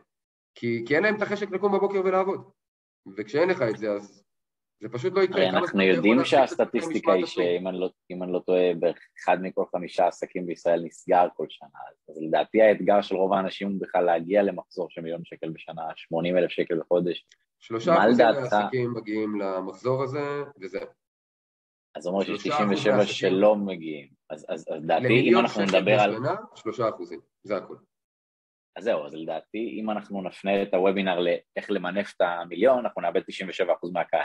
כי, 0.55 0.85
כי 0.87 0.95
אין 0.97 1.03
להם 1.03 1.17
את 1.17 1.23
החשק 1.23 1.51
לקום 1.51 1.73
בבוקר 1.73 2.01
ולעבוד. 2.05 2.51
וכשאין 3.17 3.49
לך 3.49 3.63
את 3.63 3.77
זה, 3.77 3.93
אז 3.93 4.25
זה 4.83 4.89
פשוט 4.89 5.13
לא 5.13 5.21
יקרה. 5.21 5.37
הרי 5.37 5.51
אנחנו 5.51 5.83
יודעים 5.83 6.25
שהסטטיסטיקה 6.25 7.13
היא 7.13 7.27
שאם 7.27 7.69
אני, 7.69 7.81
לא, 7.81 7.91
אני 8.23 8.33
לא 8.33 8.39
טועה, 8.39 8.75
בערך 8.75 8.99
אחד 9.25 9.39
מכל 9.43 9.65
חמישה 9.73 10.07
עסקים 10.07 10.47
בישראל 10.47 10.83
נסגר 10.85 11.27
כל 11.37 11.47
שנה. 11.49 11.69
אז 12.09 12.23
לדעתי 12.29 12.63
האתגר 12.63 13.03
של 13.03 13.17
רוב 13.17 13.33
האנשים 13.33 13.69
הוא 13.69 13.81
בכלל 13.81 14.05
להגיע 14.05 14.43
למחזור 14.43 14.87
של 14.91 15.01
מיליון 15.01 15.25
שקל 15.25 15.51
בשנה, 15.51 15.83
80 15.97 16.37
אלף 16.37 16.51
שקל 16.51 16.79
בחודש. 16.81 17.27
שלושה 17.61 17.95
אחוזים 18.05 18.27
מהעסקים 18.27 18.95
מגיעים 18.95 19.41
למחזור 19.41 20.03
הזה, 20.03 20.43
וזהו. 20.61 20.87
אז 21.95 22.07
אומר 22.07 22.25
שיש 22.25 22.49
97 22.49 23.07
שלא 23.07 23.57
מגיעים. 23.57 24.09
אז, 24.31 24.47
אז, 24.49 24.61
אז 24.71 24.83
לדעתי, 24.83 25.31
אם 25.31 25.39
אנחנו 25.39 25.63
נדבר 25.63 26.01
על... 26.01 26.11
למיליון 26.11 26.25
שקל 26.25 26.41
בשנה, 26.41 26.47
שלושה 26.55 26.89
אחוזים, 26.89 27.21
זה 27.43 27.57
הכול. 27.57 27.79
אז 28.77 28.85
זהו, 28.85 29.07
אז 29.07 29.15
לדעתי, 29.15 29.79
אם 29.81 29.91
אנחנו 29.91 30.23
נפנה 30.23 30.63
את 30.63 30.75
הוובינר 30.75 31.21
לאיך 31.21 31.71
למנף 31.71 32.15
את 32.17 32.21
המיליון, 32.21 32.79
אנחנו 32.79 33.03
נאבד 33.03 33.21
97% 33.21 33.65
מהקהל. 33.93 34.23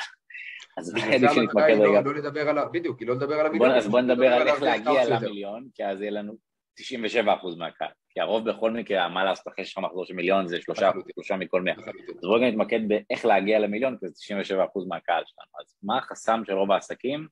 אז 0.78 0.96
עדיף 0.96 1.32
שנתמקד 1.32 1.78
רגע. 1.80 2.02
לא 2.02 2.16
לדבר 2.16 2.50
על 2.50 2.58
ה... 2.58 2.66
בדיוק, 2.66 3.00
כי 3.00 3.06
לא 3.06 3.16
לדבר 3.16 3.36
על 3.40 3.46
המיליון. 3.46 3.72
אז 3.72 3.88
בוא 3.88 4.02
נדבר 4.02 4.34
על 4.34 4.48
איך 4.48 4.62
להגיע 4.62 5.10
למיליון, 5.10 5.68
כי 5.74 5.86
אז 5.86 6.02
יהיה 6.02 6.12
לנו 6.12 6.34
97% 6.80 7.58
מהקהל. 7.58 7.90
כי 8.10 8.20
הרוב 8.20 8.50
בכל 8.50 8.72
מקרה, 8.72 9.10
מה 9.10 9.24
לעשות, 9.24 9.48
אחרי 9.48 9.66
שיש 9.66 9.78
לך 9.78 9.84
מחזור 9.84 10.06
של 10.06 10.14
מיליון 10.14 10.48
זה 10.48 10.62
שלושה, 10.62 10.92
שלושה 11.14 11.36
מכל 11.36 11.62
מאה. 11.62 11.74
אז 11.74 12.22
בואו 12.22 12.40
נתמקד 12.40 12.80
באיך 12.88 13.26
להגיע 13.26 13.60
למיליון, 13.60 13.98
כי 14.00 14.08
זה 14.08 14.36
97% 14.56 14.58
מהקהל 14.88 15.24
שלנו. 15.26 15.62
אז 15.62 15.76
מה 15.84 15.98
החסם 15.98 16.42
של 16.46 16.54
רוב 16.54 16.72
העסקים 16.72 17.28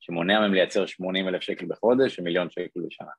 שמונע 0.00 0.40
מהם 0.40 0.54
לייצר 0.54 0.86
80 0.86 1.28
אלף 1.28 1.42
שקל 1.42 1.66
בחודש 1.66 2.18
ומיליון 2.18 2.50
שקל 2.50 2.80
בשנה? 2.86 3.10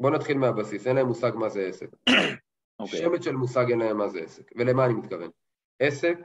בוא 0.00 0.10
נתחיל 0.10 0.38
מהבסיס, 0.38 0.86
אין 0.86 0.96
להם 0.96 1.06
מושג 1.06 1.32
מה 1.34 1.48
זה 1.48 1.66
עסק. 1.66 1.88
Okay. 2.84 2.86
אוקיי. 2.86 3.00
שמץ 3.00 3.24
של 3.24 3.32
מושג 3.32 3.70
אין 3.70 3.78
להם 3.78 3.98
מה 3.98 4.08
זה 4.08 4.20
עסק. 4.20 4.52
ולמה 4.56 4.86
אני 4.86 4.94
מתכוון? 4.94 5.30
עסק 5.78 6.18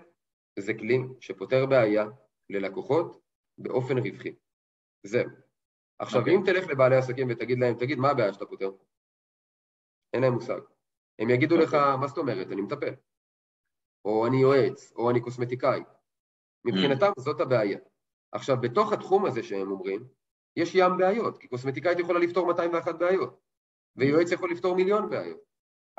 זה 0.60 0.74
כלי 0.74 1.00
שפותר 1.20 1.66
בעיה 1.66 2.06
ללקוחות 2.50 3.22
באופן 3.58 3.98
רווחי. 3.98 4.36
זהו. 5.04 5.30
עכשיו, 6.00 6.22
okay. 6.22 6.24
אוקיי. 6.24 6.36
אם 6.36 6.42
תלך 6.46 6.70
לבעלי 6.70 6.96
עסקים 6.96 7.28
ותגיד 7.30 7.60
להם, 7.60 7.76
תגיד, 7.80 7.98
מה 7.98 8.10
הבעיה 8.10 8.34
שאתה 8.34 8.46
פותר? 8.46 8.72
אין 10.14 10.22
להם 10.22 10.34
מושג. 10.34 10.60
הם 11.20 11.30
יגידו 11.30 11.56
okay. 11.56 11.62
אוקיי. 11.62 11.80
לך, 11.80 11.86
מה 12.00 12.08
זאת 12.08 12.18
אומרת, 12.18 12.48
אני 12.52 12.62
מטפל. 12.62 12.94
או 14.06 14.28
אני 14.28 14.38
יועץ, 14.38 14.92
או 14.96 15.10
אני 15.10 15.22
קוסמטיקאי. 15.22 15.80
מבחינתם 16.66 17.12
mm. 17.20 17.22
זאת 17.22 17.42
הבעיה. 17.42 17.80
עכשיו, 18.32 18.58
בתוך 18.62 18.94
התחום 18.94 19.26
הזה 19.26 19.44
שהם 19.44 19.72
אומרים, 19.72 20.08
יש 20.56 20.76
ים 20.76 20.98
בעיות, 20.98 21.38
כי 21.38 21.48
קוסמטיקאית 21.48 22.00
יכולה 22.00 22.20
לפתור 22.20 22.48
201 22.48 22.96
בעיות, 22.96 23.40
ויועץ 23.96 24.32
יכול 24.32 24.52
לפתור 24.52 24.76
מיליון 24.76 25.10
בעיות. 25.10 25.49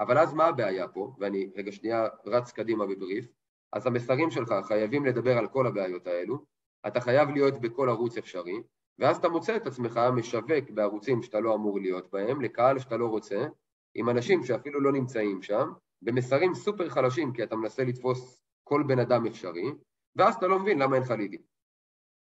אבל 0.00 0.18
אז 0.18 0.34
מה 0.34 0.44
הבעיה 0.46 0.88
פה, 0.88 1.14
ואני 1.18 1.50
רגע 1.56 1.72
שנייה 1.72 2.08
רץ 2.26 2.52
קדימה 2.52 2.86
בבריף, 2.86 3.26
אז 3.72 3.86
המסרים 3.86 4.30
שלך 4.30 4.54
חייבים 4.62 5.06
לדבר 5.06 5.38
על 5.38 5.48
כל 5.48 5.66
הבעיות 5.66 6.06
האלו, 6.06 6.44
אתה 6.86 7.00
חייב 7.00 7.30
להיות 7.30 7.60
בכל 7.60 7.88
ערוץ 7.88 8.18
אפשרי, 8.18 8.62
ואז 8.98 9.16
אתה 9.16 9.28
מוצא 9.28 9.56
את 9.56 9.66
עצמך 9.66 10.00
משווק 10.16 10.70
בערוצים 10.74 11.22
שאתה 11.22 11.40
לא 11.40 11.54
אמור 11.54 11.80
להיות 11.80 12.10
בהם, 12.10 12.40
לקהל 12.40 12.78
שאתה 12.78 12.96
לא 12.96 13.06
רוצה, 13.06 13.46
עם 13.94 14.08
אנשים 14.08 14.44
שאפילו 14.44 14.80
לא 14.80 14.92
נמצאים 14.92 15.42
שם, 15.42 15.72
במסרים 16.02 16.54
סופר 16.54 16.88
חלשים, 16.88 17.32
כי 17.32 17.42
אתה 17.42 17.56
מנסה 17.56 17.84
לתפוס 17.84 18.42
כל 18.64 18.82
בן 18.86 18.98
אדם 18.98 19.26
אפשרי, 19.26 19.72
ואז 20.16 20.34
אתה 20.34 20.46
לא 20.46 20.58
מבין 20.58 20.78
למה 20.78 20.96
אין 20.96 21.02
לך 21.02 21.10
לידים. 21.10 21.40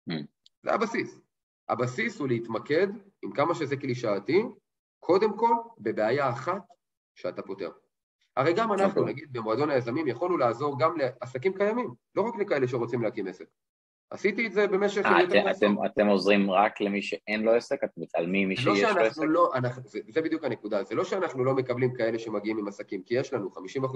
Mm. 0.10 0.13
זה 0.63 0.73
הבסיס. 0.73 1.19
הבסיס 1.69 2.19
הוא 2.19 2.28
להתמקד, 2.28 2.88
עם 3.21 3.32
כמה 3.32 3.56
שזה 3.56 3.78
קלישאתי, 3.78 4.43
קודם 4.99 5.38
כל 5.38 5.54
בבעיה 5.80 6.30
אחת 6.30 6.62
שאתה 7.15 7.41
פותר. 7.41 7.71
הרי 8.36 8.54
גם 8.54 8.73
אנחנו, 8.73 9.02
נכון. 9.02 9.08
נגיד, 9.08 9.34
במועדון 9.34 9.69
היזמים, 9.69 10.08
יכולנו 10.08 10.38
לעזור 10.38 10.80
גם 10.80 10.95
לעסקים 10.97 11.54
קיימים, 11.54 11.89
לא 12.15 12.21
רק 12.21 12.39
לכאלה 12.39 12.67
שרוצים 12.67 13.02
להקים 13.02 13.28
עסק. 13.28 13.45
עשיתי 14.10 14.47
את 14.47 14.52
זה 14.52 14.67
במשך... 14.67 15.06
אה, 15.06 15.23
אתם, 15.23 15.49
אתם, 15.52 15.76
אתם 15.86 16.08
עוזרים 16.08 16.52
רק 16.52 16.82
למי 16.82 17.02
שאין 17.02 17.43
לו 17.43 17.52
עסק? 17.52 17.84
אתם 17.84 18.02
מתעלמים 18.02 18.47
ממי 18.47 18.56
לא 18.65 18.76
שיש 18.76 18.95
לו 18.95 19.02
עסק? 19.02 19.21
לא, 19.28 19.52
אנחנו, 19.56 19.82
זה, 19.86 19.99
זה 20.08 20.21
בדיוק 20.21 20.43
הנקודה, 20.43 20.84
זה 20.84 20.95
לא 20.95 21.04
שאנחנו 21.04 21.43
לא 21.43 21.54
מקבלים 21.54 21.93
כאלה 21.93 22.19
שמגיעים 22.19 22.58
עם 22.58 22.67
עסקים, 22.67 23.04
כי 23.04 23.15
יש 23.15 23.34
לנו, 23.34 23.49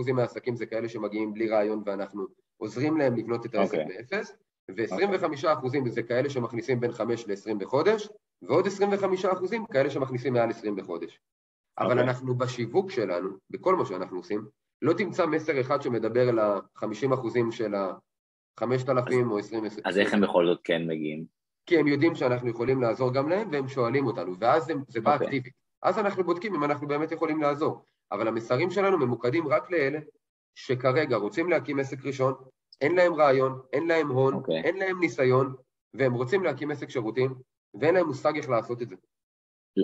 50% 0.07 0.11
מהעסקים 0.13 0.55
זה 0.55 0.65
כאלה 0.65 0.89
שמגיעים 0.89 1.33
בלי 1.33 1.49
רעיון 1.49 1.83
ואנחנו 1.85 2.25
עוזרים 2.57 2.97
להם 2.97 3.15
לבנות 3.15 3.45
את 3.45 3.55
העסק 3.55 3.73
okay. 3.73 3.81
אוקיי. 3.81 3.97
באפס, 4.11 4.35
ו-25% 4.71 5.45
okay. 5.45 5.89
זה 5.89 6.03
כאלה 6.03 6.29
שמכניסים 6.29 6.79
בין 6.79 6.91
5 6.91 7.27
ל-20 7.27 7.55
בחודש, 7.55 8.09
ועוד 8.41 8.65
25% 8.67 8.69
כאלה 9.71 9.89
שמכניסים 9.89 10.33
מעל 10.33 10.49
20 10.49 10.75
בחודש. 10.75 11.19
אבל 11.79 11.87
okay. 11.87 11.91
אוקיי. 11.91 12.03
אנחנו 12.03 12.35
בשיווק 12.35 12.91
שלנו, 12.91 13.29
בכל 13.49 13.75
מה 13.75 13.85
שאנחנו 13.85 14.17
עושים, 14.17 14.45
לא 14.81 14.93
תמצא 14.93 15.25
מסר 15.25 15.61
אחד 15.61 15.81
שמדבר 15.81 16.29
על 16.29 16.39
ה-50 16.39 17.13
אחוזים 17.13 17.51
של 17.51 17.75
ה-5,000 17.75 19.13
או 19.29 19.37
20... 19.37 19.63
אז 19.85 19.97
איך 19.97 20.13
הם 20.13 20.21
בכל 20.21 20.45
זאת 20.45 20.59
כן 20.63 20.87
מגיעים? 20.87 21.25
כי 21.65 21.77
הם 21.77 21.87
יודעים 21.87 22.15
שאנחנו 22.15 22.49
יכולים 22.49 22.81
לעזור 22.81 23.13
גם 23.13 23.29
להם, 23.29 23.49
והם 23.51 23.67
שואלים 23.67 24.05
אותנו, 24.05 24.33
ואז 24.39 24.65
זה, 24.65 24.73
זה 24.87 25.01
בא 25.01 25.11
okay. 25.11 25.13
אוקיי. 25.13 25.27
אקטיבית. 25.27 25.53
אז 25.81 25.99
אנחנו 25.99 26.23
בודקים 26.23 26.55
אם 26.55 26.63
אנחנו 26.63 26.87
באמת 26.87 27.11
יכולים 27.11 27.41
לעזור. 27.41 27.85
אבל 28.11 28.27
המסרים 28.27 28.71
שלנו 28.71 28.97
ממוקדים 28.97 29.47
רק 29.47 29.71
לאלה 29.71 29.99
שכרגע 30.55 31.15
רוצים 31.15 31.49
להקים 31.49 31.79
עסק 31.79 32.05
ראשון, 32.05 32.33
אין 32.81 32.95
להם 32.95 33.13
רעיון, 33.13 33.61
אין 33.73 33.87
להם 33.87 34.07
הון, 34.07 34.33
okay. 34.33 34.37
אוקיי. 34.37 34.61
אין 34.63 34.77
להם 34.77 34.99
ניסיון, 34.99 35.55
והם 35.93 36.13
רוצים 36.13 36.43
להקים 36.43 36.71
עסק 36.71 36.89
שירותים, 36.89 37.35
ואין 37.79 37.95
להם 37.95 38.07
מושג 38.07 38.35
איך 38.35 38.49
לעשות 38.49 38.81
את 38.81 38.89
זה. 38.89 38.95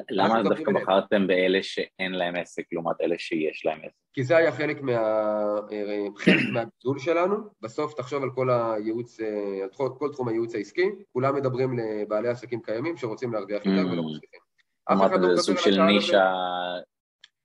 למה 0.09 0.43
דווקא 0.43 0.71
בחרתם 0.71 1.27
באלה 1.27 1.63
שאין 1.63 2.11
להם 2.11 2.35
עסק 2.35 2.63
לעומת 2.71 3.01
אלה 3.01 3.15
שיש 3.17 3.65
להם 3.65 3.79
עסק? 3.79 4.03
כי 4.13 4.23
זה 4.23 4.37
היה 4.37 4.51
חלק, 4.51 4.81
מה... 4.81 4.91
אה, 5.71 6.05
חלק 6.17 6.43
מהביטול 6.53 6.99
שלנו. 6.99 7.35
בסוף 7.61 7.93
תחשוב 7.93 8.23
על 8.23 8.29
כל 8.35 8.49
הייעוץ, 8.49 9.19
אה, 9.19 9.63
על 9.63 9.69
כל 9.97 10.09
תחום 10.11 10.27
הייעוץ 10.27 10.55
העסקי, 10.55 10.89
כולם 11.13 11.35
מדברים 11.35 11.79
לבעלי 11.79 12.29
עסקים 12.29 12.61
קיימים 12.61 12.97
שרוצים 12.97 13.33
להרוויח 13.33 13.65
יותר 13.65 13.87
ולא 13.91 14.01
mm. 14.01 14.05
מצליחים. 14.05 14.39
אמרת 14.91 15.21
זה 15.35 15.41
סוג 15.41 15.57
של 15.57 15.81
נישה 15.81 16.33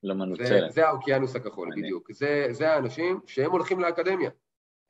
לא 0.02 0.14
מנוצלת. 0.14 0.72
זה 0.72 0.88
האוקיינוס 0.88 1.36
הכחול, 1.36 1.68
בדיוק. 1.76 2.12
זה 2.50 2.74
האנשים 2.74 3.20
שהם 3.26 3.50
הולכים 3.50 3.80
לאקדמיה. 3.80 4.30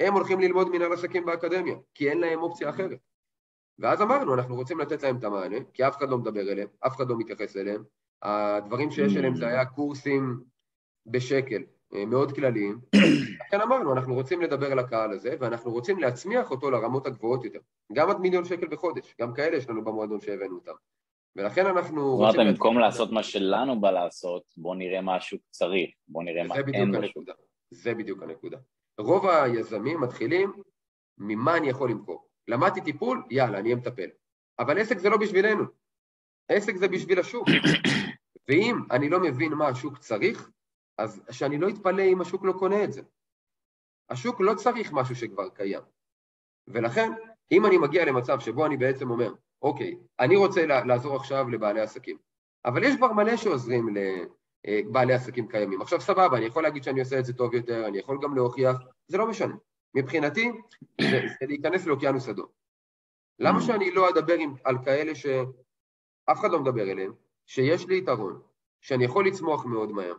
הם 0.00 0.14
הולכים 0.14 0.40
ללמוד 0.40 0.68
מנהל 0.70 0.92
עסקים 0.92 1.26
באקדמיה, 1.26 1.74
כי 1.94 2.10
אין 2.10 2.20
להם 2.20 2.42
אופציה 2.42 2.70
אחרת. 2.70 2.98
ואז 3.78 4.02
אמרנו, 4.02 4.34
אנחנו 4.34 4.54
רוצים 4.54 4.80
לתת 4.80 5.02
להם 5.02 5.16
את 5.16 5.24
המענה, 5.24 5.56
כי 5.74 5.86
אף 5.86 5.96
אחד 5.96 6.08
לא 6.08 6.18
מדבר 6.18 6.52
אליהם, 6.52 6.68
אף 6.86 6.96
אחד 6.96 7.08
לא 7.08 7.18
מתייחס 7.18 7.56
אליהם. 7.56 7.84
הדברים 8.22 8.90
שיש 8.90 9.16
אליהם 9.16 9.34
זה 9.34 9.46
היה 9.48 9.64
קורסים 9.64 10.40
בשקל, 11.06 11.62
אה, 11.94 12.04
מאוד 12.04 12.32
כלליים. 12.32 12.78
לכן 13.46 13.60
אמרנו, 13.60 13.92
אנחנו 13.92 14.14
רוצים 14.14 14.42
לדבר 14.42 14.72
על 14.72 14.78
הקהל 14.78 15.12
הזה, 15.12 15.34
ואנחנו 15.40 15.70
רוצים 15.70 15.98
להצמיח 15.98 16.50
אותו 16.50 16.70
לרמות 16.70 17.06
הגבוהות 17.06 17.44
יותר. 17.44 17.58
גם 17.92 18.10
עד 18.10 18.18
מיליון 18.20 18.44
שקל 18.44 18.66
בחודש, 18.66 19.14
גם 19.20 19.34
כאלה 19.34 19.56
יש 19.56 19.68
לנו 19.68 19.84
במועדון 19.84 20.20
שהבאנו 20.20 20.54
אותם. 20.54 20.72
ולכן 21.36 21.66
אנחנו 21.66 22.16
רוצים... 22.16 22.30
זאת 22.30 22.38
אומרת, 22.38 22.54
במקום 22.54 22.78
לעשות 22.78 23.12
מה 23.12 23.22
שלנו 23.22 23.80
בא 23.80 23.90
לעשות, 23.90 24.42
בואו 24.56 24.74
נראה 24.74 25.00
מה 25.00 25.16
השוק 25.16 25.40
צריך, 25.50 25.90
בואו 26.08 26.24
נראה 26.24 26.44
מה 26.44 26.54
אין 26.74 26.92
בשוק. 26.92 27.24
זה 27.70 27.94
בדיוק 27.94 28.22
הנקודה. 28.22 28.58
רוב 28.98 29.26
היזמים 29.26 30.00
מתחילים 30.00 30.52
ממה 31.18 31.56
אני 31.56 31.68
יכול 31.68 31.90
למכור. 31.90 32.27
למדתי 32.48 32.80
טיפול, 32.80 33.22
יאללה, 33.30 33.58
אני 33.58 33.68
אהיה 33.68 33.76
מטפל. 33.76 34.08
אבל 34.58 34.78
עסק 34.78 34.98
זה 34.98 35.08
לא 35.08 35.16
בשבילנו, 35.16 35.64
עסק 36.48 36.76
זה 36.76 36.88
בשביל 36.88 37.20
השוק. 37.20 37.48
ואם 38.48 38.76
אני 38.90 39.08
לא 39.08 39.20
מבין 39.20 39.52
מה 39.52 39.68
השוק 39.68 39.98
צריך, 39.98 40.50
אז 40.98 41.22
שאני 41.30 41.58
לא 41.58 41.68
אתפלא 41.68 42.02
אם 42.02 42.20
השוק 42.20 42.44
לא 42.44 42.52
קונה 42.52 42.84
את 42.84 42.92
זה. 42.92 43.02
השוק 44.10 44.40
לא 44.40 44.54
צריך 44.54 44.92
משהו 44.92 45.16
שכבר 45.16 45.48
קיים. 45.48 45.82
ולכן, 46.68 47.12
אם 47.52 47.66
אני 47.66 47.78
מגיע 47.78 48.04
למצב 48.04 48.40
שבו 48.40 48.66
אני 48.66 48.76
בעצם 48.76 49.10
אומר, 49.10 49.34
אוקיי, 49.62 49.98
אני 50.20 50.36
רוצה 50.36 50.66
לעזור 50.66 51.16
עכשיו 51.16 51.48
לבעלי 51.48 51.80
עסקים, 51.80 52.18
אבל 52.64 52.84
יש 52.84 52.96
כבר 52.96 53.12
מלא 53.12 53.36
שעוזרים 53.36 53.88
לבעלי 54.66 55.14
עסקים 55.14 55.48
קיימים. 55.48 55.82
עכשיו 55.82 56.00
סבבה, 56.00 56.36
אני 56.36 56.46
יכול 56.46 56.62
להגיד 56.62 56.84
שאני 56.84 57.00
עושה 57.00 57.18
את 57.18 57.24
זה 57.24 57.32
טוב 57.32 57.54
יותר, 57.54 57.86
אני 57.86 57.98
יכול 57.98 58.18
גם 58.22 58.34
להוכיח, 58.34 58.76
זה 59.08 59.18
לא 59.18 59.26
משנה. 59.26 59.54
מבחינתי, 59.94 60.50
זה, 61.00 61.20
זה 61.40 61.46
להיכנס 61.46 61.86
לאוקיינוס 61.86 62.28
אדום. 62.28 62.46
למה 63.38 63.60
שאני 63.60 63.90
לא 63.90 64.08
אדבר 64.08 64.34
עם, 64.34 64.54
על 64.64 64.76
כאלה 64.84 65.14
שאף 65.14 66.40
אחד 66.40 66.50
לא 66.50 66.60
מדבר 66.60 66.90
אליהם, 66.90 67.12
שיש 67.46 67.86
לי 67.86 67.98
יתרון, 67.98 68.40
שאני 68.80 69.04
יכול 69.04 69.26
לצמוח 69.26 69.66
מאוד 69.66 69.92
מהר? 69.92 70.14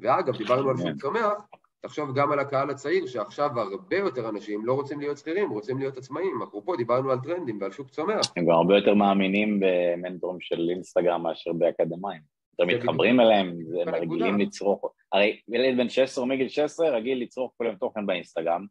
ואגב, 0.00 0.36
דיברנו 0.36 0.70
על 0.70 0.76
שוק 0.76 1.00
צומח, 1.00 1.32
תחשוב 1.80 2.14
גם 2.14 2.32
על 2.32 2.38
הקהל 2.38 2.70
הצעיר, 2.70 3.06
שעכשיו 3.06 3.60
הרבה 3.60 3.96
יותר 3.96 4.28
אנשים 4.28 4.66
לא 4.66 4.74
רוצים 4.74 5.00
להיות 5.00 5.18
שכירים, 5.18 5.50
רוצים 5.50 5.78
להיות 5.78 5.96
עצמאים. 5.96 6.42
אפרופו, 6.42 6.76
דיברנו 6.76 7.10
על 7.10 7.18
טרנדים 7.18 7.58
ועל 7.60 7.70
שוק 7.70 7.90
צומח. 7.90 8.20
הם 8.36 8.44
גם 8.44 8.50
הרבה 8.50 8.76
יותר 8.76 8.94
מאמינים 8.94 9.60
במנטורים 9.60 10.40
של 10.40 10.68
אינסטגרם 10.70 11.22
מאשר 11.22 11.52
באקדמאים. 11.52 12.20
יותר 12.58 12.74
מתחברים 12.74 13.20
אליהם, 13.20 13.58
הם 13.82 13.94
רגילים 13.94 14.38
לצרוך. 14.38 14.94
הרי 15.12 15.40
ילד 15.48 15.76
בן 15.78 15.88
16 15.88 16.24
או 16.24 16.28
מגיל 16.28 16.48
16 16.48 16.90
רגיל 16.90 17.22
לצרוך 17.22 17.52
כל 17.56 17.64
יום 17.66 17.76
תוכן 17.76 18.06
באינסטגרם, 18.06 18.66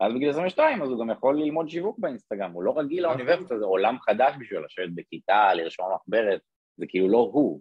ואז 0.00 0.12
בגיל 0.14 0.30
22 0.30 0.82
אז 0.82 0.90
הוא 0.90 1.00
גם 1.00 1.10
יכול 1.10 1.38
ללמוד 1.38 1.68
שיווק 1.68 1.98
באינסטגרם, 1.98 2.50
הוא 2.52 2.62
לא 2.62 2.78
רגיל 2.78 3.06
נכון. 3.06 3.18
לאוניברסיטה, 3.18 3.58
זה 3.58 3.64
עולם 3.64 3.98
חדש 4.00 4.34
בשבילו, 4.40 4.64
לשבת 4.64 4.90
בכיתה, 4.94 5.54
לרשום 5.54 5.86
מחברת, 5.94 6.40
זה 6.76 6.86
כאילו 6.88 7.08
לא 7.08 7.30
הוא. 7.32 7.60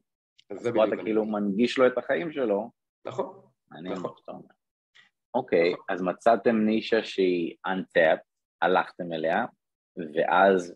אז 0.51 0.67
פה 0.75 0.85
אתה 0.85 0.95
כאילו 1.03 1.25
מנגיש 1.25 1.77
לו 1.77 1.87
את 1.87 1.97
החיים 1.97 2.31
שלו. 2.31 2.69
נכון. 3.05 3.41
אומר. 4.27 4.41
אוקיי, 5.33 5.73
אז 5.89 6.01
מצאתם 6.01 6.55
נישה 6.55 7.03
שהיא 7.03 7.55
untapped, 7.67 8.25
הלכתם 8.61 9.13
אליה, 9.13 9.45
ואז 9.97 10.75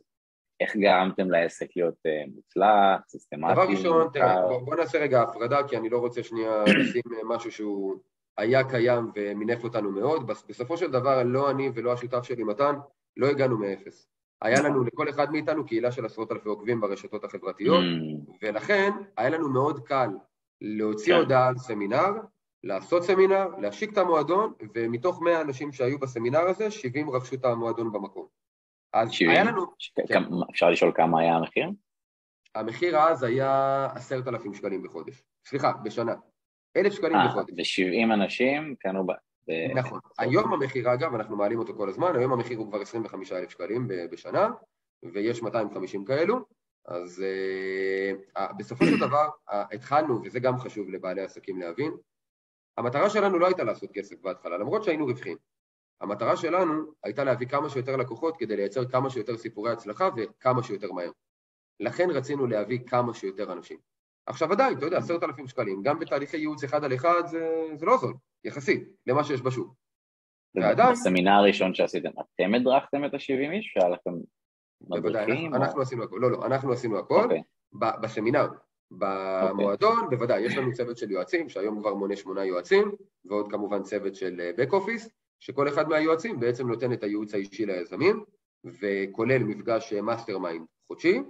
איך 0.59 0.75
גרמתם 0.75 1.31
לעסק 1.31 1.67
להיות 1.75 1.95
אה, 2.05 2.23
מוצלח, 2.35 3.01
סיסטמטי? 3.07 3.53
דבר 3.53 3.67
ראשון, 3.69 4.07
תראה, 4.13 4.41
בוא, 4.65 4.75
נעשה 4.75 4.99
רגע 4.99 5.21
הפרדה, 5.21 5.67
כי 5.67 5.77
אני 5.77 5.89
לא 5.89 5.97
רוצה 5.97 6.23
שנייה 6.23 6.63
לשים 6.79 7.01
אה, 7.13 7.35
משהו 7.35 7.51
שהוא 7.51 7.95
היה 8.37 8.69
קיים 8.69 9.11
ומינף 9.15 9.63
אותנו 9.63 9.91
מאוד. 9.91 10.27
בסופו 10.49 10.77
של 10.77 10.91
דבר, 10.91 11.23
לא 11.23 11.51
אני 11.51 11.69
ולא 11.73 11.93
השותף 11.93 12.23
שלי, 12.23 12.43
מתן, 12.43 12.75
לא 13.17 13.27
הגענו 13.27 13.57
מאפס. 13.57 14.07
היה 14.41 14.61
לנו 14.61 14.83
לכל 14.83 15.09
אחד 15.09 15.31
מאיתנו 15.31 15.65
קהילה 15.65 15.91
של 15.91 16.05
עשרות 16.05 16.31
אלפי 16.31 16.49
עוקבים 16.49 16.81
ברשתות 16.81 17.23
החברתיות, 17.23 17.83
mm. 17.83 18.31
ולכן 18.41 18.91
היה 19.17 19.29
לנו 19.29 19.49
מאוד 19.49 19.79
קל 19.79 20.09
להוציא 20.61 21.13
כן. 21.13 21.19
הודעה 21.19 21.47
על 21.47 21.57
סמינר, 21.57 22.11
לעשות 22.63 23.03
סמינר, 23.03 23.47
להשיק 23.61 23.93
את 23.93 23.97
המועדון, 23.97 24.53
ומתוך 24.75 25.21
100 25.21 25.41
אנשים 25.41 25.71
שהיו 25.71 25.99
בסמינר 25.99 26.39
הזה, 26.39 26.71
70 26.71 27.09
רכשו 27.09 27.35
את 27.35 27.45
המועדון 27.45 27.91
במקום. 27.91 28.27
אז 28.95 29.11
70? 29.11 29.31
היה 29.31 29.43
לנו... 29.43 29.65
כן. 30.07 30.23
אפשר 30.51 30.69
לשאול 30.69 30.91
כמה 30.95 31.21
היה 31.21 31.35
המחיר? 31.35 31.69
המחיר 32.55 32.97
אז 32.97 33.23
היה 33.23 33.85
עשרת 33.95 34.27
אלפים 34.27 34.53
שקלים 34.53 34.83
בחודש. 34.83 35.23
סליחה, 35.47 35.71
בשנה. 35.83 36.13
אלף 36.77 36.93
שקלים 36.93 37.15
아, 37.15 37.19
אה, 37.19 37.27
בחודש. 37.27 37.79
ו-70 37.79 38.13
אנשים 38.13 38.75
קנו 38.79 39.05
ב... 39.05 39.11
נכון. 39.75 39.99
היום 40.19 40.53
המחיר, 40.53 40.93
אגב, 40.93 41.15
אנחנו 41.15 41.35
מעלים 41.37 41.59
אותו 41.59 41.73
כל 41.77 41.89
הזמן, 41.89 42.15
היום 42.15 42.33
המחיר 42.33 42.57
הוא 42.57 42.67
כבר 42.67 42.81
25 42.81 43.31
אלף 43.31 43.49
שקלים 43.49 43.87
בשנה, 44.11 44.49
ויש 45.13 45.41
250 45.41 46.05
כאלו, 46.05 46.39
אז 46.85 47.23
uh, 48.37 48.53
בסופו 48.57 48.85
של 48.85 48.99
דבר 48.99 49.27
uh, 49.49 49.53
התחלנו, 49.71 50.21
וזה 50.23 50.39
גם 50.39 50.57
חשוב 50.57 50.89
לבעלי 50.89 51.21
עסקים 51.21 51.61
להבין, 51.61 51.91
המטרה 52.77 53.09
שלנו 53.09 53.39
לא 53.39 53.45
הייתה 53.45 53.63
לעשות 53.63 53.91
כסף 53.93 54.15
בהתחלה, 54.21 54.57
למרות 54.57 54.83
שהיינו 54.83 55.05
רווחים. 55.05 55.37
המטרה 56.01 56.37
שלנו 56.37 56.83
הייתה 57.03 57.23
להביא 57.23 57.47
כמה 57.47 57.69
שיותר 57.69 57.95
לקוחות 57.95 58.37
כדי 58.37 58.55
לייצר 58.55 58.85
כמה 58.85 59.09
שיותר 59.09 59.37
סיפורי 59.37 59.71
הצלחה 59.71 60.09
וכמה 60.17 60.63
שיותר 60.63 60.91
מהר. 60.91 61.11
לכן 61.79 62.09
רצינו 62.09 62.47
להביא 62.47 62.79
כמה 62.87 63.13
שיותר 63.13 63.53
אנשים. 63.53 63.77
עכשיו 64.25 64.51
עדיין, 64.51 64.77
אתה 64.77 64.85
יודע, 64.85 64.97
עשרת 64.97 65.23
אלפים 65.23 65.47
שקלים, 65.47 65.81
גם 65.83 65.99
בתהליכי 65.99 66.37
ייעוץ 66.37 66.63
אחד 66.63 66.83
על 66.83 66.95
אחד 66.95 67.25
זה, 67.25 67.67
זה 67.75 67.85
לא 67.85 67.97
זול, 67.97 68.13
יחסית, 68.43 68.89
למה 69.07 69.23
שיש 69.23 69.41
בשוק. 69.41 69.73
ועדיין... 70.55 70.91
בסמינר 70.91 71.31
הראשון 71.31 71.73
שעשיתם, 71.73 72.09
אתם 72.09 72.53
הדרכתם 72.53 73.05
את 73.05 73.13
ה-70 73.13 73.51
איש? 73.51 73.71
שהיה 73.73 73.89
לכם 73.89 74.11
מדריכים? 74.81 75.55
אנחנו 75.55 75.81
עשינו 75.81 76.03
הכל, 76.03 76.17
לא, 76.21 76.31
לא, 76.31 76.45
אנחנו 76.45 76.71
עשינו 76.71 76.99
הכל. 76.99 77.23
אוקיי. 77.23 77.41
בסמינר, 78.01 78.47
במועדון, 78.91 80.03
okay. 80.03 80.09
בוודאי, 80.09 80.41
יש 80.41 80.57
לנו 80.57 80.73
צוות 80.73 80.97
של 80.97 81.11
יועצים, 81.11 81.49
שהיום 81.49 81.79
כבר 81.79 81.93
מונה 81.93 82.15
שמונה 82.15 82.45
יועצים, 82.45 82.91
ועוד 83.25 83.51
כמובן 83.51 83.83
צוות 83.83 84.15
של 84.15 84.41
אה, 84.59 84.65
אופיס, 84.71 85.09
שכל 85.39 85.67
אחד 85.67 85.89
מהיועצים 85.89 86.39
בעצם 86.39 86.67
נותן 86.67 86.93
את 86.93 87.03
הייעוץ 87.03 87.33
האישי 87.33 87.65
ליזמים, 87.65 88.23
וכולל 88.65 89.43
מפגש 89.43 89.93
mastermind 89.93 90.65
חודשי, 90.87 91.21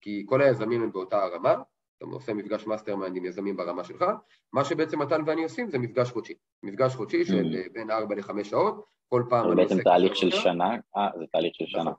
כי 0.00 0.24
כל 0.26 0.42
היזמים 0.42 0.82
הם 0.82 0.92
באותה 0.92 1.24
הרמה, 1.24 1.54
אתה 1.98 2.06
עושה 2.10 2.34
מפגש 2.34 2.66
mastermind 2.66 3.16
עם 3.16 3.24
יזמים 3.24 3.56
ברמה 3.56 3.84
שלך, 3.84 4.04
מה 4.52 4.64
שבעצם 4.64 4.98
מתן 5.02 5.22
ואני 5.26 5.42
עושים 5.42 5.70
זה 5.70 5.78
מפגש 5.78 6.10
חודשי, 6.10 6.34
מפגש 6.62 6.94
חודשי 6.94 7.24
של 7.24 7.52
mm. 7.52 7.56
אה, 7.56 7.62
בין 7.72 7.90
4 7.90 8.14
ל-5 8.14 8.44
שעות, 8.44 8.84
כל 9.08 9.22
פעם 9.28 9.52
אני 9.52 9.62
עושה... 9.62 9.68
זה 9.68 9.74
בעצם 9.74 9.90
תהליך 9.90 10.16
של 10.16 10.30
שנה? 10.30 10.76
אה, 10.96 11.08
זה 11.18 11.24
תהליך 11.32 11.54
של 11.54 11.66
שנה. 11.66 11.82
נכון. 11.82 11.94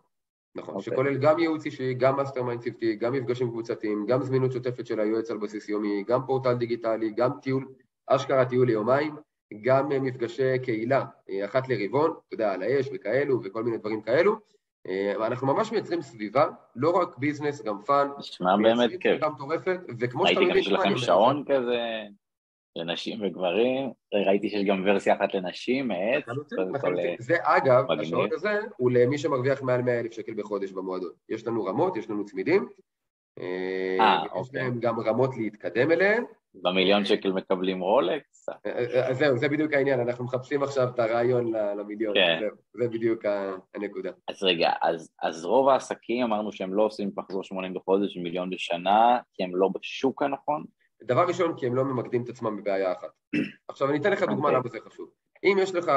נכון, 0.55 0.74
okay. 0.74 0.78
אוקיי. 0.78 0.93
שכולל 0.93 1.18
גם 1.18 1.39
ייעוץ 1.39 1.66
אישי, 1.66 1.93
גם 1.93 2.16
mastermind 2.16 2.62
צוותי, 2.62 2.95
גם 2.95 3.14
מפגשים 3.14 3.49
קבוצתיים, 3.49 4.05
גם 4.05 4.24
זמינות 4.24 4.51
שוטפת 4.51 4.86
של 4.86 4.99
היועץ 4.99 5.32
על 5.32 5.38
בסיס 5.38 5.70
יומי, 5.70 6.03
גם 6.03 6.26
פורטל 6.26 6.53
דיגיטלי, 6.53 7.12
גם 7.12 7.30
טיול, 7.41 7.68
אשכרה 8.07 8.45
טיול 8.45 8.68
ליומיים, 8.68 9.16
גם 9.62 9.91
אה, 9.91 9.99
מפגשי 9.99 10.60
קהילה, 10.64 11.06
אה, 11.30 11.45
אחת 11.45 11.70
לרבעון, 11.70 12.12
אתה 12.28 12.34
יודע, 12.34 12.54
על 12.54 12.64
האש 12.64 12.89
וכאלו 12.93 13.39
וכל 13.43 13.64
מיני 13.64 13.78
דברים 13.78 14.02
כאלו. 14.02 14.36
אה, 14.88 15.28
אנחנו 15.28 15.47
ממש 15.47 15.72
מייצרים 15.72 16.02
סביבה, 16.02 16.49
לא 16.76 16.89
רק 16.89 17.18
business, 17.18 17.62
גם 17.62 17.82
fun. 17.86 18.08
נשמע 18.20 18.58
באמת 18.64 18.89
כיף. 18.89 19.12
סביבה 19.12 19.30
מטורפת, 19.30 19.80
וכמו 19.99 20.28
שאתה 20.28 20.39
מבין... 20.39 20.56
הייתי 20.56 20.70
גם 20.70 20.76
יש 20.76 20.80
לכם 20.80 20.97
שעון 20.97 21.43
כזה 21.47 22.04
לנשים 22.76 23.20
וגברים, 23.22 23.91
ראיתי 24.28 24.49
שיש 24.49 24.66
גם 24.66 24.84
ורסיה 24.86 25.16
אחת 25.16 25.34
לנשים, 25.34 25.88
מעץ. 25.88 26.24
זה 27.20 27.36
אגב, 27.41 27.91
השעון 27.91 28.30
הזה 28.34 28.60
הוא 28.78 28.91
למי 28.91 29.18
שמרוויח 29.18 29.62
מעל 29.62 29.82
100 29.82 29.99
אלף 29.99 30.12
שקל 30.12 30.34
בחודש 30.34 30.72
במועדון. 30.72 31.12
יש 31.30 31.47
לנו 31.47 31.66
רמות, 31.66 31.97
יש 31.97 32.10
לנו 32.10 32.26
צמידים, 32.26 32.62
אה, 32.64 32.91
יש 33.38 34.32
אוקיי. 34.32 34.62
להם 34.62 34.80
גם 34.80 35.00
רמות 35.00 35.38
להתקדם 35.38 35.92
אליהן. 35.92 36.24
במיליון 36.54 37.06
שקל 37.06 37.32
מקבלים 37.32 37.82
רולקס? 37.82 38.50
אה, 38.50 38.56
אה, 39.08 39.14
זהו, 39.14 39.38
זה 39.38 39.50
בדיוק 39.50 39.74
העניין, 39.74 40.00
אנחנו 40.00 40.26
מחפשים 40.26 40.64
עכשיו 40.64 40.88
את 40.94 41.00
הרעיון 41.00 41.52
למיליון, 41.54 42.14
כן. 42.16 42.40
זה 42.74 42.88
בדיוק 42.88 43.26
הנקודה. 43.76 44.12
אז 44.28 44.44
רגע, 44.44 44.72
אז 45.22 45.46
רוב 45.46 45.70
העסקים 45.70 46.24
אמרנו 46.24 46.52
שהם 46.52 46.74
לא 46.74 46.84
עושים 46.84 47.12
מחזור 47.16 47.44
80 47.44 47.74
בחודש 47.74 48.18
ומיליון 48.18 48.50
בשנה, 48.50 49.20
כי 49.34 49.44
הם 49.44 49.56
לא 49.56 49.70
בשוק 49.80 50.22
הנכון? 50.22 50.64
דבר 51.04 51.28
ראשון, 51.28 51.58
כי 51.58 51.68
הם 51.68 51.76
לא 51.76 51.86
ממקדים 51.86 52.24
את 52.24 52.30
עצמם 52.30 52.62
בבעיה 52.62 52.92
אחת. 52.92 53.10
עכשיו 53.70 53.90
אני 53.90 54.00
אתן 54.00 54.12
לך 54.12 54.22
דוגמה 54.22 54.50
okay. 54.50 54.56
אוקיי. 54.56 54.60
למה 54.60 54.70
זה 54.70 54.80
חשוב. 54.80 55.10
אם 55.44 55.58
יש 55.62 55.76
לך, 55.76 55.92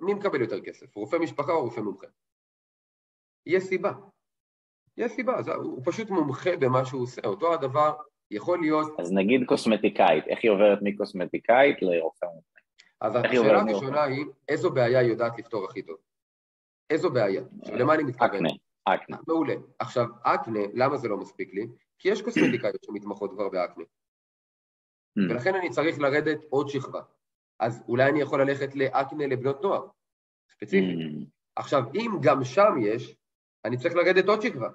מי 0.00 0.14
מקבל 0.14 0.40
יותר 0.40 0.60
כסף, 0.60 0.96
רופא 0.96 1.16
משפחה 1.16 1.52
או 1.52 1.64
רופא 1.64 1.80
מומחה? 1.80 2.06
יש 3.46 3.64
סיבה. 3.64 3.92
יש 4.96 5.12
סיבה, 5.12 5.42
זה, 5.42 5.54
הוא 5.54 5.82
פשוט 5.84 6.10
מומחה 6.10 6.56
במה 6.56 6.84
שהוא 6.84 7.02
עושה, 7.02 7.22
אותו 7.24 7.54
הדבר 7.54 7.94
יכול 8.30 8.60
להיות... 8.60 9.00
אז 9.00 9.12
נגיד 9.12 9.40
קוסמטיקאית, 9.46 10.24
איך 10.26 10.38
היא 10.42 10.50
עוברת 10.50 10.78
מקוסמטיקאית 10.82 11.76
לרופא 11.82 12.26
מומחה? 12.26 12.56
אז 13.00 13.16
השאלה 13.16 13.60
הראשונה 13.60 14.02
היא, 14.02 14.24
איזו 14.48 14.70
בעיה 14.70 14.98
היא 14.98 15.08
יודעת 15.08 15.38
לפתור 15.38 15.64
הכי 15.64 15.82
טוב? 15.82 15.96
איזו 16.90 17.10
בעיה? 17.10 17.42
עכשיו, 17.60 17.76
למה 17.76 17.94
אני 17.94 18.02
מתכוון? 18.02 18.34
אקנה, 18.34 18.48
אקנה. 18.84 19.16
מעולה. 19.28 19.54
עכשיו, 19.78 20.06
אקנה, 20.22 20.60
למה 20.74 20.96
זה 20.96 21.08
לא 21.08 21.16
מספיק 21.16 21.54
לי? 21.54 21.66
כי 21.98 22.08
יש 22.08 22.22
קוסמטיקאיות 22.22 22.84
שמתמחות 22.84 23.30
כבר 23.30 23.48
באקנה. 23.48 23.84
Mm. 23.84 25.30
ולכן 25.30 25.54
אני 25.54 25.70
צריך 25.70 26.00
לרדת 26.00 26.38
עוד 26.50 26.68
שכבה. 26.68 27.02
אז 27.60 27.84
אולי 27.88 28.10
אני 28.10 28.20
יכול 28.20 28.42
ללכת 28.42 28.74
לאקנה 28.74 29.26
לבנות 29.26 29.62
נוער, 29.62 29.86
ספציפי. 30.50 30.94
Mm. 30.94 31.24
עכשיו, 31.56 31.82
אם 31.94 32.10
גם 32.22 32.44
שם 32.44 32.72
יש, 32.80 33.16
אני 33.66 33.76
צריך 33.76 33.94
לרדת 33.94 34.28
עוד 34.28 34.42
שכבה. 34.42 34.68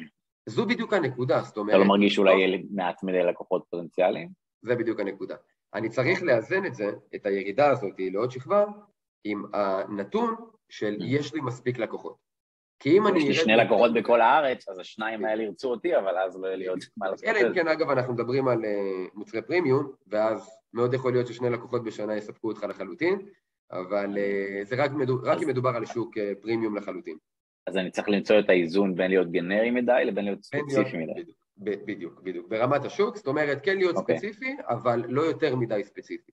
זו 0.48 0.66
בדיוק 0.66 0.92
הנקודה, 0.92 1.40
זאת 1.40 1.56
אומרת... 1.56 1.74
אתה 1.74 1.82
לא 1.82 1.88
מרגיש 1.88 2.14
שאולי 2.14 2.32
יהיה 2.32 2.58
מעט 2.70 3.02
מדי 3.02 3.22
לקוחות 3.22 3.64
פוטנציאליים? 3.70 4.28
זה 4.62 4.74
בדיוק 4.74 5.00
הנקודה. 5.00 5.36
אני 5.74 5.88
צריך 5.88 6.22
לאזן 6.22 6.66
את 6.66 6.74
זה, 6.74 6.90
את 7.14 7.26
הירידה 7.26 7.70
הזאת 7.70 7.94
לעוד 7.98 8.30
שכבה, 8.30 8.64
עם 9.24 9.44
הנתון 9.52 10.34
של 10.68 10.96
mm. 11.00 11.04
יש 11.04 11.34
לי 11.34 11.40
מספיק 11.40 11.78
לקוחות. 11.78 12.16
כי 12.78 12.98
אם 12.98 13.06
אני... 13.06 13.18
יש 13.18 13.24
לי 13.24 13.34
שני 13.34 13.56
לקוחות 13.56 13.94
בכל 13.94 14.20
הארץ, 14.20 14.68
אז 14.68 14.78
השניים 14.78 15.24
האלה 15.24 15.42
ירצו 15.42 15.70
אותי, 15.70 15.96
אבל 15.96 16.18
אז 16.18 16.36
לא 16.36 16.46
יהיה 16.46 16.56
לי 16.56 16.66
עוד 16.66 16.78
מה 16.96 17.10
לעשות. 17.10 17.24
אלא 17.24 17.48
אם 17.48 17.54
כן, 17.54 17.68
אגב, 17.68 17.90
אנחנו 17.90 18.14
מדברים 18.14 18.48
על 18.48 18.64
אה, 18.64 19.04
מוצרי 19.14 19.42
פרימיום, 19.42 19.92
ואז 20.06 20.50
מאוד 20.72 20.94
יכול 20.94 21.12
להיות 21.12 21.26
ששני 21.26 21.50
לקוחות 21.50 21.84
בשנה 21.84 22.16
יספקו 22.16 22.48
אותך 22.48 22.62
לחלוטין, 22.62 23.18
אבל 23.72 24.18
אה, 24.18 24.64
זה 24.64 24.76
רק 24.76 24.90
אם 25.42 25.48
מדובר 25.48 25.70
על 25.76 25.84
שוק 25.84 26.18
אה, 26.18 26.32
פרימיום 26.40 26.76
לחלוטין. 26.76 27.16
אז 27.66 27.76
אני 27.76 27.90
צריך 27.90 28.08
למצוא 28.08 28.38
את 28.38 28.48
האיזון 28.48 28.94
בין 28.94 29.10
להיות 29.10 29.30
גנרי 29.30 29.70
מדי 29.70 30.02
לבין 30.06 30.24
להיות 30.24 30.42
ספציפי 30.42 30.96
מדי. 30.96 31.32
בדיוק, 31.56 32.20
בדיוק. 32.20 32.48
ברמת 32.48 32.84
השוק, 32.84 33.16
זאת 33.16 33.26
אומרת, 33.26 33.58
כן 33.62 33.76
להיות 33.76 33.96
okay. 33.96 33.98
אוקיי. 33.98 34.18
ספציפי, 34.18 34.56
אבל 34.68 35.04
לא 35.08 35.22
יותר 35.22 35.56
מדי 35.56 35.84
ספציפי. 35.84 36.32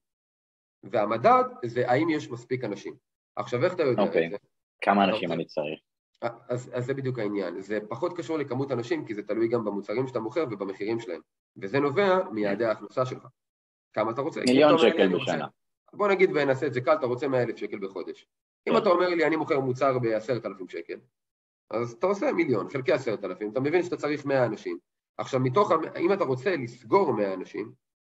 והמדד 0.84 1.44
זה 1.66 1.92
האם 1.92 2.10
יש 2.10 2.30
מספיק 2.30 2.64
אנשים. 2.64 2.94
עכשיו, 3.36 3.66
איך 3.66 3.74
אתה 3.74 3.84
יודע 3.84 4.02
okay. 4.02 4.06
את 4.06 4.08
אוקיי. 4.08 4.30
זה? 4.30 4.38
כמה 4.82 5.06
אנשים 5.06 5.32
אני 5.32 5.46
צריך? 5.46 5.80
אז, 6.22 6.72
אז 6.74 6.86
זה 6.86 6.94
בדיוק 6.94 7.20
העניין. 7.20 7.62
זה 7.62 7.80
פחות 7.90 8.18
קשור 8.18 8.38
לכמות 8.38 8.72
אנשים, 8.72 9.06
כי 9.06 9.14
זה 9.14 9.24
תלוי 9.24 9.48
גם 9.48 9.66
במוצרים 9.66 10.08
שאתה 10.08 10.20
מוכר 10.20 10.44
ובמחירים 10.52 11.00
שלהם. 11.00 11.22
וזה 11.58 11.80
נובע 11.80 12.30
מיעדי 12.32 12.66
ההכנסה 12.66 13.06
שלך. 13.06 13.28
כמה 13.94 14.12
אתה 14.12 14.22
רוצה? 14.22 14.42
מיליון 14.48 14.78
שקל 14.78 15.16
בשנה. 15.16 15.48
בוא 15.94 16.08
נגיד 16.08 16.30
ונעשה 16.36 16.68
את 16.68 16.74
זה 16.74 16.82
קל, 16.82 16.94
אתה 16.94 17.06
רוצה 17.06 17.28
100 17.28 17.44
אלף 17.44 17.58
שקל 17.58 17.80
בחודש. 17.80 18.28
אם. 18.68 18.78
אתה 18.78 18.90
אומר 18.90 19.10
לי, 19.10 19.26
אני 19.26 19.36
מוכר 19.36 19.60
מוצר 19.60 20.00
ב-10,000 20.00 20.72
שקל, 20.72 21.00
אז 21.70 21.92
אתה 21.92 22.08
עושה 22.08 22.32
מיליון, 22.32 22.70
חלקי 22.70 22.92
10,000, 22.92 23.52
אתה 23.52 23.60
מבין 23.60 23.84
שאתה 23.84 23.98
צריך 23.98 24.26
100 24.26 24.46
אנשים. 24.46 24.78
עכשיו, 25.18 25.40
מתוך, 25.40 25.72
אם 26.00 26.14
אתה 26.14 26.24
רוצה 26.24 26.56
לסגור 26.56 27.14
100 27.14 27.34
אנשים, 27.34 27.72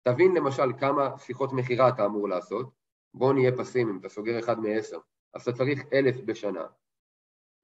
תבין 0.04 0.36
למשל 0.36 0.74
כמה 0.80 1.18
שיחות 1.18 1.54
מכירה 1.54 1.89
אתה 1.89 2.06
אמור 2.06 2.30
לעשות, 2.30 2.72
בוא 3.14 3.34
נהיה 3.34 3.58
פסימיים, 3.58 4.00
אתה 4.00 4.10
סוגר 4.10 4.39
אחד 4.39 4.60
מ-10, 4.60 4.97
אז 5.34 5.41
אתה 5.41 5.52
צריך 5.52 5.84
1,000 5.93 6.26
בשנה. 6.26 6.66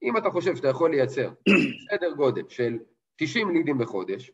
אם 0.03 0.17
אתה 0.17 0.29
חושב 0.29 0.55
שאתה 0.55 0.67
יכול 0.67 0.91
לייצר 0.91 1.33
סדר 1.89 2.13
גודל 2.13 2.49
של 2.49 2.79
90 3.15 3.49
לידים 3.49 3.77
בחודש, 3.77 4.31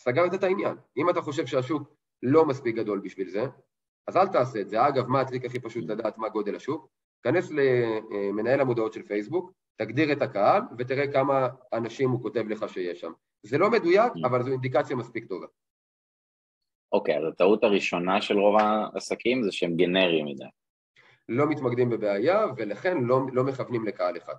סגרת 0.00 0.34
את 0.34 0.42
העניין. 0.42 0.76
אם 0.96 1.10
אתה 1.10 1.20
חושב 1.20 1.46
שהשוק 1.46 1.82
לא 2.22 2.44
מספיק 2.44 2.76
גדול 2.76 3.00
בשביל 3.00 3.28
זה, 3.28 3.46
אז 4.06 4.16
אל 4.16 4.28
תעשה 4.28 4.60
את 4.60 4.68
זה. 4.68 4.88
אגב, 4.88 5.06
מה 5.06 5.20
הטריק 5.20 5.44
הכי 5.44 5.60
פשוט 5.60 5.84
לדעת 5.84 6.18
מה 6.18 6.28
גודל 6.28 6.56
השוק? 6.56 6.88
כנס 7.26 7.50
למנהל 7.50 8.60
המודעות 8.60 8.92
של 8.92 9.02
פייסבוק, 9.02 9.52
תגדיר 9.76 10.12
את 10.12 10.22
הקהל 10.22 10.62
ותראה 10.78 11.12
כמה 11.12 11.48
אנשים 11.72 12.10
הוא 12.10 12.22
כותב 12.22 12.44
לך 12.48 12.68
שיש 12.68 13.00
שם. 13.00 13.12
זה 13.42 13.58
לא 13.58 13.70
מדויק, 13.70 14.12
mm. 14.12 14.26
אבל 14.26 14.42
זו 14.42 14.50
אינדיקציה 14.50 14.96
מספיק 14.96 15.24
טובה. 15.24 15.46
אוקיי, 16.92 17.14
okay, 17.14 17.18
אז 17.18 17.24
הטעות 17.32 17.64
הראשונה 17.64 18.22
של 18.22 18.38
רוב 18.38 18.56
העסקים 18.60 19.42
זה 19.42 19.52
שהם 19.52 19.76
גנריים 19.76 20.26
מדי. 20.26 20.44
לא 21.28 21.46
מתמקדים 21.46 21.90
בבעיה, 21.90 22.46
ולכן 22.56 22.96
לא, 23.04 23.20
לא 23.32 23.44
מכוונים 23.44 23.86
לקהל 23.86 24.16
אחד. 24.16 24.34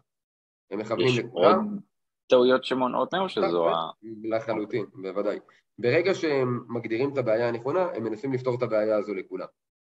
הם 0.71 0.79
מכוונים 0.79 1.07
לכולם. 1.17 1.51
יש 1.51 1.57
עוד 1.57 1.81
טעויות 2.27 2.63
שמונעות 2.63 3.13
מהם, 3.13 3.29
שזו 3.29 3.69
ה... 3.69 3.91
לחלוטין, 4.23 4.85
בוודאי. 4.93 5.39
ברגע 5.79 6.13
שהם 6.13 6.59
מגדירים 6.69 7.13
את 7.13 7.17
הבעיה 7.17 7.47
הנכונה, 7.47 7.87
הם 7.95 8.03
מנסים 8.03 8.33
לפתור 8.33 8.55
את 8.57 8.61
הבעיה 8.61 8.97
הזו 8.97 9.13
לכולם. 9.13 9.47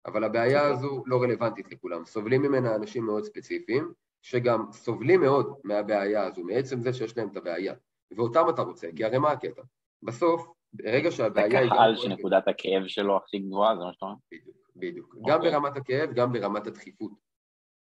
אבל 0.07 0.25
הבעיה. 0.25 0.63
הזו 0.63 1.03
לא 1.07 1.23
רלוונטית 1.23 1.73
לכולם. 1.73 2.05
סובלים 2.05 2.43
ממנה 2.43 2.75
אנשים 2.75 3.05
מאוד 3.05 3.25
ספציפיים, 3.25 3.93
שגם 4.23 4.73
סובלים 4.73 5.21
מאוד 5.21 5.55
מהבעיה 5.65 6.27
הזו, 6.27 6.45
מעצם 6.45 6.81
זה 6.81 6.93
שיש 6.93 7.19
להם 7.19 7.29
את 7.33 7.37
הבעיה. 7.37 7.75
ואותם 8.17 8.47
אתה 8.49 8.63
רוצה, 8.63 8.89
כי 8.97 9.05
הרי 9.05 9.19
מה 9.19 9.31
הקטע? 9.31 9.63
בסוף, 10.03 10.47
ברגע 10.73 11.11
שהבעיה 11.11 11.61
היא... 11.61 11.69
זה 11.69 11.75
קהל 11.75 11.97
שנקודת 11.97 12.49
הכאב 12.49 12.87
שלו 12.87 13.17
הכי 13.17 13.39
גבוהה, 13.39 13.77
זה 13.77 13.85
מה 13.85 13.93
שאתה 13.93 14.07
אומר? 14.07 14.17
בדיוק, 14.31 14.57
בדיוק. 14.77 15.15
גם 15.29 15.37
אוקיי. 15.37 15.51
ברמת 15.51 15.77
הכאב, 15.77 16.13
גם 16.13 16.33
ברמת 16.33 16.67
הדחיפות. 16.67 17.13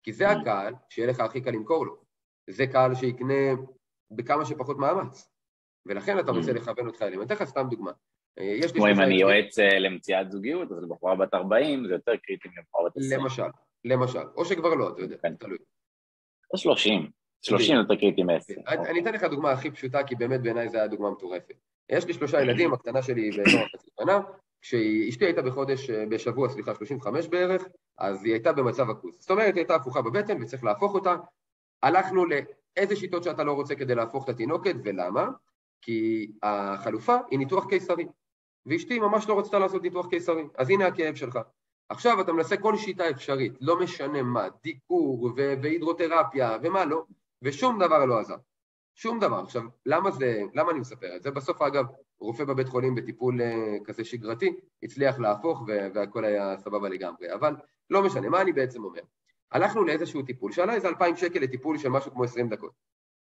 כי 0.03 0.12
זה 0.12 0.29
mm. 0.29 0.41
הקהל 0.41 0.75
שיהיה 0.91 1.09
לך 1.09 1.21
הכי 1.21 1.41
קל 1.41 1.51
למכור 1.51 1.87
לו. 1.87 1.97
זה 2.51 2.66
קהל 2.66 2.95
שיקנה 2.95 3.35
בכמה 4.11 4.45
שפחות 4.45 4.79
מאמץ. 4.79 5.31
ולכן 5.87 6.18
אתה 6.18 6.33
רוצה 6.33 6.51
mm. 6.51 6.55
לכוון 6.55 6.87
אותך 6.87 7.03
אליהם. 7.03 7.21
אני 7.21 7.27
אתן 7.27 7.35
לך 7.35 7.45
סתם 7.45 7.66
דוגמה. 7.71 7.93
אה, 8.39 8.68
כמו 8.74 8.87
אם 8.87 9.01
אני 9.01 9.14
יועץ 9.14 9.59
אה, 9.59 9.78
למציאת 9.78 10.31
זוגיות, 10.31 10.72
אז 10.72 10.83
לבחורה 10.83 11.16
בת 11.16 11.35
40 11.35 11.87
זה 11.87 11.93
יותר 11.93 12.12
קריטי 12.16 12.49
מבחורה 12.59 12.91
בת 12.91 12.97
20. 12.97 13.20
למשל, 13.20 13.43
למשל. 13.85 14.28
או 14.37 14.45
שכבר 14.45 14.74
לא, 14.74 14.89
אתה 14.89 15.03
יודע, 15.03 15.16
כן. 15.22 15.35
תלוי. 15.35 15.59
או 16.53 16.59
30. 16.59 17.11
30 17.43 17.76
יותר 17.76 17.97
קריטי 17.97 18.22
מ-10. 18.22 18.55
אני 18.68 19.01
אתן 19.01 19.14
לך 19.14 19.24
דוגמה 19.24 19.51
הכי 19.51 19.70
פשוטה, 19.70 20.05
כי 20.05 20.14
באמת 20.14 20.43
בעיניי 20.43 20.68
זו 20.68 20.78
הייתה 20.78 20.91
דוגמה 20.91 21.11
מטורפת. 21.11 21.55
יש 21.89 22.07
לי 22.07 22.12
שלושה 22.12 22.43
ילדים, 22.43 22.72
הקטנה 22.72 23.03
שלי 23.03 23.31
באזור 23.31 23.61
החצי 23.61 23.91
שנה, 24.01 24.20
כשאשתי 24.62 25.24
הייתה 25.24 25.43
בחודש, 25.43 25.91
אה, 25.91 26.07
בשבוע, 26.07 26.49
סליחה, 26.49 26.74
35 26.74 27.28
בערך, 27.28 27.64
אז 27.99 28.24
היא 28.24 28.33
הייתה 28.33 28.53
במצב 28.53 28.91
הכוס. 28.91 29.20
זאת 29.20 29.31
אומרת, 29.31 29.55
היא 29.55 29.61
הייתה 29.61 29.74
הפוכה 29.74 30.03
בבטן 30.03 30.43
וצריך 30.43 30.64
להפוך 30.64 30.95
אותה. 30.95 31.16
הלכנו 31.83 32.24
לאיזה 32.26 32.97
שיטות 32.97 33.24
שאתה 33.24 33.45
לא 33.45 33.53
רוצה 33.53 33.74
כדי 33.74 33.95
להפוך 33.95 34.24
את 34.24 34.28
התינוקת, 34.28 34.74
ולמה? 34.85 35.28
כי 35.83 36.31
החלופה 36.43 37.16
היא 37.31 37.39
ניתוח 37.39 37.66
קיסרי. 37.68 38.07
ואשתי 38.66 38.99
ממש 38.99 39.28
לא 39.28 39.39
רצתה 39.39 39.59
לעשות 39.59 39.83
ניתוח 39.83 40.07
קיסרי, 40.07 40.45
אז 40.59 40.70
הנה 40.70 40.87
הכאב 40.87 41.14
שלך. 41.14 41.39
עכשיו 41.89 42.20
אתה 42.20 42.33
מנסה 42.33 42.57
כל 42.57 42.76
שיטה 42.76 43.11
אפשרית, 43.11 43.53
לא 43.61 43.81
משנה 43.81 44.22
מה, 44.22 44.49
דיקור 44.62 45.33
והידרותרפיה 45.37 46.59
ומה 46.62 46.85
לא, 46.85 47.05
ושום 47.43 47.78
דבר 47.78 48.05
לא 48.05 48.18
עזר. 48.18 48.37
שום 48.95 49.20
דבר. 49.20 49.41
עכשיו, 49.41 49.62
למה 49.87 50.11
זה, 50.11 50.43
למה 50.55 50.70
אני 50.70 50.81
מספר 50.81 51.16
את 51.16 51.22
זה? 51.22 51.31
בסוף, 51.31 51.62
אגב, 51.62 51.85
רופא 52.20 52.45
בבית 52.45 52.68
חולים 52.68 52.95
בטיפול 52.95 53.41
uh, 53.41 53.85
כזה 53.85 54.05
שגרתי, 54.05 54.57
הצליח 54.83 55.18
להפוך 55.18 55.62
והכל 55.95 56.24
היה 56.24 56.57
סבבה 56.59 56.89
לגמרי. 56.89 57.35
אבל 57.35 57.57
לא 57.91 58.03
משנה, 58.03 58.28
מה 58.28 58.41
אני 58.41 58.53
בעצם 58.53 58.85
אומר? 58.85 59.01
הלכנו 59.53 59.85
לאיזשהו 59.85 60.22
טיפול, 60.22 60.53
שעלה 60.53 60.74
איזה 60.74 60.89
אלפיים 60.89 61.16
שקל 61.16 61.41
לטיפול 61.41 61.78
של 61.78 61.89
משהו 61.89 62.12
כמו 62.12 62.24
עשרים 62.24 62.49
דקות. 62.49 62.72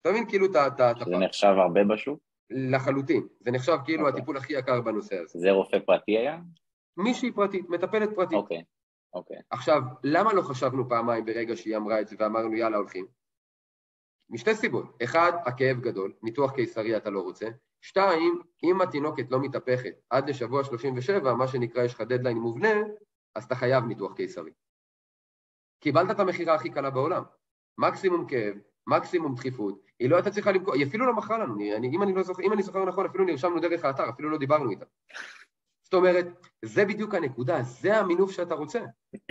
אתה 0.02 0.12
מבין? 0.12 0.30
כאילו 0.30 0.46
אתה... 0.46 0.92
זה 1.06 1.18
נחשב 1.18 1.48
הרבה 1.48 1.84
בשוק? 1.84 2.20
לחלוטין. 2.50 3.28
זה 3.40 3.52
נחשב 3.52 3.78
כאילו 3.86 4.04
okay. 4.04 4.08
אוקיי. 4.08 4.20
הטיפול 4.20 4.38
הכי 4.38 4.54
יקר 4.54 4.82
בנושא 4.82 5.16
הזה. 5.20 5.40
זה 5.40 5.52
רופא 5.52 5.80
פרטי 5.86 6.18
היה? 6.18 6.40
מישהי 6.98 7.32
פרטית, 7.32 7.70
מטפלת 7.70 8.10
פרטית. 8.16 8.38
אוקיי, 8.38 8.58
okay. 8.58 8.64
אוקיי. 9.14 9.38
Okay. 9.38 9.42
עכשיו, 9.50 9.82
למה 10.04 10.34
לא 10.34 10.42
חשבנו 10.42 10.90
פעמיים 10.90 11.26
ברגע 11.26 11.56
שהיא 11.56 11.78
אמרה 11.78 12.02
את 12.02 12.08
זה 12.08 12.16
ואמרנו 12.20 12.56
יאללה 12.56 12.78
הולכים? 12.78 13.06
משתי 14.30 14.56
סיבות. 14.56 14.98
אחד, 15.04 15.32
הכאב 15.46 15.80
גדול, 15.80 16.14
ניתוח 16.24 16.52
קיסרי 16.52 16.98
אתה 16.98 17.10
לא 17.10 17.22
רוצה. 17.22 17.48
שתיים, 17.82 18.42
אם 18.64 18.82
התינוקת 18.82 19.32
לא 19.32 19.40
מתהפכת 19.42 19.94
עד 20.10 20.30
לשבוע 20.30 20.64
37, 20.64 21.34
מה 21.34 21.48
שנקרא 21.48 21.84
יש 21.84 21.94
לך 21.94 22.02
דדליין 22.02 22.38
מובנה, 22.38 22.74
אז 23.36 23.44
אתה 23.44 23.56
חייב 23.56 23.84
ניתוח 23.84 24.14
קיסרי. 24.14 24.52
קיבלת 25.80 26.12
את 26.12 26.20
המכירה 26.20 26.56
הכי 26.56 26.70
קלה 26.70 26.90
בעולם. 26.90 27.24
מקסימום 27.78 28.28
כאב, 28.28 28.56
מקסימום 28.88 29.36
דחיפות, 29.36 29.89
היא 30.00 30.10
לא 30.10 30.16
הייתה 30.16 30.32
צריכה 30.32 30.52
למכור, 30.52 30.74
היא 30.74 30.86
אפילו 30.86 31.06
לא 31.06 31.14
מכרה 31.14 31.38
לנו, 31.38 31.56
אני, 31.56 31.88
אם, 31.88 32.04
אני 32.04 32.14
לא 32.14 32.24
זוכר, 32.24 32.44
אם 32.44 32.54
אני 32.54 32.64
זוכר 32.64 32.86
נכון, 32.86 33.06
אפילו 33.06 33.26
נרשמנו 33.26 33.60
דרך 33.60 33.86
האתר, 33.86 34.10
אפילו 34.10 34.30
לא 34.30 34.38
דיברנו 34.38 34.72
איתה. 34.72 34.86
זאת 35.84 35.94
אומרת, 35.94 36.26
זה 36.66 36.86
בדיוק 36.86 37.16
הנקודה, 37.16 37.62
זה 37.62 37.98
המינוף 37.98 38.32
שאתה 38.32 38.56
רוצה. 38.56 38.80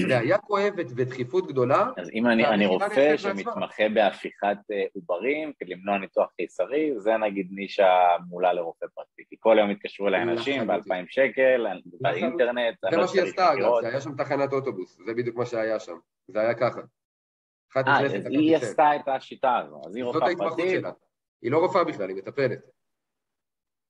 בעיה 0.01 0.39
כואבת 0.39 0.87
ודחיפות 0.97 1.47
גדולה. 1.47 1.91
אז 1.97 2.11
אם 2.14 2.27
אני, 2.27 2.47
אני 2.47 2.66
רופא 2.66 3.16
שמתמחה 3.16 3.89
בהפיכת 3.95 4.57
אה, 4.73 4.85
עוברים 4.95 5.53
כדי 5.59 5.75
למנוע 5.75 5.99
ניתוח 5.99 6.31
קיסרי, 6.37 6.93
זה 6.97 7.16
נגיד 7.16 7.49
נישה 7.51 7.89
מולה 8.29 8.53
לרופא 8.53 8.87
פרטי. 8.95 9.23
כי 9.31 9.37
כל 9.39 9.57
יום 9.61 9.71
התקשרו 9.71 10.09
אליי 10.09 10.23
אנשים 10.23 10.66
ב-2,000 10.66 11.05
שקל, 11.09 11.66
באינטרנט. 12.01 12.77
זה 12.91 12.97
מה 12.97 13.09
שהיא 13.09 13.23
עשתה 13.23 13.53
אגב, 13.53 13.73
זה 13.81 13.89
היה 13.89 14.01
שם 14.01 14.16
תחנת 14.16 14.53
אוטובוס, 14.53 14.99
זה 15.07 15.14
בדיוק 15.14 15.37
מה 15.37 15.47
שהיה 15.47 15.81
שם, 15.81 15.97
זה 16.29 16.41
היה 16.41 16.55
ככה. 16.55 16.81
אה, 17.77 18.01
אז 18.05 18.27
היא 18.27 18.57
עשתה 18.57 18.97
את 18.97 19.09
השיטה 19.09 19.57
הזו, 19.57 19.81
אז 19.87 19.97
היא 19.97 20.05
רופאה 20.05 20.37
פרטית. 20.39 20.85
היא 21.43 21.51
לא 21.51 21.59
רופאה 21.59 21.85
בכלל, 21.85 22.09
היא 22.09 22.16
מטפלת. 22.16 22.59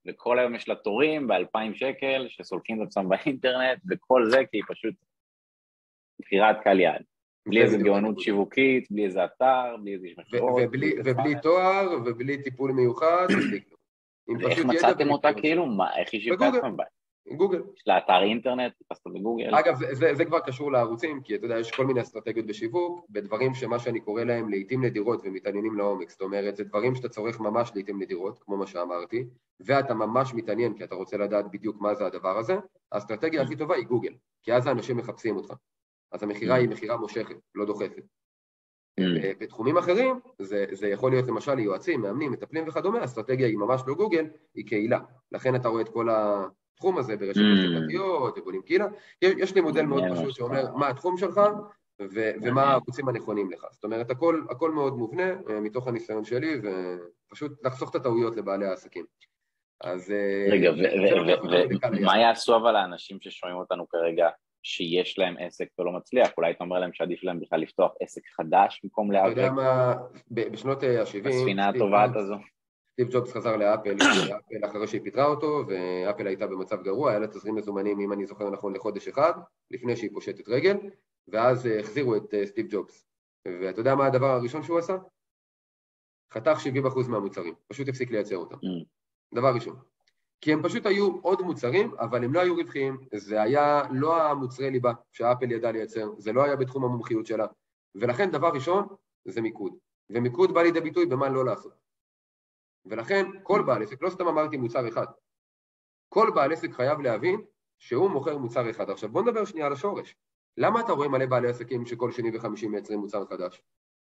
וכל 0.07 0.39
היום 0.39 0.55
יש 0.55 0.69
לה 0.69 0.75
תורים 0.75 1.27
ב-2,000 1.27 1.75
שקל 1.75 2.27
שסולקים 2.29 2.83
את 2.83 2.87
עצמם 2.87 3.09
באינטרנט, 3.09 3.79
וכל 3.91 4.31
זה 4.31 4.39
כי 4.51 4.57
היא 4.57 4.65
פשוט 4.69 4.95
בחירת 6.21 6.57
קהל 6.65 6.81
יעד. 6.81 7.03
בלי 7.49 7.63
איזה 7.63 7.79
גאונות 7.79 8.21
שיווקית, 8.21 8.91
בלי 8.91 9.05
איזה 9.05 9.25
אתר, 9.25 9.77
בלי 9.83 9.95
איזה 9.95 10.07
מכירות. 10.19 10.63
ובלי 11.05 11.35
תואר, 11.43 11.89
ובלי 12.07 12.43
טיפול 12.43 12.73
מיוחד. 12.73 13.27
איך 14.51 14.59
מצאתם 14.65 15.11
אותה 15.11 15.29
כאילו? 15.41 15.67
איך 15.97 16.09
היא 16.13 16.21
שיווקה 16.21 16.49
אתכם? 16.49 16.77
גוגל. 17.37 17.63
יש 17.77 17.83
לה 17.87 17.99
אתר 17.99 18.23
אינטרנט, 18.23 18.73
חיפשת 18.79 19.07
בגוגל. 19.07 19.55
אגב, 19.55 19.75
זה, 19.93 20.15
זה 20.15 20.25
כבר 20.25 20.41
קשור 20.41 20.73
לערוצים, 20.73 21.21
כי 21.23 21.35
אתה 21.35 21.47
יודע, 21.47 21.59
יש 21.59 21.71
כל 21.71 21.87
מיני 21.87 22.01
אסטרטגיות 22.01 22.47
בשיווק, 22.47 23.07
בדברים 23.11 23.55
שמה 23.55 23.79
שאני 23.79 24.01
קורא 24.01 24.25
להם 24.25 24.49
לעיתים 24.49 24.85
נדירות 24.85 25.21
ומתעניינים 25.25 25.77
לעומק, 25.77 26.11
זאת 26.11 26.23
אומרת, 26.23 26.57
זה 26.57 26.65
דברים 26.65 26.95
שאתה 26.95 27.09
צורך 27.09 27.41
ממש 27.41 27.71
לעיתים 27.75 28.03
נדירות, 28.03 28.39
כמו 28.39 28.57
מה 28.57 28.67
שאמרתי, 28.67 29.25
ואתה 29.61 29.95
ממש 29.95 30.35
מתעניין 30.35 30.75
כי 30.75 30.85
אתה 30.85 30.95
רוצה 30.95 31.17
לדעת 31.17 31.51
בדיוק 31.51 31.81
מה 31.81 31.95
זה 31.95 32.07
הדבר 32.07 32.39
הזה, 32.39 32.57
האסטרטגיה 32.93 33.43
הכי 33.43 33.57
טובה 33.57 33.75
היא 33.75 33.85
גוגל, 33.85 34.13
כי 34.43 34.53
אז 34.53 34.67
האנשים 34.67 34.97
מחפשים 34.97 35.37
אותך. 35.37 35.53
אז 36.13 36.23
המכירה 36.23 36.57
היא 36.57 36.69
מכירה 36.69 36.97
מושכת, 36.97 37.37
לא 37.55 37.65
דוחפת. 37.65 38.03
Mm. 39.01 39.03
בתחומים 39.41 39.79
אחרים, 39.79 40.21
זה, 40.39 40.65
זה 40.73 40.89
יכול 40.89 41.11
להיות 41.11 41.29
למשל 41.29 41.59
יועצים, 41.59 42.01
מאמנים, 42.01 42.33
מטפלים 42.33 42.69
וכדומה, 42.69 43.01
האסטרטגיה 43.01 43.47
היא 43.47 43.57
ממש 43.57 43.83
לא 43.87 43.95
גוגל, 43.95 44.27
היא 44.55 44.67
קהילה. 44.67 44.99
לכן 45.33 45.55
אתה 45.55 45.69
רואה 45.69 45.83
את 45.83 45.89
כל 45.89 46.09
התחום 46.79 46.99
הזה 46.99 47.17
ברשתות 47.17 47.43
mm. 47.43 47.77
חברתיות, 47.77 48.39
ובונים 48.39 48.63
קהילה. 48.63 48.87
יש 49.23 49.55
לי 49.55 49.61
מודל 49.61 49.83
מאוד 49.83 50.03
פשוט 50.13 50.35
שאומר 50.35 50.75
מה 50.75 50.89
התחום 50.89 51.17
שלך 51.17 51.41
ו- 52.03 52.33
ומה 52.43 52.63
הערוצים 52.63 53.09
הנכונים 53.09 53.51
לך. 53.51 53.67
זאת 53.71 53.85
אומרת, 53.85 54.11
הכל, 54.11 54.43
הכל 54.51 54.71
מאוד 54.71 54.97
מובנה 54.97 55.31
אה, 55.51 55.61
מתוך 55.61 55.89
הניסיון 55.89 56.25
שלי, 56.25 56.61
ופשוט 56.63 57.67
לחסוך 57.67 57.91
את 57.91 57.95
הטעויות 57.95 58.37
לבעלי 58.37 58.67
העסקים. 58.67 59.05
אז... 59.81 60.11
אה, 60.11 60.47
רגע, 60.51 60.71
ומה 61.93 62.19
יעשו 62.19 62.57
אבל 62.57 62.77
האנשים 62.77 63.19
ששומעים 63.21 63.59
אותנו 63.59 63.89
כרגע 63.89 64.29
שיש 64.63 65.19
להם 65.19 65.35
עסק 65.39 65.69
ולא 65.79 65.93
מצליח, 65.93 66.29
אולי 66.37 66.51
אתה 66.51 66.65
אומר 66.65 66.79
להם 66.79 66.93
שעדיף 66.93 67.25
להם 67.25 67.41
בכלל 67.41 67.61
לפתוח 67.61 67.93
עסק 68.01 68.23
חדש 68.37 68.81
במקום 68.85 69.13
להיאבק? 69.13 69.33
אתה 69.33 69.41
יודע 69.41 69.53
מה, 69.53 69.95
בשנות 70.31 70.83
ה-70... 70.83 71.29
הספינה 71.29 71.69
הטובעת 71.69 72.17
הזו. 72.17 72.35
סטיב 72.99 73.09
ג'ובס 73.11 73.33
חזר 73.33 73.57
לאפל, 73.57 73.95
לאפל 74.29 74.67
אחרי 74.71 74.87
שהיא 74.87 75.01
פיטרה 75.03 75.27
אותו, 75.27 75.65
ואפל 75.67 76.27
הייתה 76.27 76.47
במצב 76.47 76.83
גרוע, 76.83 77.11
היה 77.11 77.19
לה 77.19 77.27
תזרים 77.27 77.55
מזומנים, 77.55 78.01
אם 78.01 78.13
אני 78.13 78.27
זוכר 78.27 78.51
נכון, 78.51 78.75
לחודש 78.75 79.09
אחד, 79.09 79.33
לפני 79.71 79.97
שהיא 79.97 80.11
פושטת 80.15 80.49
רגל, 80.49 80.77
ואז 81.29 81.67
אה, 81.67 81.81
החזירו 81.81 82.17
את 82.17 82.35
אה, 82.35 82.47
סטיב 82.47 82.67
ג'ובס. 82.71 83.05
ואתה 83.49 83.81
יודע 83.81 83.95
מה 83.95 84.07
הדבר 84.07 84.27
הראשון 84.27 84.63
שהוא 84.63 84.79
עשה? 84.79 84.97
חתך 86.33 86.59
70% 86.85 87.09
מהמוצרים, 87.09 87.55
פשוט 87.69 87.89
הפסיק 87.89 88.11
לייצר 88.11 88.37
אותם. 88.37 88.57
Mm. 88.57 88.85
דבר 89.35 89.55
ראשון. 89.55 89.77
כי 90.41 90.53
הם 90.53 90.63
פשוט 90.63 90.87
היו 90.87 91.19
עוד 91.23 91.43
מוצרים, 91.43 91.95
אבל 91.99 92.25
הם 92.25 92.35
לא 92.35 92.41
היו 92.41 92.57
רווחיים, 92.57 92.97
זה 93.15 93.43
היה 93.43 93.83
לא 93.91 94.23
המוצרי 94.23 94.71
ליבה 94.71 94.93
שאפל 95.13 95.53
ידעה 95.53 95.73
לייצר, 95.73 96.11
זה 96.19 96.33
לא 96.33 96.45
היה 96.45 96.57
בתחום 96.57 96.85
המומחיות 96.85 97.27
שלה, 97.27 97.47
ולכן 97.95 98.31
דבר 98.31 98.49
ראשון 98.49 98.87
זה 99.25 99.41
מיקוד, 99.41 99.73
ומיקוד 100.11 100.55
בא 100.55 100.63
לידי 100.63 100.81
ביטוי 100.81 101.07
במה 101.07 101.29
לא 101.29 101.45
לעשות. 101.45 101.88
ולכן 102.91 103.27
כל 103.43 103.63
בעל 103.67 103.83
עסק, 103.83 104.03
לא 104.03 104.11
סתם 104.11 104.27
אמרתי 104.27 104.57
מוצר 104.57 104.89
אחד, 104.89 105.07
כל 106.09 106.31
בעל 106.35 106.53
עסק 106.53 106.73
חייב 106.73 107.01
להבין 107.01 107.41
שהוא 107.79 108.11
מוכר 108.11 108.39
מוצר 108.39 108.71
אחד. 108.71 108.91
עכשיו 108.91 109.09
בוא 109.09 109.23
נדבר 109.23 109.45
שנייה 109.45 109.67
על 109.67 109.73
השורש. 109.73 110.17
למה 110.57 110.81
אתה 110.81 110.93
רואה 110.93 111.09
מלא 111.09 111.27
בעלי 111.27 111.49
עסקים 111.49 111.87
שכל 111.87 112.13
שני 112.13 112.37
וחמישי 112.37 112.69
מייצרים 112.69 112.99
מוצר 112.99 113.27
חדש? 113.27 113.63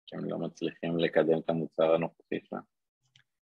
כי 0.07 0.17
הם 0.17 0.25
לא 0.25 0.39
מצליחים 0.39 0.99
לקדם 0.99 1.39
את 1.39 1.51
המוצר 1.51 1.95
הנוכחי 1.95 2.39
שלהם. 2.43 2.63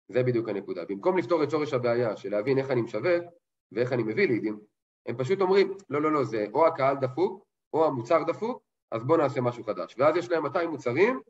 זה 0.08 0.22
בדיוק 0.22 0.48
הנקודה. 0.48 0.84
במקום 0.84 1.18
לפתור 1.18 1.42
את 1.42 1.50
שורש 1.50 1.72
הבעיה 1.72 2.16
של 2.16 2.30
להבין 2.30 2.58
איך 2.58 2.70
אני 2.70 2.82
משווק 2.82 3.24
ואיך 3.72 3.92
אני 3.92 4.02
מביא 4.02 4.28
לידים, 4.28 4.60
הם 5.06 5.16
פשוט 5.16 5.40
אומרים, 5.40 5.72
לא, 5.90 6.02
לא, 6.02 6.12
לא, 6.12 6.24
זה 6.24 6.46
או 6.54 6.66
הקהל 6.66 6.96
דפוק 7.00 7.44
או 7.72 7.86
המוצר 7.86 8.22
דפוק, 8.22 8.62
אז 8.92 9.04
בואו 9.04 9.18
נעשה 9.18 9.40
משהו 9.40 9.64
חדש. 9.64 9.94
ואז 9.98 10.16
יש 10.16 10.30
להם 10.30 10.42
200 10.42 10.70
מוצרים 10.70 11.20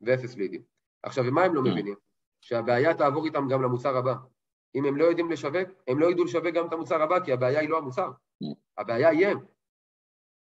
ואפס 0.00 0.36
לידים. 0.36 0.62
עכשיו, 1.02 1.24
ומה 1.28 1.44
הם 1.44 1.54
לא 1.54 1.60
mm. 1.60 1.70
מבינים? 1.70 1.94
שהבעיה 2.40 2.94
תעבור 2.94 3.26
איתם 3.26 3.48
גם 3.48 3.62
למוצר 3.62 3.96
הבא. 3.96 4.14
אם 4.74 4.84
הם 4.84 4.96
לא 4.96 5.04
יודעים 5.04 5.30
לשווק, 5.30 5.68
הם 5.88 5.98
לא 5.98 6.10
ידעו 6.10 6.24
לשווק 6.24 6.54
גם 6.54 6.66
את 6.66 6.72
המוצר 6.72 7.02
הבא, 7.02 7.24
כי 7.24 7.32
הבעיה 7.32 7.60
היא 7.60 7.68
לא 7.68 7.78
המוצר. 7.78 8.10
הבעיה 8.78 9.08
היא 9.08 9.26
הם. 9.26 9.38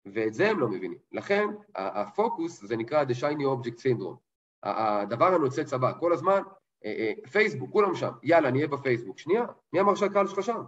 ואת 0.05 0.33
זה 0.33 0.49
הם 0.49 0.59
לא 0.59 0.67
מבינים. 0.67 0.97
לכן, 1.11 1.47
הפוקוס 1.75 2.65
זה 2.65 2.77
נקרא 2.77 3.03
The 3.03 3.21
Shiny 3.21 3.43
Object 3.43 3.79
Syndrome. 3.79 4.17
הדבר 4.63 5.25
הנוצץ 5.25 5.73
הבא. 5.73 5.99
כל 5.99 6.13
הזמן 6.13 6.41
אה, 6.85 6.91
אה, 6.91 7.13
פייסבוק, 7.31 7.71
כולם 7.71 7.95
שם, 7.95 8.11
יאללה, 8.23 8.51
נהיה 8.51 8.67
בפייסבוק. 8.67 9.19
שנייה, 9.19 9.45
מי 9.73 9.79
אמר 9.79 9.95
שהקהל 9.95 10.27
שלך 10.27 10.43
שם? 10.43 10.61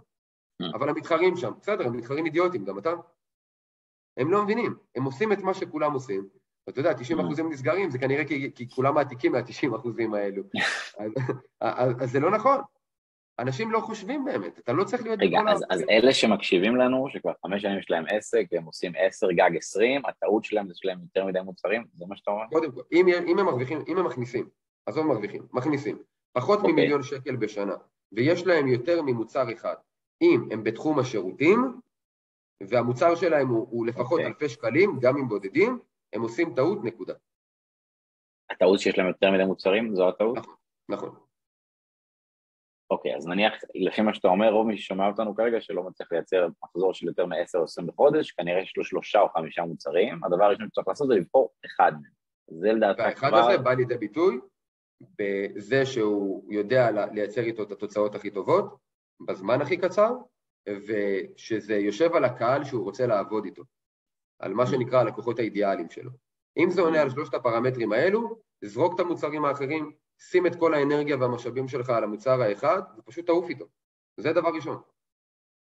אבל 0.74 0.88
המתחרים 0.88 1.36
שם, 1.36 1.52
בסדר, 1.60 1.86
הם 1.86 1.96
מתחרים 1.96 2.26
אידיוטים, 2.26 2.64
גם 2.64 2.78
אתה. 2.78 2.92
הם 4.16 4.30
לא 4.30 4.44
מבינים, 4.44 4.74
הם 4.94 5.04
עושים 5.04 5.32
את 5.32 5.38
מה 5.38 5.54
שכולם 5.54 5.92
עושים, 5.92 6.28
ואתה 6.70 6.80
יודע, 6.80 6.94
90 6.94 7.20
אחוזים 7.20 7.52
נסגרים, 7.52 7.90
זה 7.90 7.98
כנראה 7.98 8.24
כי, 8.24 8.50
כי 8.54 8.68
כולם 8.70 8.94
מעתיקים 8.94 9.32
מה-90 9.32 9.76
אחוזים 9.76 10.14
האלו. 10.14 10.42
אז, 10.98 11.12
אז, 11.60 11.92
אז 12.02 12.10
זה 12.10 12.20
לא 12.20 12.30
נכון. 12.30 12.60
אנשים 13.38 13.70
לא 13.70 13.80
חושבים 13.80 14.24
באמת, 14.24 14.58
אתה 14.58 14.72
לא 14.72 14.84
צריך 14.84 15.02
להיות... 15.02 15.20
רגע, 15.20 15.38
אז, 15.48 15.64
אז 15.70 15.84
אלה 15.90 16.12
שמקשיבים 16.12 16.76
לנו, 16.76 17.06
שכבר 17.10 17.32
חמש 17.42 17.62
שנים 17.62 17.78
יש 17.78 17.90
להם 17.90 18.04
עסק, 18.08 18.46
והם 18.52 18.64
עושים 18.64 18.92
עשר 18.98 19.32
גג 19.32 19.50
עשרים, 19.56 20.02
הטעות 20.06 20.44
שלהם 20.44 20.68
זה 20.68 20.74
שלהם 20.76 20.98
יותר 21.00 21.26
מדי 21.26 21.40
מוצרים, 21.40 21.84
זה 21.98 22.04
מה 22.08 22.16
שאתה 22.16 22.30
אומר? 22.30 22.44
קודם 22.50 22.72
כל, 22.72 22.82
אם, 22.92 23.06
אם 23.26 23.38
הם 23.38 23.46
מרוויחים, 23.46 23.78
אם 23.88 23.98
הם 23.98 24.06
מכניסים 24.06 24.48
עזוב 24.86 25.06
מרוויחים, 25.06 25.46
מכניסים, 25.52 25.98
פחות 26.32 26.58
okay. 26.58 26.62
אוקיי. 26.62 26.72
ממיליון 26.72 27.02
שקל 27.02 27.36
בשנה, 27.36 27.74
ויש 28.12 28.46
להם 28.46 28.68
יותר 28.68 29.02
ממוצר 29.02 29.52
אחד, 29.52 29.74
אם 30.22 30.48
הם 30.50 30.64
בתחום 30.64 30.98
השירותים, 30.98 31.80
והמוצר 32.62 33.14
שלהם 33.14 33.48
הוא, 33.48 33.66
הוא 33.70 33.86
לפחות 33.86 34.20
okay. 34.20 34.22
אוקיי. 34.22 34.26
אלפי 34.26 34.48
שקלים, 34.48 34.98
גם 35.00 35.16
אם 35.16 35.28
בודדים, 35.28 35.78
הם 36.12 36.22
עושים 36.22 36.54
טעות, 36.56 36.78
נקודה. 36.84 37.14
הטעות 38.50 38.80
שיש 38.80 38.98
להם 38.98 39.06
יותר 39.06 39.30
מדי 39.30 39.44
מוצרים, 39.44 39.94
זו 39.94 40.08
הטעות? 40.08 40.36
נכון, 40.36 40.54
נכון. 40.88 41.16
אוקיי, 42.90 43.16
אז 43.16 43.26
נניח, 43.26 43.52
לפי 43.74 44.02
מה 44.02 44.14
שאתה 44.14 44.28
אומר, 44.28 44.50
רוב 44.50 44.66
מי 44.66 44.78
ששומע 44.78 45.06
אותנו 45.06 45.34
כרגע, 45.34 45.60
שלא 45.60 45.82
מצליח 45.82 46.12
לייצר 46.12 46.48
מחזור 46.64 46.94
של 46.94 47.06
יותר 47.06 47.26
מ-10 47.26 47.58
או 47.58 47.64
20 47.64 47.86
בחודש, 47.86 48.30
כנראה 48.30 48.60
יש 48.60 48.76
לו 48.76 48.84
שלושה 48.84 49.20
או 49.20 49.28
חמישה 49.28 49.62
מוצרים, 49.62 50.24
הדבר 50.24 50.44
הראשון 50.44 50.68
שצריך 50.68 50.88
לעשות 50.88 51.08
זה 51.08 51.14
לבחור 51.14 51.52
אחד 51.66 51.92
מהם. 51.92 52.12
זה 52.60 52.72
לדעתך 52.72 53.18
כבר... 53.18 53.32
והאחד 53.32 53.48
הזה 53.48 53.58
בא 53.58 53.72
לידי 53.72 53.96
ביטוי 53.96 54.40
בזה 55.18 55.86
שהוא 55.86 56.52
יודע 56.52 56.90
לייצר 57.12 57.40
איתו 57.40 57.62
את 57.62 57.72
התוצאות 57.72 58.14
הכי 58.14 58.30
טובות, 58.30 58.76
בזמן 59.26 59.60
הכי 59.60 59.76
קצר, 59.76 60.10
ושזה 60.68 61.74
יושב 61.74 62.14
על 62.14 62.24
הקהל 62.24 62.64
שהוא 62.64 62.84
רוצה 62.84 63.06
לעבוד 63.06 63.44
איתו, 63.44 63.62
על 64.40 64.54
מה 64.54 64.66
שנקרא 64.66 65.00
הלקוחות 65.00 65.38
האידיאליים 65.38 65.90
שלו. 65.90 66.10
אם 66.58 66.70
זה 66.70 66.80
עונה 66.80 67.02
על 67.02 67.10
שלושת 67.10 67.34
הפרמטרים 67.34 67.92
האלו, 67.92 68.36
זרוק 68.64 68.94
את 68.94 69.00
המוצרים 69.00 69.44
האחרים, 69.44 69.92
שים 70.18 70.46
את 70.46 70.54
כל 70.54 70.74
האנרגיה 70.74 71.16
והמשאבים 71.16 71.68
שלך 71.68 71.90
על 71.90 72.04
המוצר 72.04 72.42
האחד, 72.42 72.82
ופשוט 72.98 73.26
תעוף 73.26 73.48
איתו. 73.48 73.64
זה 74.16 74.32
דבר 74.32 74.48
ראשון. 74.54 74.80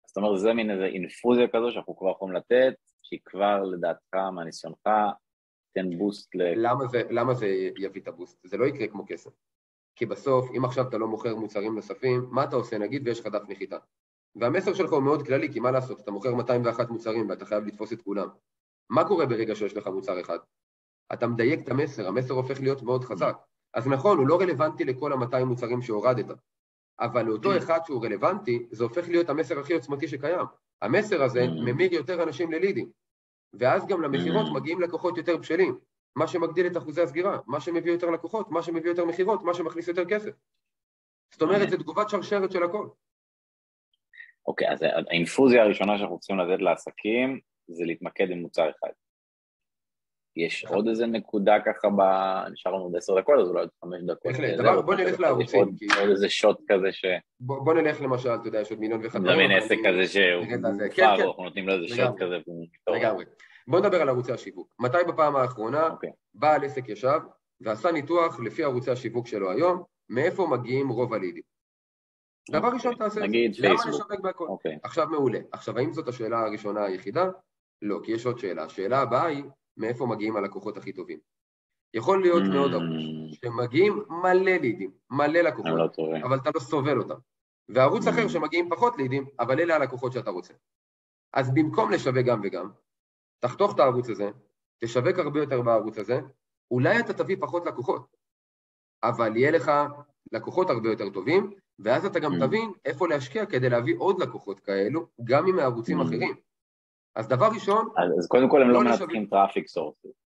זאת 0.08 0.18
אומרת, 0.18 0.40
זה 0.40 0.54
מין 0.54 0.72
איזה 0.72 0.86
אינפוזיה 0.86 1.48
כזו 1.48 1.72
שאנחנו 1.72 1.98
כבר 1.98 2.12
יכולים 2.12 2.36
לתת, 2.36 2.74
שהיא 3.02 3.20
כבר 3.26 3.64
לדעתך, 3.64 4.16
מהניסיונך, 4.36 4.90
תיתן 5.74 5.98
בוסט 5.98 6.36
ל... 6.36 6.68
למה 6.68 6.88
זה, 6.88 7.02
למה 7.10 7.34
זה 7.34 7.48
יביא 7.78 8.02
את 8.02 8.08
הבוסט? 8.08 8.40
זה 8.44 8.58
לא 8.58 8.66
יקרה 8.66 8.88
כמו 8.88 9.04
כסף. 9.08 9.32
כי 9.96 10.06
בסוף, 10.06 10.50
אם 10.58 10.66
עכשיו 10.66 10.88
אתה 10.88 10.98
לא 10.98 11.08
מוכר 11.08 11.36
מוצרים 11.36 11.76
נוספים, 11.76 12.28
מה 12.32 12.44
אתה 12.44 12.56
עושה 12.56 12.78
נגיד 12.78 13.08
ויש 13.08 13.20
לך 13.20 13.28
דף 13.28 13.50
נחיתה? 13.50 13.78
והמסר 14.36 14.74
שלך 14.74 14.94
הוא 14.94 15.04
מאוד 15.04 15.26
כללי, 15.26 15.54
כי 15.54 15.60
מה 15.60 15.72
לעשות, 15.72 16.00
אתה 16.00 16.12
מוכר 16.12 16.36
201 16.36 16.90
מוצרים 16.90 17.30
ואתה 17.30 17.46
חייב 17.46 17.66
לתפוס 17.66 17.94
את 17.94 18.02
כולם. 18.02 18.28
מה 18.90 19.08
קורה 19.08 19.26
ברגע 19.26 19.56
שיש 19.56 19.78
לך 19.78 19.88
מוצר 19.88 20.22
אחד? 20.22 20.38
אתה 21.14 21.28
מדייק 21.28 21.60
את 21.64 21.70
המסר, 21.70 22.08
המסר 22.08 22.34
הופך 22.34 22.60
להיות 22.60 22.82
מאוד 22.82 23.04
חזק. 23.04 23.38
אז 23.74 23.88
נכון, 23.88 24.18
הוא 24.18 24.28
לא 24.28 24.40
רלוונטי 24.42 24.86
לכל 24.86 25.14
ה-200 25.14 25.44
מוצרים 25.46 25.82
שהורדת, 25.82 26.26
אבל 27.00 27.26
לאותו 27.26 27.58
אחד 27.58 27.80
שהוא 27.86 28.06
רלוונטי, 28.06 28.68
זה 28.72 28.84
הופך 28.84 29.08
להיות 29.08 29.30
המסר 29.30 29.60
הכי 29.60 29.74
עוצמתי 29.74 30.08
שקיים. 30.08 30.46
המסר 30.82 31.24
הזה 31.24 31.44
mm. 31.44 31.66
ממיר 31.66 31.94
יותר 31.94 32.24
אנשים 32.24 32.52
ללידים. 32.52 32.90
ואז 33.54 33.88
גם 33.88 34.02
למכירות 34.02 34.48
mm. 34.48 34.54
מגיעים 34.54 34.82
לקוחות 34.82 35.18
יותר 35.18 35.38
בשלים, 35.38 35.80
מה 36.16 36.28
שמגדיל 36.28 36.68
את 36.68 36.78
אחוזי 36.78 37.02
הסגירה, 37.02 37.40
מה 37.48 37.60
שמביא 37.60 37.92
יותר 37.92 38.10
לקוחות, 38.10 38.52
מה 38.52 38.64
שמביא 38.64 38.90
יותר 38.90 39.06
מכירות, 39.06 39.44
מה 39.44 39.54
שמכניס 39.54 39.88
יותר 39.88 40.06
כסף. 40.06 40.32
זאת 41.32 41.42
אומרת, 41.42 41.70
זה 41.70 41.78
תגובת 41.78 42.10
שרשרת 42.10 42.52
של 42.52 42.64
הכל. 42.64 42.88
אוקיי, 44.48 44.72
אז 44.72 44.80
האינפוזיה 44.82 45.64
הראשונה 45.64 45.98
שאנחנו 45.98 46.20
צריכים 46.20 46.40
לתת 46.40 46.62
לעסקים 46.62 47.40
זה 47.68 47.86
להתמקד 47.86 48.32
עם 48.32 48.38
מוצר 48.38 48.70
אחד. 48.70 48.90
יש 50.38 50.66
עוד 50.66 50.88
איזה 50.88 51.06
נקודה 51.06 51.58
ככה, 51.66 51.90
ב... 51.90 52.02
נשאר 52.52 52.72
לנו 52.72 52.84
עוד 52.84 52.96
עשר 52.96 53.20
דקות, 53.20 53.40
אז 53.40 53.48
אולי 53.48 53.60
עוד 53.60 53.70
חמש 53.82 54.02
דקות. 54.04 54.32
בהחלט, 54.32 54.86
בוא 54.86 54.96
נלך 54.96 55.20
לערוצים. 55.20 55.60
עוד 56.00 56.10
איזה 56.10 56.30
שוט 56.30 56.58
כזה 56.68 56.92
ש... 56.92 57.06
בוא 57.40 57.74
נלך 57.74 58.02
למשל, 58.02 58.36
אתה 58.36 58.48
יודע, 58.48 58.62
יש 58.62 58.72
עוד 58.72 58.80
מיליון 58.80 59.04
ואחד. 59.04 59.22
זה 59.22 59.36
מין 59.36 59.52
עסק 59.52 59.76
כזה 59.88 60.08
שהוא 60.08 60.46
מופר, 60.46 60.90
כן, 60.90 60.96
כן. 60.96 61.26
אנחנו 61.26 61.44
נותנים 61.44 61.68
לו 61.68 61.74
איזה 61.74 61.96
שוט 61.96 62.16
כזה. 62.20 62.36
לגמרי. 62.90 63.26
בוא 63.68 63.80
נדבר 63.80 64.02
על 64.02 64.10
ערוצי 64.10 64.32
השיווק. 64.32 64.68
מתי 64.80 64.98
בפעם 65.08 65.36
האחרונה 65.36 65.88
אוקיי. 65.88 66.10
בעל 66.34 66.66
עסק 66.66 66.90
ישב 66.90 67.20
ועשה 67.62 67.92
ניתוח 67.92 68.40
לפי 68.40 68.64
ערוצי 68.64 68.92
השיווק 68.92 69.28
שלו 69.28 69.52
היום, 69.52 69.84
מאיפה 70.10 70.48
מגיעים 70.48 70.90
רוב 70.90 71.14
הלידים. 71.14 71.44
דבר 72.52 72.68
ראשון 72.68 72.94
אוקיי. 72.94 73.08
תעשה 73.08 73.26
את 73.26 73.54
זה, 73.54 73.68
למה 73.68 73.74
לשווק 73.90 74.20
בהכל? 74.22 74.48
אוקיי. 74.48 74.78
עכשיו 74.84 75.08
מעולה. 75.08 75.40
עכשיו, 75.52 75.78
האם 75.78 75.94
זאת 75.94 76.08
השאלה 76.08 76.40
הראשונה 76.40 76.86
היחידה? 76.86 77.30
לא, 77.82 78.00
כי 78.04 78.12
יש 78.12 78.26
עוד 78.26 78.40
שאלה. 78.40 78.64
השאלה 78.64 79.02
הבאה 79.02 79.26
היא, 79.26 79.44
מאיפה 79.78 80.06
מגיעים 80.06 80.36
הלקוחות 80.36 80.78
הכי 80.78 80.94
טובים. 80.94 81.20
יכול 81.94 82.22
להיות. 82.22 82.44
מאוד 82.54 82.72
ערוץ, 82.74 83.40
שמגיעים 83.46 84.04
מלא 84.10 84.52
לידים, 84.58 84.92
מלא 85.10 85.40
לקוחות, 85.40 85.98
לא 85.98 86.18
אבל 86.24 86.38
אתה 86.38 86.50
לא 86.56 86.60
סובל 86.60 86.98
אותם. 86.98 87.16
וערוץ. 87.70 88.08
אחר 88.08 88.28
שמגיעים 88.28 88.70
פחות 88.70 88.98
לידים, 88.98 89.26
אבל 89.40 89.60
אלה 89.60 89.76
הלקוחות 89.76 90.14
שאתה 90.14 90.30
רוצה. 90.30 90.54
אז 91.34 91.54
במקום 91.54 91.92
לשווק 91.92 92.26
גם 92.26 92.42
וגם, 92.44 92.70
תחתוך 93.40 93.76
את 93.76 93.80
הערוץ 93.80 94.10
הזה, 94.10 94.30
תשווק 94.84 95.20
הרבה 95.20 95.40
יותר 95.40 95.62
בערוץ 95.62 95.98
הזה, 95.98 96.20
אולי 96.72 97.00
אתה 97.00 97.14
תביא 97.14 97.38
פחות 97.40 97.66
לקוחות, 97.66 98.16
אבל 99.04 99.38
יהיה 99.38 99.52
לך 99.52 99.72
לקוחות 100.32 100.70
הרבה 100.70 100.90
יותר 100.90 101.10
טובים, 101.10 101.54
ואז 101.80 102.06
אתה 102.06 102.20
גם 102.20 102.34
mm. 102.34 102.46
תבין 102.46 102.72
איפה 102.86 103.08
להשקיע 103.08 103.46
כדי 103.46 103.70
להביא 103.70 103.96
עוד 103.98 104.22
לקוחות 104.22 104.60
כאלו, 104.60 105.08
גם 105.24 105.48
עם 105.48 105.60
הערוצים. 105.60 106.02
אחרים. 106.02 106.36
אז 107.16 107.28
דבר 107.28 107.48
ראשון... 107.54 107.90
אז, 108.18 108.28
קודם 108.28 108.50
כל 108.50 108.62
הם 108.62 108.70
לא 108.70 108.82
מנתחים 108.82 109.26
traffic 109.26 109.68
sources. 109.68 110.26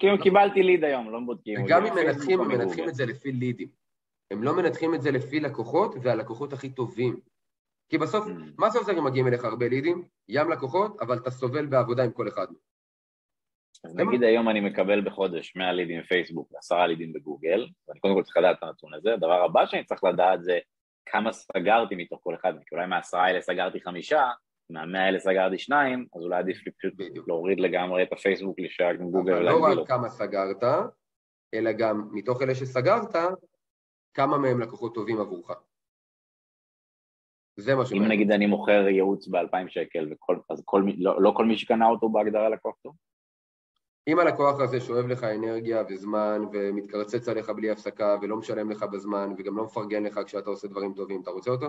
כאילו 0.00 0.22
קיבלתי 0.22 0.62
ליד 0.62 0.84
היום, 0.84 1.10
לא 1.10 1.20
בודקים. 1.26 1.64
וגם 1.64 1.86
אם 1.86 1.94
מנתחים, 1.94 2.40
הם 2.40 2.48
מנתחים 2.48 2.88
את 2.88 2.94
זה 2.94 3.06
לפי 3.06 3.32
לידים. 3.32 3.68
הם 4.30 4.42
לא 4.42 4.56
מנתחים 4.56 4.94
את 4.94 5.02
זה 5.02 5.10
לפי 5.10 5.40
לקוחות, 5.40 5.94
והלקוחות 6.02 6.52
הכי 6.52 6.70
טובים. 6.70 7.20
כי 7.88 7.98
בסוף, 7.98 8.26
mm. 8.26 8.30
מה 8.58 8.70
זה 8.70 8.78
עוזר 8.78 8.98
אם 8.98 9.04
מגיעים 9.04 9.26
אליך 9.28 9.44
הרבה 9.44 9.68
לידים? 9.68 10.04
ים 10.28 10.50
לקוחות, 10.50 11.00
אבל 11.00 11.18
אתה 11.18 11.30
סובל 11.30 11.66
בעבודה 11.66 12.04
עם 12.04 12.12
כל 12.12 12.28
אחד. 12.28 12.46
אז 13.84 13.96
נגיד 13.96 14.22
היום 14.22 14.48
אני 14.48 14.60
מקבל 14.60 15.00
בחודש 15.00 15.56
100 15.56 15.72
לידים 15.72 16.00
בפייסבוק 16.00 16.52
ועשרה 16.52 16.86
לידים 16.86 17.12
בגוגל, 17.12 17.68
ואני 17.88 18.00
קודם 18.00 18.14
כל 18.14 18.22
צריך 18.22 18.36
לדעת 18.36 18.58
את 18.58 18.62
הנתון 18.62 18.94
הזה, 18.94 19.14
הדבר 19.14 19.44
הבא 19.44 19.66
שאני 19.66 19.84
צריך 19.84 20.04
לדעת 20.04 20.42
זה 20.42 20.58
כמה 21.06 21.32
סגרתי 21.32 21.94
מתוך 21.94 22.20
כל 22.22 22.34
אחד, 22.34 22.52
כי 22.66 22.74
אולי 22.74 22.86
מהעשרה 22.86 23.26
האלה 23.26 23.40
סגרתי 23.40 23.80
חמישה, 23.80 24.30
מהמאה 24.72 25.04
האלה 25.04 25.18
סגרתי 25.18 25.58
שניים, 25.58 26.06
אז 26.16 26.22
אולי 26.22 26.38
עדיף 26.38 26.66
לי 26.66 26.72
פשוט 26.72 26.94
להוריד 27.26 27.60
לגמרי 27.60 28.02
את 28.02 28.12
הפייסבוק 28.12 28.60
לשעה 28.60 28.90
עם 28.90 29.10
גוגל 29.10 29.32
ולהגדיל 29.32 29.52
אותו. 29.52 29.66
אבל 29.66 29.76
לא 29.76 29.80
רק 29.82 29.88
כמה 29.88 30.08
סגרת, 30.08 30.62
אלא 31.54 31.72
גם 31.72 32.08
מתוך 32.12 32.42
אלה 32.42 32.54
שסגרת, 32.54 33.16
כמה 34.14 34.38
מהם 34.38 34.60
לקוחות 34.60 34.94
טובים 34.94 35.20
עבורך. 35.20 35.50
זה 37.56 37.74
מה 37.74 37.86
שאומר. 37.86 38.04
אם 38.04 38.08
נגיד 38.08 38.30
אני 38.30 38.46
מוכר 38.46 38.88
ייעוץ 38.88 39.28
ב-2,000 39.28 39.68
שקל, 39.68 40.08
וכל, 40.12 40.38
אז 40.50 40.62
כל, 40.64 40.82
לא, 40.98 41.22
לא 41.22 41.32
כל 41.36 41.44
מי 41.44 41.58
שקנה 41.58 41.86
אותו 41.86 42.08
בהגדרה 42.08 42.48
לקוח 42.48 42.76
טוב? 42.82 42.96
אם 44.08 44.18
הלקוח 44.18 44.60
הזה 44.60 44.80
שואב 44.80 45.06
לך 45.06 45.24
אנרגיה 45.24 45.82
וזמן 45.88 46.42
ומתקרצץ 46.52 47.28
עליך 47.28 47.50
בלי 47.50 47.70
הפסקה 47.70 48.16
ולא 48.22 48.36
משלם 48.36 48.70
לך 48.70 48.82
בזמן 48.82 49.34
וגם 49.38 49.56
לא 49.56 49.64
מפרגן 49.64 50.04
לך 50.04 50.20
כשאתה 50.26 50.50
עושה 50.50 50.68
דברים 50.68 50.94
טובים, 50.94 51.22
אתה 51.22 51.30
רוצה 51.30 51.50
אותו? 51.50 51.66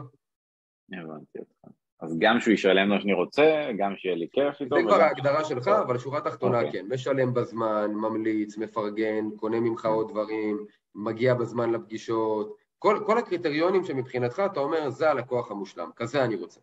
הבנתי 0.92 1.40
אותך. 1.40 1.83
אז 2.04 2.18
גם 2.20 2.40
שהוא 2.40 2.54
ישלם 2.54 2.90
מה 2.90 3.02
שאני 3.02 3.14
רוצה, 3.14 3.70
גם 3.78 3.96
שיהיה 3.98 4.16
לי 4.16 4.28
כיף 4.32 4.62
איתו. 4.62 4.76
זה 4.76 4.82
כבר 4.84 5.02
ההגדרה 5.02 5.44
שלך, 5.44 5.68
אבל 5.68 5.98
שורה 5.98 6.22
תחתונה 6.22 6.62
okay. 6.62 6.66
אוקיי. 6.66 6.82
כן, 6.82 6.94
משלם 6.94 7.34
בזמן, 7.34 7.92
ממליץ, 7.94 8.58
מפרגן, 8.58 9.30
קונה 9.36 9.60
ממך 9.60 9.86
עוד 9.86 10.10
דברים, 10.10 10.66
מגיע 10.96 11.34
בזמן 11.34 11.72
לפגישות, 11.72 12.58
כל, 12.80 13.04
כל 13.06 13.18
הקריטריונים 13.18 13.84
שמבחינתך 13.84 14.42
אתה 14.52 14.60
אומר, 14.60 14.90
זה 14.90 15.12
הלקוח 15.12 15.52
המושלם, 15.52 15.90
כזה 15.96 16.24
אני 16.24 16.36
רוצה. 16.36 16.60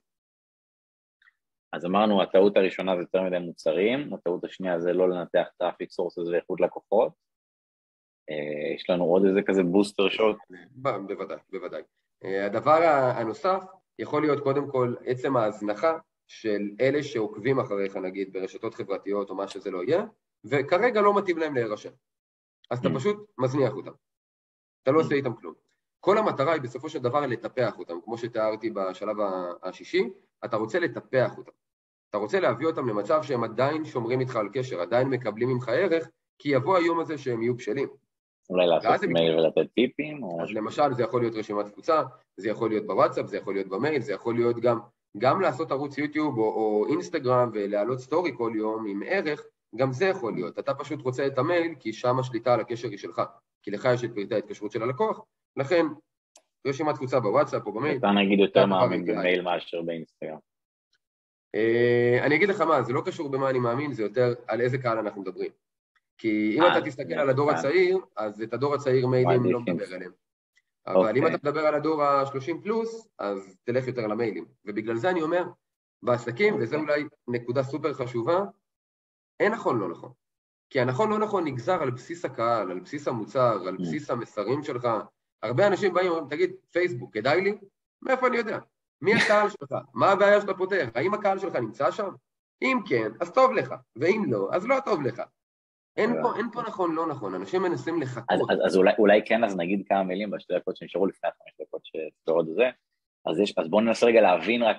אז 1.73 1.87
אמרנו, 1.87 2.23
הטעות 2.23 2.57
הראשונה 2.57 2.97
זה 2.97 3.03
יותר 3.03 3.23
מדי 3.23 3.39
מוצרים, 3.39 4.15
הטעות 4.15 4.45
השנייה 4.45 4.81
זה 4.81 4.93
לא 4.93 5.09
לנתח 5.09 5.49
traffic 5.59 5.91
sources 5.91 6.29
ואיכות 6.33 6.61
לקוחות. 6.61 7.13
אה, 8.31 8.75
יש 8.75 8.91
לנו 8.91 9.05
עוד 9.05 9.25
איזה 9.25 9.43
כזה 9.43 9.63
booster 9.63 10.09
shot? 10.09 10.37
בוודאי, 10.71 11.39
בוודאי. 11.51 11.83
אה, 12.25 12.47
הדבר 12.47 12.83
הנוסף 13.17 13.63
יכול 14.01 14.23
להיות 14.23 14.43
קודם 14.43 14.71
כל 14.71 14.95
עצם 15.05 15.37
ההזנחה 15.37 15.99
של 16.27 16.71
אלה 16.81 17.03
שעוקבים 17.03 17.61
אחריך 17.61 17.97
נגיד 17.97 18.33
ברשתות 18.33 18.75
חברתיות 18.75 19.31
או 19.31 19.35
מה 19.35 19.49
שזה 19.49 19.71
לא 19.71 19.85
יהיה, 19.85 20.05
וכרגע 20.45 21.01
לא 21.01 21.19
מתאים 21.19 21.39
להם 21.39 21.55
להירשם. 21.55 21.91
אז 22.71 22.79
אתה 22.79 22.89
mm. 22.89 22.95
פשוט 22.95 23.31
מזניח 23.39 23.73
אותם. 23.73 23.91
אתה 24.83 24.91
לא 24.91 25.01
עושה 25.01 25.15
איתם 25.15 25.35
כלום. 25.35 25.55
כל 26.01 26.19
המטרה 26.19 26.53
היא 26.53 26.63
בסופו 26.63 26.89
של 26.89 26.99
דבר 26.99 27.27
לטפח 27.27 27.79
אותם, 27.79 27.95
כמו 28.05 28.19
שתיארתי 28.19 28.71
בשלב 28.71 29.17
השישי, 29.63 30.11
אתה 30.45 30.57
רוצה 30.57 30.79
לטפח 30.79 31.39
אותם. 31.39 31.53
אתה 32.11 32.19
רוצה 32.19 32.41
להביא 32.41 32.67
אותם 32.67 32.89
למצב 32.89 33.23
שהם 33.23 33.45
עדיין 33.45 33.85
שומרים 33.85 34.21
איתך 34.21 34.37
על 34.37 34.49
קשר, 34.53 34.81
עדיין 34.81 35.09
מקבלים 35.09 35.49
ממך 35.49 35.69
ערך, 35.69 36.09
כי 36.39 36.49
יבוא 36.49 36.77
היום 36.77 37.01
הזה 37.01 37.19
שהם 37.19 37.43
יהיו 37.43 37.55
בשלים. 37.55 37.89
אולי 38.51 38.67
לעשות 38.67 39.09
מייל 39.09 39.39
ולתת 39.39 39.75
טיפים? 39.75 40.23
או... 40.23 40.43
אז 40.43 40.49
למשל 40.51 40.93
זה 40.93 41.03
יכול 41.03 41.21
להיות 41.21 41.35
רשימת 41.35 41.67
תפוצה, 41.67 42.03
זה 42.37 42.51
יכול 42.51 42.71
להיות 42.71 42.87
בוואטסאפ, 42.87 43.27
זה 43.27 43.37
יכול 43.37 43.55
להיות 43.55 43.69
במייל, 43.69 44.03
זה 44.03 44.13
יכול 44.13 44.35
להיות 44.35 44.61
גם, 44.61 44.79
גם 45.19 45.41
לעשות 45.41 45.73
ערוץ 45.73 45.99
יוטיוב 45.99 46.39
או, 46.39 46.45
או 46.45 46.87
אינסטגרם 46.89 47.51
ולהעלות 47.55 47.99
סטורי 47.99 48.31
כל 48.37 48.53
יום 48.55 48.87
עם 48.87 49.03
ערך, 49.07 49.43
גם 49.77 49.93
זה 49.93 50.07
יכול 50.07 50.35
להיות. 50.35 50.59
אתה 50.59 50.75
פשוט 50.75 51.03
רוצה 51.03 51.27
את 51.27 51.39
המייל 51.39 51.75
כי 51.79 51.93
שם 51.93 52.19
השליטה 52.19 52.55
על 52.55 52.61
הקשר 52.61 52.89
היא 52.89 52.99
שלך, 52.99 53.23
כי 53.63 53.71
לך 53.71 53.89
יש 53.95 54.05
את 54.05 54.15
פרטי 54.15 54.35
ההתקשרות 54.35 54.73
של 54.73 54.83
הלקוח, 54.83 55.21
לכן 55.57 55.87
רשימת 56.67 56.95
תפוצה 56.95 57.21
בוואטסאפ 57.21 57.67
או 57.67 57.73
במייל. 57.73 57.99
אתה 57.99 58.11
נגיד 58.11 58.39
יותר 58.39 58.67
מאמין 58.67 59.05
במייל 59.05 59.43
מאשר 59.43 59.83
באינסטגרם. 59.83 60.39
אה, 61.55 62.19
אני 62.23 62.37
אגיד 62.37 62.49
לך 62.49 62.61
מה, 62.61 62.83
זה 62.83 62.93
לא 62.93 63.03
קשור 63.07 63.29
במה 63.29 63.51
אני 63.51 63.59
מאמין, 63.59 63.93
זה 63.93 64.03
יותר 64.03 64.35
על 64.49 64.61
איזה 64.61 64.79
קהל 64.79 64.99
אנחנו 64.99 65.23
מדברים. 65.23 65.51
כי 66.21 66.57
אם 66.57 66.63
אה, 66.63 66.79
אתה 66.79 66.87
תסתכל 66.87 67.15
על 67.15 67.31
הדור 67.31 67.51
הצעיר, 67.51 67.99
אז 68.17 68.43
את 68.43 68.55
הדור 68.55 68.75
הצעיר 68.75 69.07
מיילים 69.07 69.45
לא 69.45 69.61
מדבר 69.61 69.95
עליהם. 69.95 70.13
אבל 70.87 71.17
אם 71.17 71.23
אוקיי. 71.25 71.35
אתה 71.35 71.49
מדבר 71.49 71.61
על 71.61 71.75
הדור 71.75 72.03
ה-30 72.03 72.63
פלוס, 72.63 73.09
אז 73.19 73.57
תלך 73.65 73.87
יותר 73.87 74.07
למיילים. 74.07 74.45
ובגלל 74.65 74.97
זה 74.97 75.11
אני 75.11 75.23
אומר, 75.23 75.45
בעסקים, 76.03 76.55
וזו 76.61 76.77
אוקיי. 76.77 76.95
אולי 76.95 77.09
נקודה 77.29 77.63
סופר 77.63 77.93
חשובה, 77.93 78.45
אין 79.41 79.53
נכון 79.53 79.79
לא 79.79 79.89
נכון. 79.89 80.13
כי 80.71 80.81
הנכון 80.81 81.11
לא 81.11 81.19
נכון 81.19 81.45
נגזר 81.45 81.83
על 81.83 81.91
בסיס 81.91 82.25
הקהל, 82.25 82.71
על 82.71 82.81
בסיס 82.81 83.09
המוצר, 83.09 83.59
על 83.69 83.77
mm. 83.77 83.83
בסיס 83.83 84.11
המסרים 84.11 84.63
שלך. 84.63 84.89
הרבה 85.43 85.67
אנשים 85.67 85.95
באים 85.95 86.07
ואומרים, 86.07 86.29
תגיד, 86.29 86.51
פייסבוק, 86.71 87.15
כדאי 87.15 87.41
לי? 87.41 87.59
מאיפה 88.03 88.27
אני 88.27 88.37
יודע? 88.37 88.59
מי 89.03 89.15
הקהל 89.15 89.49
שלך? 89.49 89.75
מה 89.95 90.11
הבעיה 90.11 90.41
שאתה 90.41 90.55
פותר? 90.55 90.89
האם 90.95 91.15
הקהל 91.15 91.39
שלך 91.39 91.57
נמצא 91.57 91.91
שם? 91.91 92.11
אם 92.63 92.79
כן, 92.89 93.13
אז 93.21 93.31
טוב 93.33 93.53
לך, 93.53 93.75
ואם 93.97 94.25
לא, 94.29 94.49
אז 94.53 94.67
לא 94.67 94.77
טוב 94.85 95.03
לך. 95.03 95.23
אין 95.97 96.23
פה, 96.23 96.37
אין 96.37 96.47
פה 96.53 96.63
נכון, 96.63 96.95
לא 96.95 97.07
נכון, 97.07 97.35
אנשים 97.35 97.63
מנסים 97.63 98.03
לחכות. 98.03 98.25
אז, 98.31 98.41
אז, 98.51 98.59
אז 98.67 98.77
אולי, 98.77 98.93
אולי 98.99 99.21
כן, 99.25 99.45
אז 99.45 99.57
נגיד 99.57 99.83
כמה 99.89 100.03
מילים 100.03 100.31
בשתי 100.31 100.55
דקות 100.55 100.77
שנשארו 100.77 101.07
לפני 101.07 101.31
החמש 101.31 101.67
דקות 101.67 101.81
שתורד 101.85 102.47
זה. 102.55 102.71
אז, 103.27 103.41
יש, 103.41 103.55
אז 103.59 103.69
בואו 103.69 103.81
ננסה 103.81 104.07
רגע 104.07 104.21
להבין 104.21 104.63
רק 104.63 104.77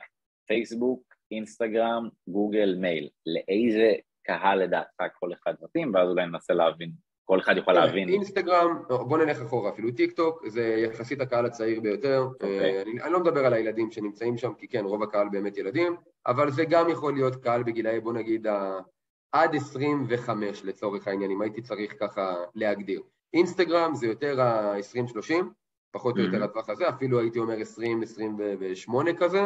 פייסבוק, 0.48 1.04
אינסטגרם, 1.32 2.10
גוגל, 2.28 2.76
מייל. 2.80 3.10
לאיזה 3.26 3.92
קהל 4.24 4.64
לדעתך 4.64 5.04
כל 5.20 5.34
אחד 5.34 5.54
מתאים, 5.62 5.92
ואז 5.96 6.10
אולי 6.10 6.26
ננסה 6.26 6.54
להבין, 6.54 6.92
כל 7.24 7.40
אחד 7.40 7.58
יוכל 7.58 7.74
להבין. 7.74 8.10
אינסטגרם, 8.10 8.84
בוא 8.88 9.18
נלך 9.18 9.42
אחורה, 9.42 9.70
אפילו 9.70 9.92
טיק 9.92 10.12
טוק, 10.12 10.48
זה 10.48 10.62
יחסית 10.64 11.22
הקהל 11.22 11.46
הצעיר 11.46 11.82
ביותר. 11.82 12.24
Okay. 12.28 12.34
אוקיי. 12.34 12.60
אה, 12.60 12.82
אני, 12.82 13.02
אני 13.02 13.14
לא 13.14 13.20
מדבר 13.20 13.46
על 13.46 13.54
הילדים 13.54 13.92
שנמצאים 13.92 14.38
שם, 14.38 14.54
כי 14.54 14.68
כן, 14.68 14.86
רוב 14.86 15.04
הקהל 15.04 15.30
באמת 15.32 15.58
ילדים, 15.58 15.96
אבל 16.28 16.52
זה 16.52 16.66
גם 16.66 16.90
יכול 16.90 17.14
להיות 17.14 17.36
קהל 17.36 17.64
בגילאי, 17.64 18.00
בוא 18.00 18.14
נגיד, 18.14 18.48
עד 19.32 19.56
25 19.56 20.64
לצורך 20.64 21.08
העניין, 21.08 21.32
אם 21.32 21.42
הייתי 21.42 21.62
צריך 21.62 21.94
ככה 22.00 22.36
להגדיר. 22.56 23.02
אינסטגרם 23.34 23.96
זה 23.96 24.08
יותר 24.08 24.42
ה-20-30, 24.42 25.34
פחות 25.92 26.18
או 26.18 26.22
יותר 26.24 26.42
mm-hmm. 26.42 26.46
הטווח 26.46 26.70
הזה, 26.70 26.90
אפילו 26.90 27.20
הייתי 27.20 27.40
אומר 27.40 27.58
20-28 28.88 29.14
כזה, 29.20 29.42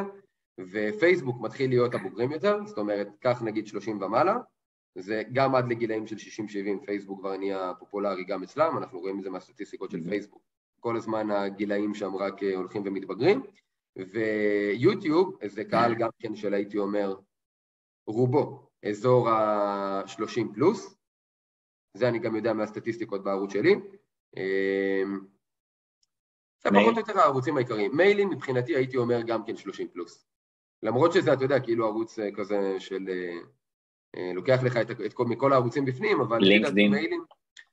ופייסבוק 0.60 1.42
מתחיל 1.42 1.70
להיות 1.70 1.96
הבוגרים 1.96 2.32
יותר, 2.32 2.66
זאת 2.66 2.78
אומרת, 2.78 3.08
קח 3.20 3.42
נגיד 3.42 3.68
30 3.68 4.02
ומעלה, 4.02 4.38
זה 4.98 5.24
גם 5.34 5.56
עד 5.56 5.70
לגילאים 5.70 6.08
של 6.08 6.16
60-70 6.16 6.86
פייסבוק 6.86 7.20
כבר 7.20 7.38
נהיה 7.38 7.74
פופולרי 7.80 8.24
גם 8.24 8.44
אצלם, 8.44 8.78
אנחנו 8.78 9.00
רואים 9.00 9.18
את 9.18 9.24
זה 9.24 9.30
מהסטטיסטיקות 9.30 9.92
של 9.92 9.98
mm-hmm. 9.98 10.10
פייסבוק. 10.10 10.42
כל 10.80 10.98
הזמן 10.98 11.32
הגילאים 11.32 11.94
שם 11.94 12.16
רק 12.16 12.44
הולכים 12.44 12.82
ומתבגרים, 12.86 13.44
ויוטיוב 13.98 15.38
זה 15.46 15.64
קהל 15.64 15.96
גם 15.96 16.10
כן 16.20 16.36
של 16.36 16.54
הייתי 16.54 16.78
אומר 16.78 17.16
רובו 18.08 18.65
אזור 18.90 19.30
ה-30 19.30 20.54
פלוס, 20.54 20.96
זה 21.94 22.08
אני 22.08 22.20
גם 22.20 22.36
יודע 22.36 22.54
מהסטטיסטיקות 22.54 23.24
בערוץ 23.24 23.54
שלי. 23.54 23.76
אמ, 24.38 25.20
זה 26.64 26.70
פחות 26.70 26.94
או 26.94 27.00
יותר 27.00 27.20
הערוצים 27.20 27.58
העיקריים. 27.58 27.98
מיילים 27.98 28.30
מבחינתי 28.30 28.76
הייתי 28.76 28.98
אומר 28.98 29.22
גם 29.22 29.46
כן 29.46 29.56
30 29.56 29.88
פלוס. 29.88 30.26
למרות 30.84 31.14
שזה, 31.14 31.34
אתה 31.34 31.44
יודע, 31.44 31.60
כאילו 31.60 31.86
ערוץ 31.86 32.20
אה, 32.20 32.32
כזה 32.36 32.80
של... 32.80 33.06
אה, 33.10 33.38
אה, 34.16 34.32
לוקח 34.34 34.60
לך 34.64 34.78
את, 34.78 34.92
את 35.06 35.14
כל, 35.14 35.26
מכל 35.26 35.54
הערוצים 35.54 35.86
בפנים, 35.86 36.22
אבל... 36.22 36.38
לינקדין. 36.38 36.94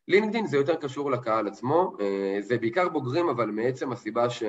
לינקדין 0.09 0.47
זה 0.47 0.57
יותר 0.57 0.75
קשור 0.75 1.11
לקהל 1.11 1.49
עצמו, 1.49 1.97
זה 2.41 2.59
בעיקר 2.59 2.89
בוגרים, 2.89 3.29
אבל 3.29 3.51
מעצם 3.51 3.93
הסיבה 3.93 4.31
ש... 4.31 4.43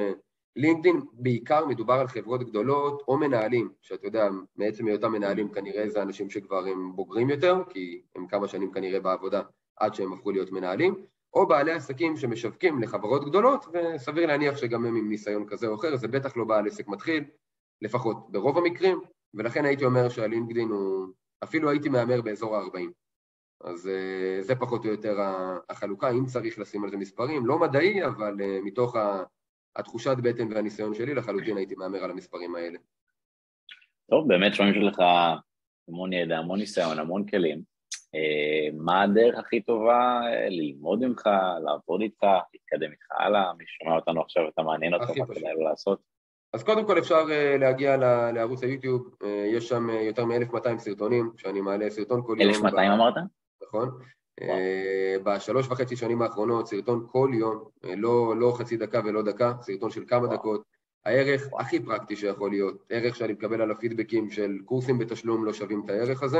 לינקדאין 0.56 1.02
בעיקר 1.14 1.66
מדובר 1.66 1.94
על 1.94 2.08
חברות 2.08 2.44
גדולות 2.44 3.04
או 3.08 3.18
מנהלים, 3.18 3.70
שאתה 3.82 4.08
יודע, 4.08 4.30
מעצם 4.56 4.88
היותם 4.88 5.12
מנהלים 5.12 5.52
כנראה 5.52 5.90
זה 5.90 6.02
אנשים 6.02 6.30
שכבר 6.30 6.66
הם 6.66 6.96
בוגרים 6.96 7.30
יותר, 7.30 7.56
כי 7.70 8.02
הם 8.16 8.28
כמה 8.28 8.48
שנים 8.48 8.72
כנראה 8.72 9.00
בעבודה 9.00 9.42
עד 9.78 9.94
שהם 9.94 10.14
הפכו 10.14 10.32
להיות 10.32 10.52
מנהלים, 10.52 11.06
או 11.34 11.48
בעלי 11.48 11.72
עסקים 11.72 12.18
שמשווקים 12.18 12.82
לחברות 12.82 13.26
גדולות, 13.26 13.66
וסביר 13.74 14.26
להניח 14.26 14.58
שגם 14.58 14.86
הם 14.86 14.96
עם 14.96 15.10
ניסיון 15.10 15.46
כזה 15.48 15.68
או 15.68 15.76
אחר, 15.76 15.96
זה 15.96 16.08
בטח 16.08 16.38
לא 16.38 16.46
בעל 16.46 16.68
עסק 16.68 16.88
מתחיל, 16.88 17.24
לפחות 17.82 18.32
ברוב 18.32 18.58
המקרים, 18.58 19.02
ולכן 19.34 19.66
הייתי 19.66 19.86
אומר 19.86 20.10
שהלינקדאין 20.10 20.70
הוא, 20.70 21.08
אפילו 21.44 21.70
הייתי 21.70 21.90
מהמר 21.90 22.22
באזור 22.22 22.56
ה-40. 22.56 22.92
אז 23.62 23.88
אה, 23.88 24.42
זה 24.42 24.56
פחות 24.56 24.86
או 24.86 24.90
יותר 24.90 25.18
החלוקה, 25.70 26.10
אם 26.10 26.26
צריך 26.26 26.60
לשים 26.60 26.84
על 26.84 26.90
זה 26.90 26.98
מספרים, 26.98 27.46
לא 27.46 27.60
מדעי, 27.60 28.06
אבל 28.06 28.42
אה, 28.42 28.60
מתוך 28.64 28.96
ה... 28.96 29.24
התחושת 29.76 30.16
בטן 30.24 30.54
והניסיון 30.54 30.94
שלי, 30.94 31.14
לחלוטין 31.14 31.58
הייתי 31.58 31.76
מהמר 31.76 32.04
על 32.04 32.12
המספרים 32.12 32.56
האלה. 32.56 32.78
טוב, 34.10 34.28
באמת 34.28 34.54
שומעים 34.54 34.74
שיש 34.74 34.84
לך 34.84 35.00
המון 35.88 36.14
ידע, 36.14 36.38
המון 36.38 36.60
ניסיון, 36.60 37.00
המון 37.00 37.26
כלים. 37.26 37.74
אה, 38.16 38.70
מה 38.78 39.02
הדרך 39.02 39.40
הכי 39.40 39.62
טובה 39.62 40.22
אה, 40.26 40.50
ללמוד 40.50 41.00
ממך, 41.00 41.30
לעבוד 41.64 42.02
איתך, 42.02 42.24
להתקדם 42.54 42.92
איתך 42.92 43.06
הלאה? 43.12 43.54
מי 43.54 43.64
שומע 43.68 43.96
אותנו 43.96 44.22
עכשיו, 44.22 44.44
אתה 44.54 44.62
מעניין 44.62 44.94
אותו, 44.94 45.14
מה 45.18 45.26
כדאי 45.26 45.54
לו 45.54 45.64
לעשות? 45.64 46.00
אז 46.54 46.64
קודם 46.64 46.88
כל 46.88 47.00
אפשר 47.00 47.26
אה, 47.32 47.58
להגיע 47.58 47.98
לערוץ 48.32 48.64
היוטיוב, 48.64 49.16
יש 49.54 49.70
שם 49.70 49.90
יותר 49.90 50.26
מ-1200 50.26 50.78
סרטונים, 50.78 51.32
שאני 51.38 51.62
מעלה 51.62 51.90
סרטון 51.90 52.22
כל 52.26 52.36
יום. 52.40 52.50
1200 52.50 52.92
אמרת? 52.92 53.14
נכון. 53.64 53.90
בשלוש 55.24 55.68
וחצי 55.68 55.96
שנים 55.96 56.22
האחרונות, 56.22 56.68
סרטון 56.68 57.08
כל 57.12 57.32
יום, 57.34 57.64
לא, 57.84 58.34
לא 58.38 58.54
חצי 58.58 58.78
דקה 58.78 59.02
ולא 59.06 59.22
דקה, 59.22 59.54
סרטון 59.62 59.92
של 59.92 60.04
כמה. 60.08 60.28
דקות. 60.28 60.64
הערך 61.06 61.48
הכי 61.60 61.80
פרקטי 61.80 62.16
שיכול 62.16 62.50
להיות, 62.50 62.86
ערך 62.90 63.16
שאני 63.16 63.34
מקבל 63.34 63.62
על 63.62 63.72
הפידבקים 63.72 64.30
של 64.30 64.58
קורסים 64.66 64.98
בתשלום 64.98 65.46
לא 65.46 65.54
שווים 65.54 65.82
את 65.86 65.90
הערך 65.90 66.24
הזה. 66.24 66.40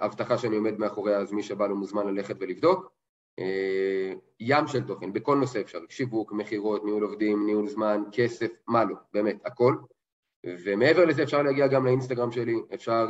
הבטחה 0.00 0.38
שאני 0.38 0.56
עומד 0.56 0.78
מאחוריה, 0.78 1.18
אז 1.18 1.32
מי 1.32 1.42
שבא 1.42 1.66
לו 1.66 1.76
מוזמן 1.76 2.06
ללכת 2.06 2.36
ולבדוק. 2.40 2.92
ים 4.40 4.66
של 4.66 4.86
תוכן, 4.86 5.12
בכל 5.12 5.36
נושא 5.36 5.60
אפשר, 5.60 5.78
שיווק, 5.88 6.32
מכירות, 6.32 6.84
ניהול 6.84 7.02
עובדים, 7.02 7.46
ניהול 7.46 7.68
זמן, 7.68 8.02
כסף, 8.12 8.50
מה 8.66 8.84
לא, 8.84 8.96
באמת, 9.12 9.36
הכל. 9.44 9.74
ומעבר 10.46 11.04
לזה 11.04 11.22
אפשר 11.22 11.42
להגיע 11.42 11.66
גם 11.66 11.86
לאינסטגרם 11.86 12.32
שלי, 12.32 12.56
אפשר 12.74 13.08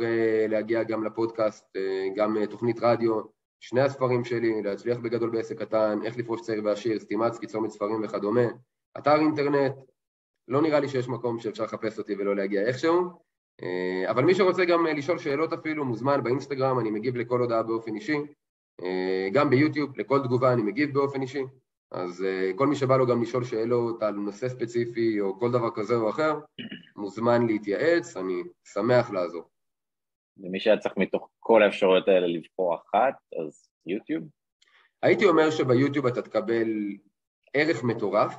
להגיע 0.49 0.83
גם 0.83 1.03
לפודקאסט, 1.03 1.77
גם 2.15 2.45
תוכנית 2.45 2.77
רדיו, 2.81 3.21
שני 3.59 3.81
הספרים 3.81 4.23
שלי, 4.23 4.61
להצליח 4.61 4.97
בגדול 4.97 5.29
בעסק 5.29 5.59
קטן, 5.59 5.99
איך 6.03 6.17
לפרוש 6.17 6.41
צעיר 6.41 6.61
ועשיר, 6.65 6.99
סטימצקי, 6.99 7.47
צומת 7.47 7.71
ספרים 7.71 8.01
וכדומה, 8.03 8.45
אתר 8.97 9.15
אינטרנט, 9.19 9.75
לא 10.47 10.61
נראה 10.61 10.79
לי 10.79 10.89
שיש 10.89 11.07
מקום 11.07 11.39
שאפשר 11.39 11.63
לחפש 11.63 11.99
אותי 11.99 12.15
ולא 12.15 12.35
להגיע 12.35 12.61
איכשהו, 12.61 13.09
uh, 13.61 14.09
אבל 14.09 14.23
מי 14.23 14.35
שרוצה 14.35 14.65
גם 14.65 14.87
uh, 14.87 14.89
לשאול 14.89 15.17
שאלות 15.17 15.53
אפילו, 15.53 15.85
מוזמן 15.85 16.23
באינסטגרם, 16.23 16.79
אני 16.79 16.91
מגיב 16.91 17.15
לכל 17.15 17.41
הודעה 17.41 17.63
באופן 17.63 17.95
אישי, 17.95 18.17
uh, 18.81 18.85
גם 19.33 19.49
ביוטיוב, 19.49 19.99
לכל 19.99 20.19
תגובה 20.23 20.53
אני 20.53 20.61
מגיב 20.61 20.93
באופן 20.93 21.21
אישי, 21.21 21.43
אז 21.91 22.25
כל 22.55 22.67
מי 22.67 22.75
שבא 22.75 22.97
לו 22.97 23.07
גם 23.07 23.21
לשאול 23.21 23.43
שאלות 23.43 24.03
על 24.03 24.13
נושא 24.13 24.49
ספציפי 24.49 25.21
או 25.21 25.39
כל 25.39 25.51
דבר 25.51 25.69
כזה 25.75 25.95
או 25.95 26.09
אחר, 26.09 26.39
מוזמן 26.95 27.47
להתייעץ, 27.47 28.17
אני 28.17 28.43
שמח 28.63 29.11
לעזור. 29.11 29.49
ומי 30.43 30.59
שהיה 30.59 30.77
צריך 30.77 30.97
מתוך 30.97 31.29
כל 31.39 31.63
האפשרויות 31.63 32.07
האלה 32.07 32.27
לבחור 32.27 32.75
אחת, 32.75 33.13
אז 33.39 33.69
יוטיוב? 33.85 34.23
הייתי 35.03 35.25
אומר 35.25 35.51
שביוטיוב 35.51 36.05
אתה 36.05 36.21
תקבל 36.21 36.67
ערך 37.53 37.83
מטורף, 37.83 38.35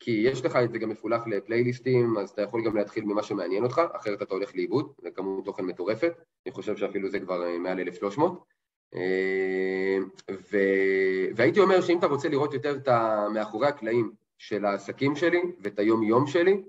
כי 0.00 0.10
יש 0.10 0.44
לך 0.44 0.56
את 0.56 0.72
זה 0.72 0.78
גם 0.78 0.88
מפולח 0.88 1.26
לפלייליסטים, 1.26 2.18
אז 2.18 2.30
אתה 2.30 2.42
יכול 2.42 2.64
גם 2.64 2.76
להתחיל 2.76 3.04
ממה 3.04 3.22
שמעניין 3.22 3.64
אותך, 3.64 3.80
אחרת 3.92 4.22
אתה 4.22 4.34
הולך 4.34 4.54
לאיבוד, 4.54 4.92
זה 4.98 5.10
כמות 5.10 5.44
תוכן 5.44 5.64
מטורפת, 5.64 6.12
אני 6.46 6.54
חושב 6.54 6.76
שאפילו 6.76 7.08
זה 7.08 7.20
כבר 7.20 7.46
אה, 7.46 7.58
מעל 7.58 7.80
1300. 7.80 8.44
אה, 8.94 9.98
ו... 10.30 10.58
והייתי 11.36 11.60
אומר 11.60 11.80
שאם 11.80 11.98
אתה 11.98 12.06
רוצה 12.06 12.28
לראות 12.28 12.54
יותר 12.54 12.76
את 12.76 12.88
מאחורי 13.34 13.68
הקלעים 13.68 14.12
של 14.38 14.64
העסקים 14.64 15.16
שלי 15.16 15.42
ואת 15.60 15.78
היום-יום 15.78 16.26
שלי, 16.26 16.62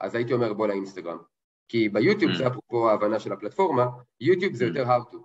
אז 0.00 0.14
הייתי 0.14 0.32
אומר 0.32 0.52
בוא 0.52 0.66
לאינסטגרם. 0.66 1.18
כי 1.74 1.88
ביוטיוב, 1.88 2.32
mm. 2.32 2.36
זה 2.36 2.46
אפרופו 2.46 2.90
ההבנה 2.90 3.18
של 3.18 3.32
הפלטפורמה, 3.32 3.86
יוטיוב 4.20 4.54
זה 4.54 4.64
mm. 4.64 4.68
יותר 4.68 4.84
how 4.84 5.14
to. 5.14 5.16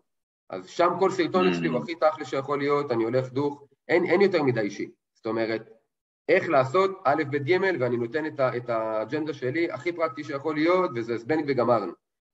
אז 0.50 0.68
שם 0.68 0.90
כל 1.00 1.12
סרטון 1.12 1.48
אצלי 1.48 1.68
הוא 1.68 1.80
mm. 1.80 1.82
הכי 1.82 1.96
תכל'ס 1.96 2.28
שיכול 2.28 2.60
להיות, 2.60 2.92
אני 2.92 3.04
הולך 3.04 3.32
דוך, 3.32 3.64
אין, 3.88 4.06
אין 4.06 4.22
יותר 4.22 4.44
מדי 4.44 4.60
אישי. 4.60 4.90
זאת 5.14 5.26
אומרת, 5.26 5.70
איך 6.30 6.50
לעשות 6.50 6.92
א', 7.04 7.24
ב', 7.30 7.36
ג', 7.36 7.58
ואני 7.80 7.98
נותן 7.98 8.26
את, 8.26 8.40
ה, 8.40 8.58
את 8.58 8.70
האג'נדה 8.70 9.34
שלי 9.34 9.72
הכי 9.72 9.92
פרקטי 9.92 10.24
שיכול 10.24 10.56
להיות, 10.56 10.92
וזה 10.96 11.18
זבנג 11.18 11.46
וגמרנו. 11.48 11.92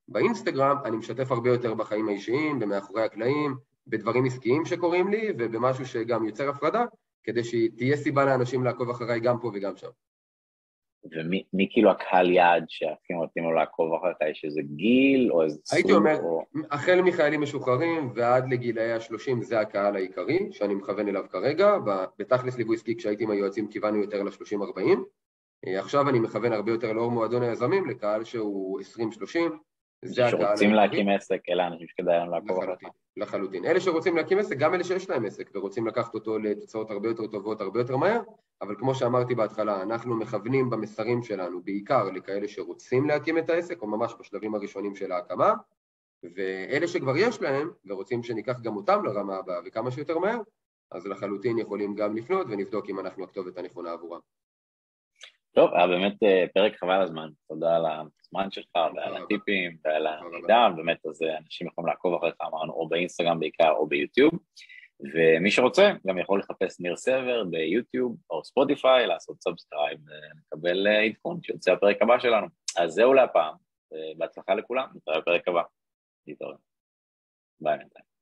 באינסטגרם 0.08 0.78
אני 0.86 0.98
משתף 0.98 1.32
הרבה 1.32 1.50
יותר 1.50 1.74
בחיים 1.74 2.08
האישיים, 2.08 2.60
במאחורי 2.60 3.04
הקלעים, 3.04 3.56
בדברים 3.88 4.26
עסקיים 4.26 4.66
שקורים 4.66 5.08
לי, 5.08 5.30
ובמשהו 5.38 5.86
שגם 5.86 6.26
יוצר 6.26 6.50
הפרדה, 6.50 6.86
כדי 7.24 7.44
שתהיה 7.44 7.98
סיבה 7.98 8.26
לאנשים 8.26 8.64
לעקוב 8.64 8.90
אחריי 8.90 9.20
גם 9.20 9.40
פה 9.40 9.52
וגם 9.54 9.76
שם. 9.76 9.90
ומי 11.12 11.68
כאילו 11.70 11.92
הקהל 11.92 12.32
יעד 12.32 12.66
שהכי 12.68 13.14
מתאים 13.24 13.44
לו 13.44 13.52
לעקוב 13.52 13.94
אחריך? 13.94 14.18
יש 14.32 14.46
איזה 14.46 14.62
גיל 14.62 15.32
או 15.32 15.44
איזה 15.44 15.60
סוג? 15.66 15.78
הייתי 15.78 15.94
אומר, 15.94 16.20
או... 16.20 16.44
החל 16.72 17.02
מחיילים 17.02 17.42
משוחררים 17.42 18.12
ועד 18.16 18.50
לגילאי 18.50 18.92
ה-30 18.92 19.42
זה 19.42 19.60
הקהל 19.60 19.96
העיקרי 19.96 20.48
שאני 20.52 20.76
מכוון 20.76 21.08
אליו 21.08 21.24
כרגע. 21.30 21.78
בתכלס 22.20 22.58
ליווי 22.58 22.76
עסקי 22.76 22.98
כשהייתי 22.98 23.24
עם 23.24 23.32
היועצים 23.32 23.68
כיוונו 23.68 23.98
יותר 24.02 24.24
ל-30-40. 24.24 25.00
אה, 25.68 25.80
עכשיו 25.80 26.10
אני 26.10 26.20
מכוון 26.20 26.54
הרבה 26.54 26.72
יותר 26.72 26.94
לאור 26.94 27.12
מועדון 27.12 27.44
היזמים, 27.44 27.90
לקהל 27.90 28.24
שהוא 28.24 28.80
20-30. 28.80 28.84
זה 30.06 30.28
הקהל... 30.28 30.42
שרוצים 30.42 30.74
להקים 30.74 31.10
עסק, 31.10 31.42
אלה 31.50 31.64
האנשים 31.64 31.88
שכדאי 31.88 32.18
להם 32.18 32.30
לעקוב 32.30 32.64
אחריך. 32.64 32.90
לחלוטין. 33.18 33.66
אלה 33.66 33.80
שרוצים 33.80 34.16
להקים 34.16 34.38
עסק, 34.38 34.58
גם 34.58 34.74
אלה 34.74 34.84
שיש 34.84 35.10
להם 35.10 35.26
עסק 35.26 35.50
ורוצים 35.56 35.88
לקחת 35.88 36.14
אותו 36.14 36.40
לתוצאות 36.40 36.92
הרבה 36.92 37.08
יותר 37.08 37.28
טובות, 37.28 37.62
הרבה 37.62 37.80
יותר 37.80 37.98
מהר, 37.98 38.22
אבל 38.62 38.76
כמו 38.80 38.96
שאמרתי 38.96 39.36
בהתחלה, 39.36 39.82
אנחנו 39.82 40.16
מכוונים 40.16 40.70
במסרים 40.70 41.24
שלנו 41.24 41.62
בעיקר 41.64 42.12
לכאלה 42.12 42.48
שרוצים 42.48 43.08
להקים 43.08 43.38
את 43.38 43.50
העסק, 43.50 43.82
או 43.82 43.88
ממש 43.88 44.14
בשלבים 44.20 44.56
הראשונים 44.56 44.96
של 44.96 45.12
ההקמה, 45.12 45.54
ואלה 46.36 46.88
שכבר 46.88 47.18
יש 47.18 47.42
להם, 47.42 47.72
ורוצים 47.86 48.24
שניקח 48.24 48.60
גם 48.62 48.76
אותם 48.76 49.06
לרמה 49.06 49.36
הבאה 49.36 49.60
וכמה 49.66 49.92
שיותר 49.92 50.20
מהר, 50.20 50.40
אז 50.92 51.08
לחלוטין 51.08 51.60
יכולים 51.60 51.96
גם 51.96 52.16
לפנות 52.16 52.48
ונבדוק 52.50 52.90
אם 52.90 53.00
אנחנו 53.00 53.24
הכתובת 53.24 53.58
הנכונה 53.58 53.92
עבורם. 53.92 54.20
טוב, 55.56 55.70
היה 55.74 55.88
באמת 55.88 56.24
אה, 56.24 56.46
פרק 56.54 56.76
חבל 56.76 56.91
על 56.91 57.02
הזמן, 57.02 57.30
תודה 57.48 57.76
על 57.76 57.86
הזמן 58.36 58.52
שלך 58.52 58.76
ועל 58.96 59.18
הטיפים 59.18 59.78
ועל 59.84 60.08
המידע, 60.08 60.68
באמת 60.76 61.06
אז 61.06 61.22
אה, 61.22 61.38
אנשים 61.38 61.68
יכולים 61.68 61.88
לעקוב 61.88 62.14
אחריך, 62.14 62.36
אמרנו, 62.42 62.74
או 62.74 62.90
באינסטגרם 62.90 63.40
בעיקר 63.40 63.72
או 63.72 63.88
ביוטיוב, 63.88 64.32
ומי 65.14 65.52
שרוצה 65.52 65.92
גם 66.08 66.18
יכול 66.18 66.40
לחפש 66.40 66.80
ניר 66.80 66.96
סבר 66.96 67.44
ביוטיוב 67.44 68.18
או 68.30 68.46
ספוטיפיי, 68.46 69.08
לעשות 69.08 69.42
subscribe 69.44 70.00
ולקבל 70.06 70.88
אה, 70.88 71.04
עדכון 71.04 71.40
שיוצא 71.44 71.72
הפרק 71.72 72.02
הבא 72.02 72.20
שלנו. 72.20 72.48
אז 72.78 72.92
זהו 72.92 73.14
להפעם, 73.14 73.56
בהצלחה 74.18 74.56
לכולם, 74.56 74.88
נתראה 74.96 75.20
בפרק 75.20 75.48
הבא. 75.48 75.62
להתראות. 76.28 76.58
ביי 77.60 77.78
בינתיים. 77.78 78.15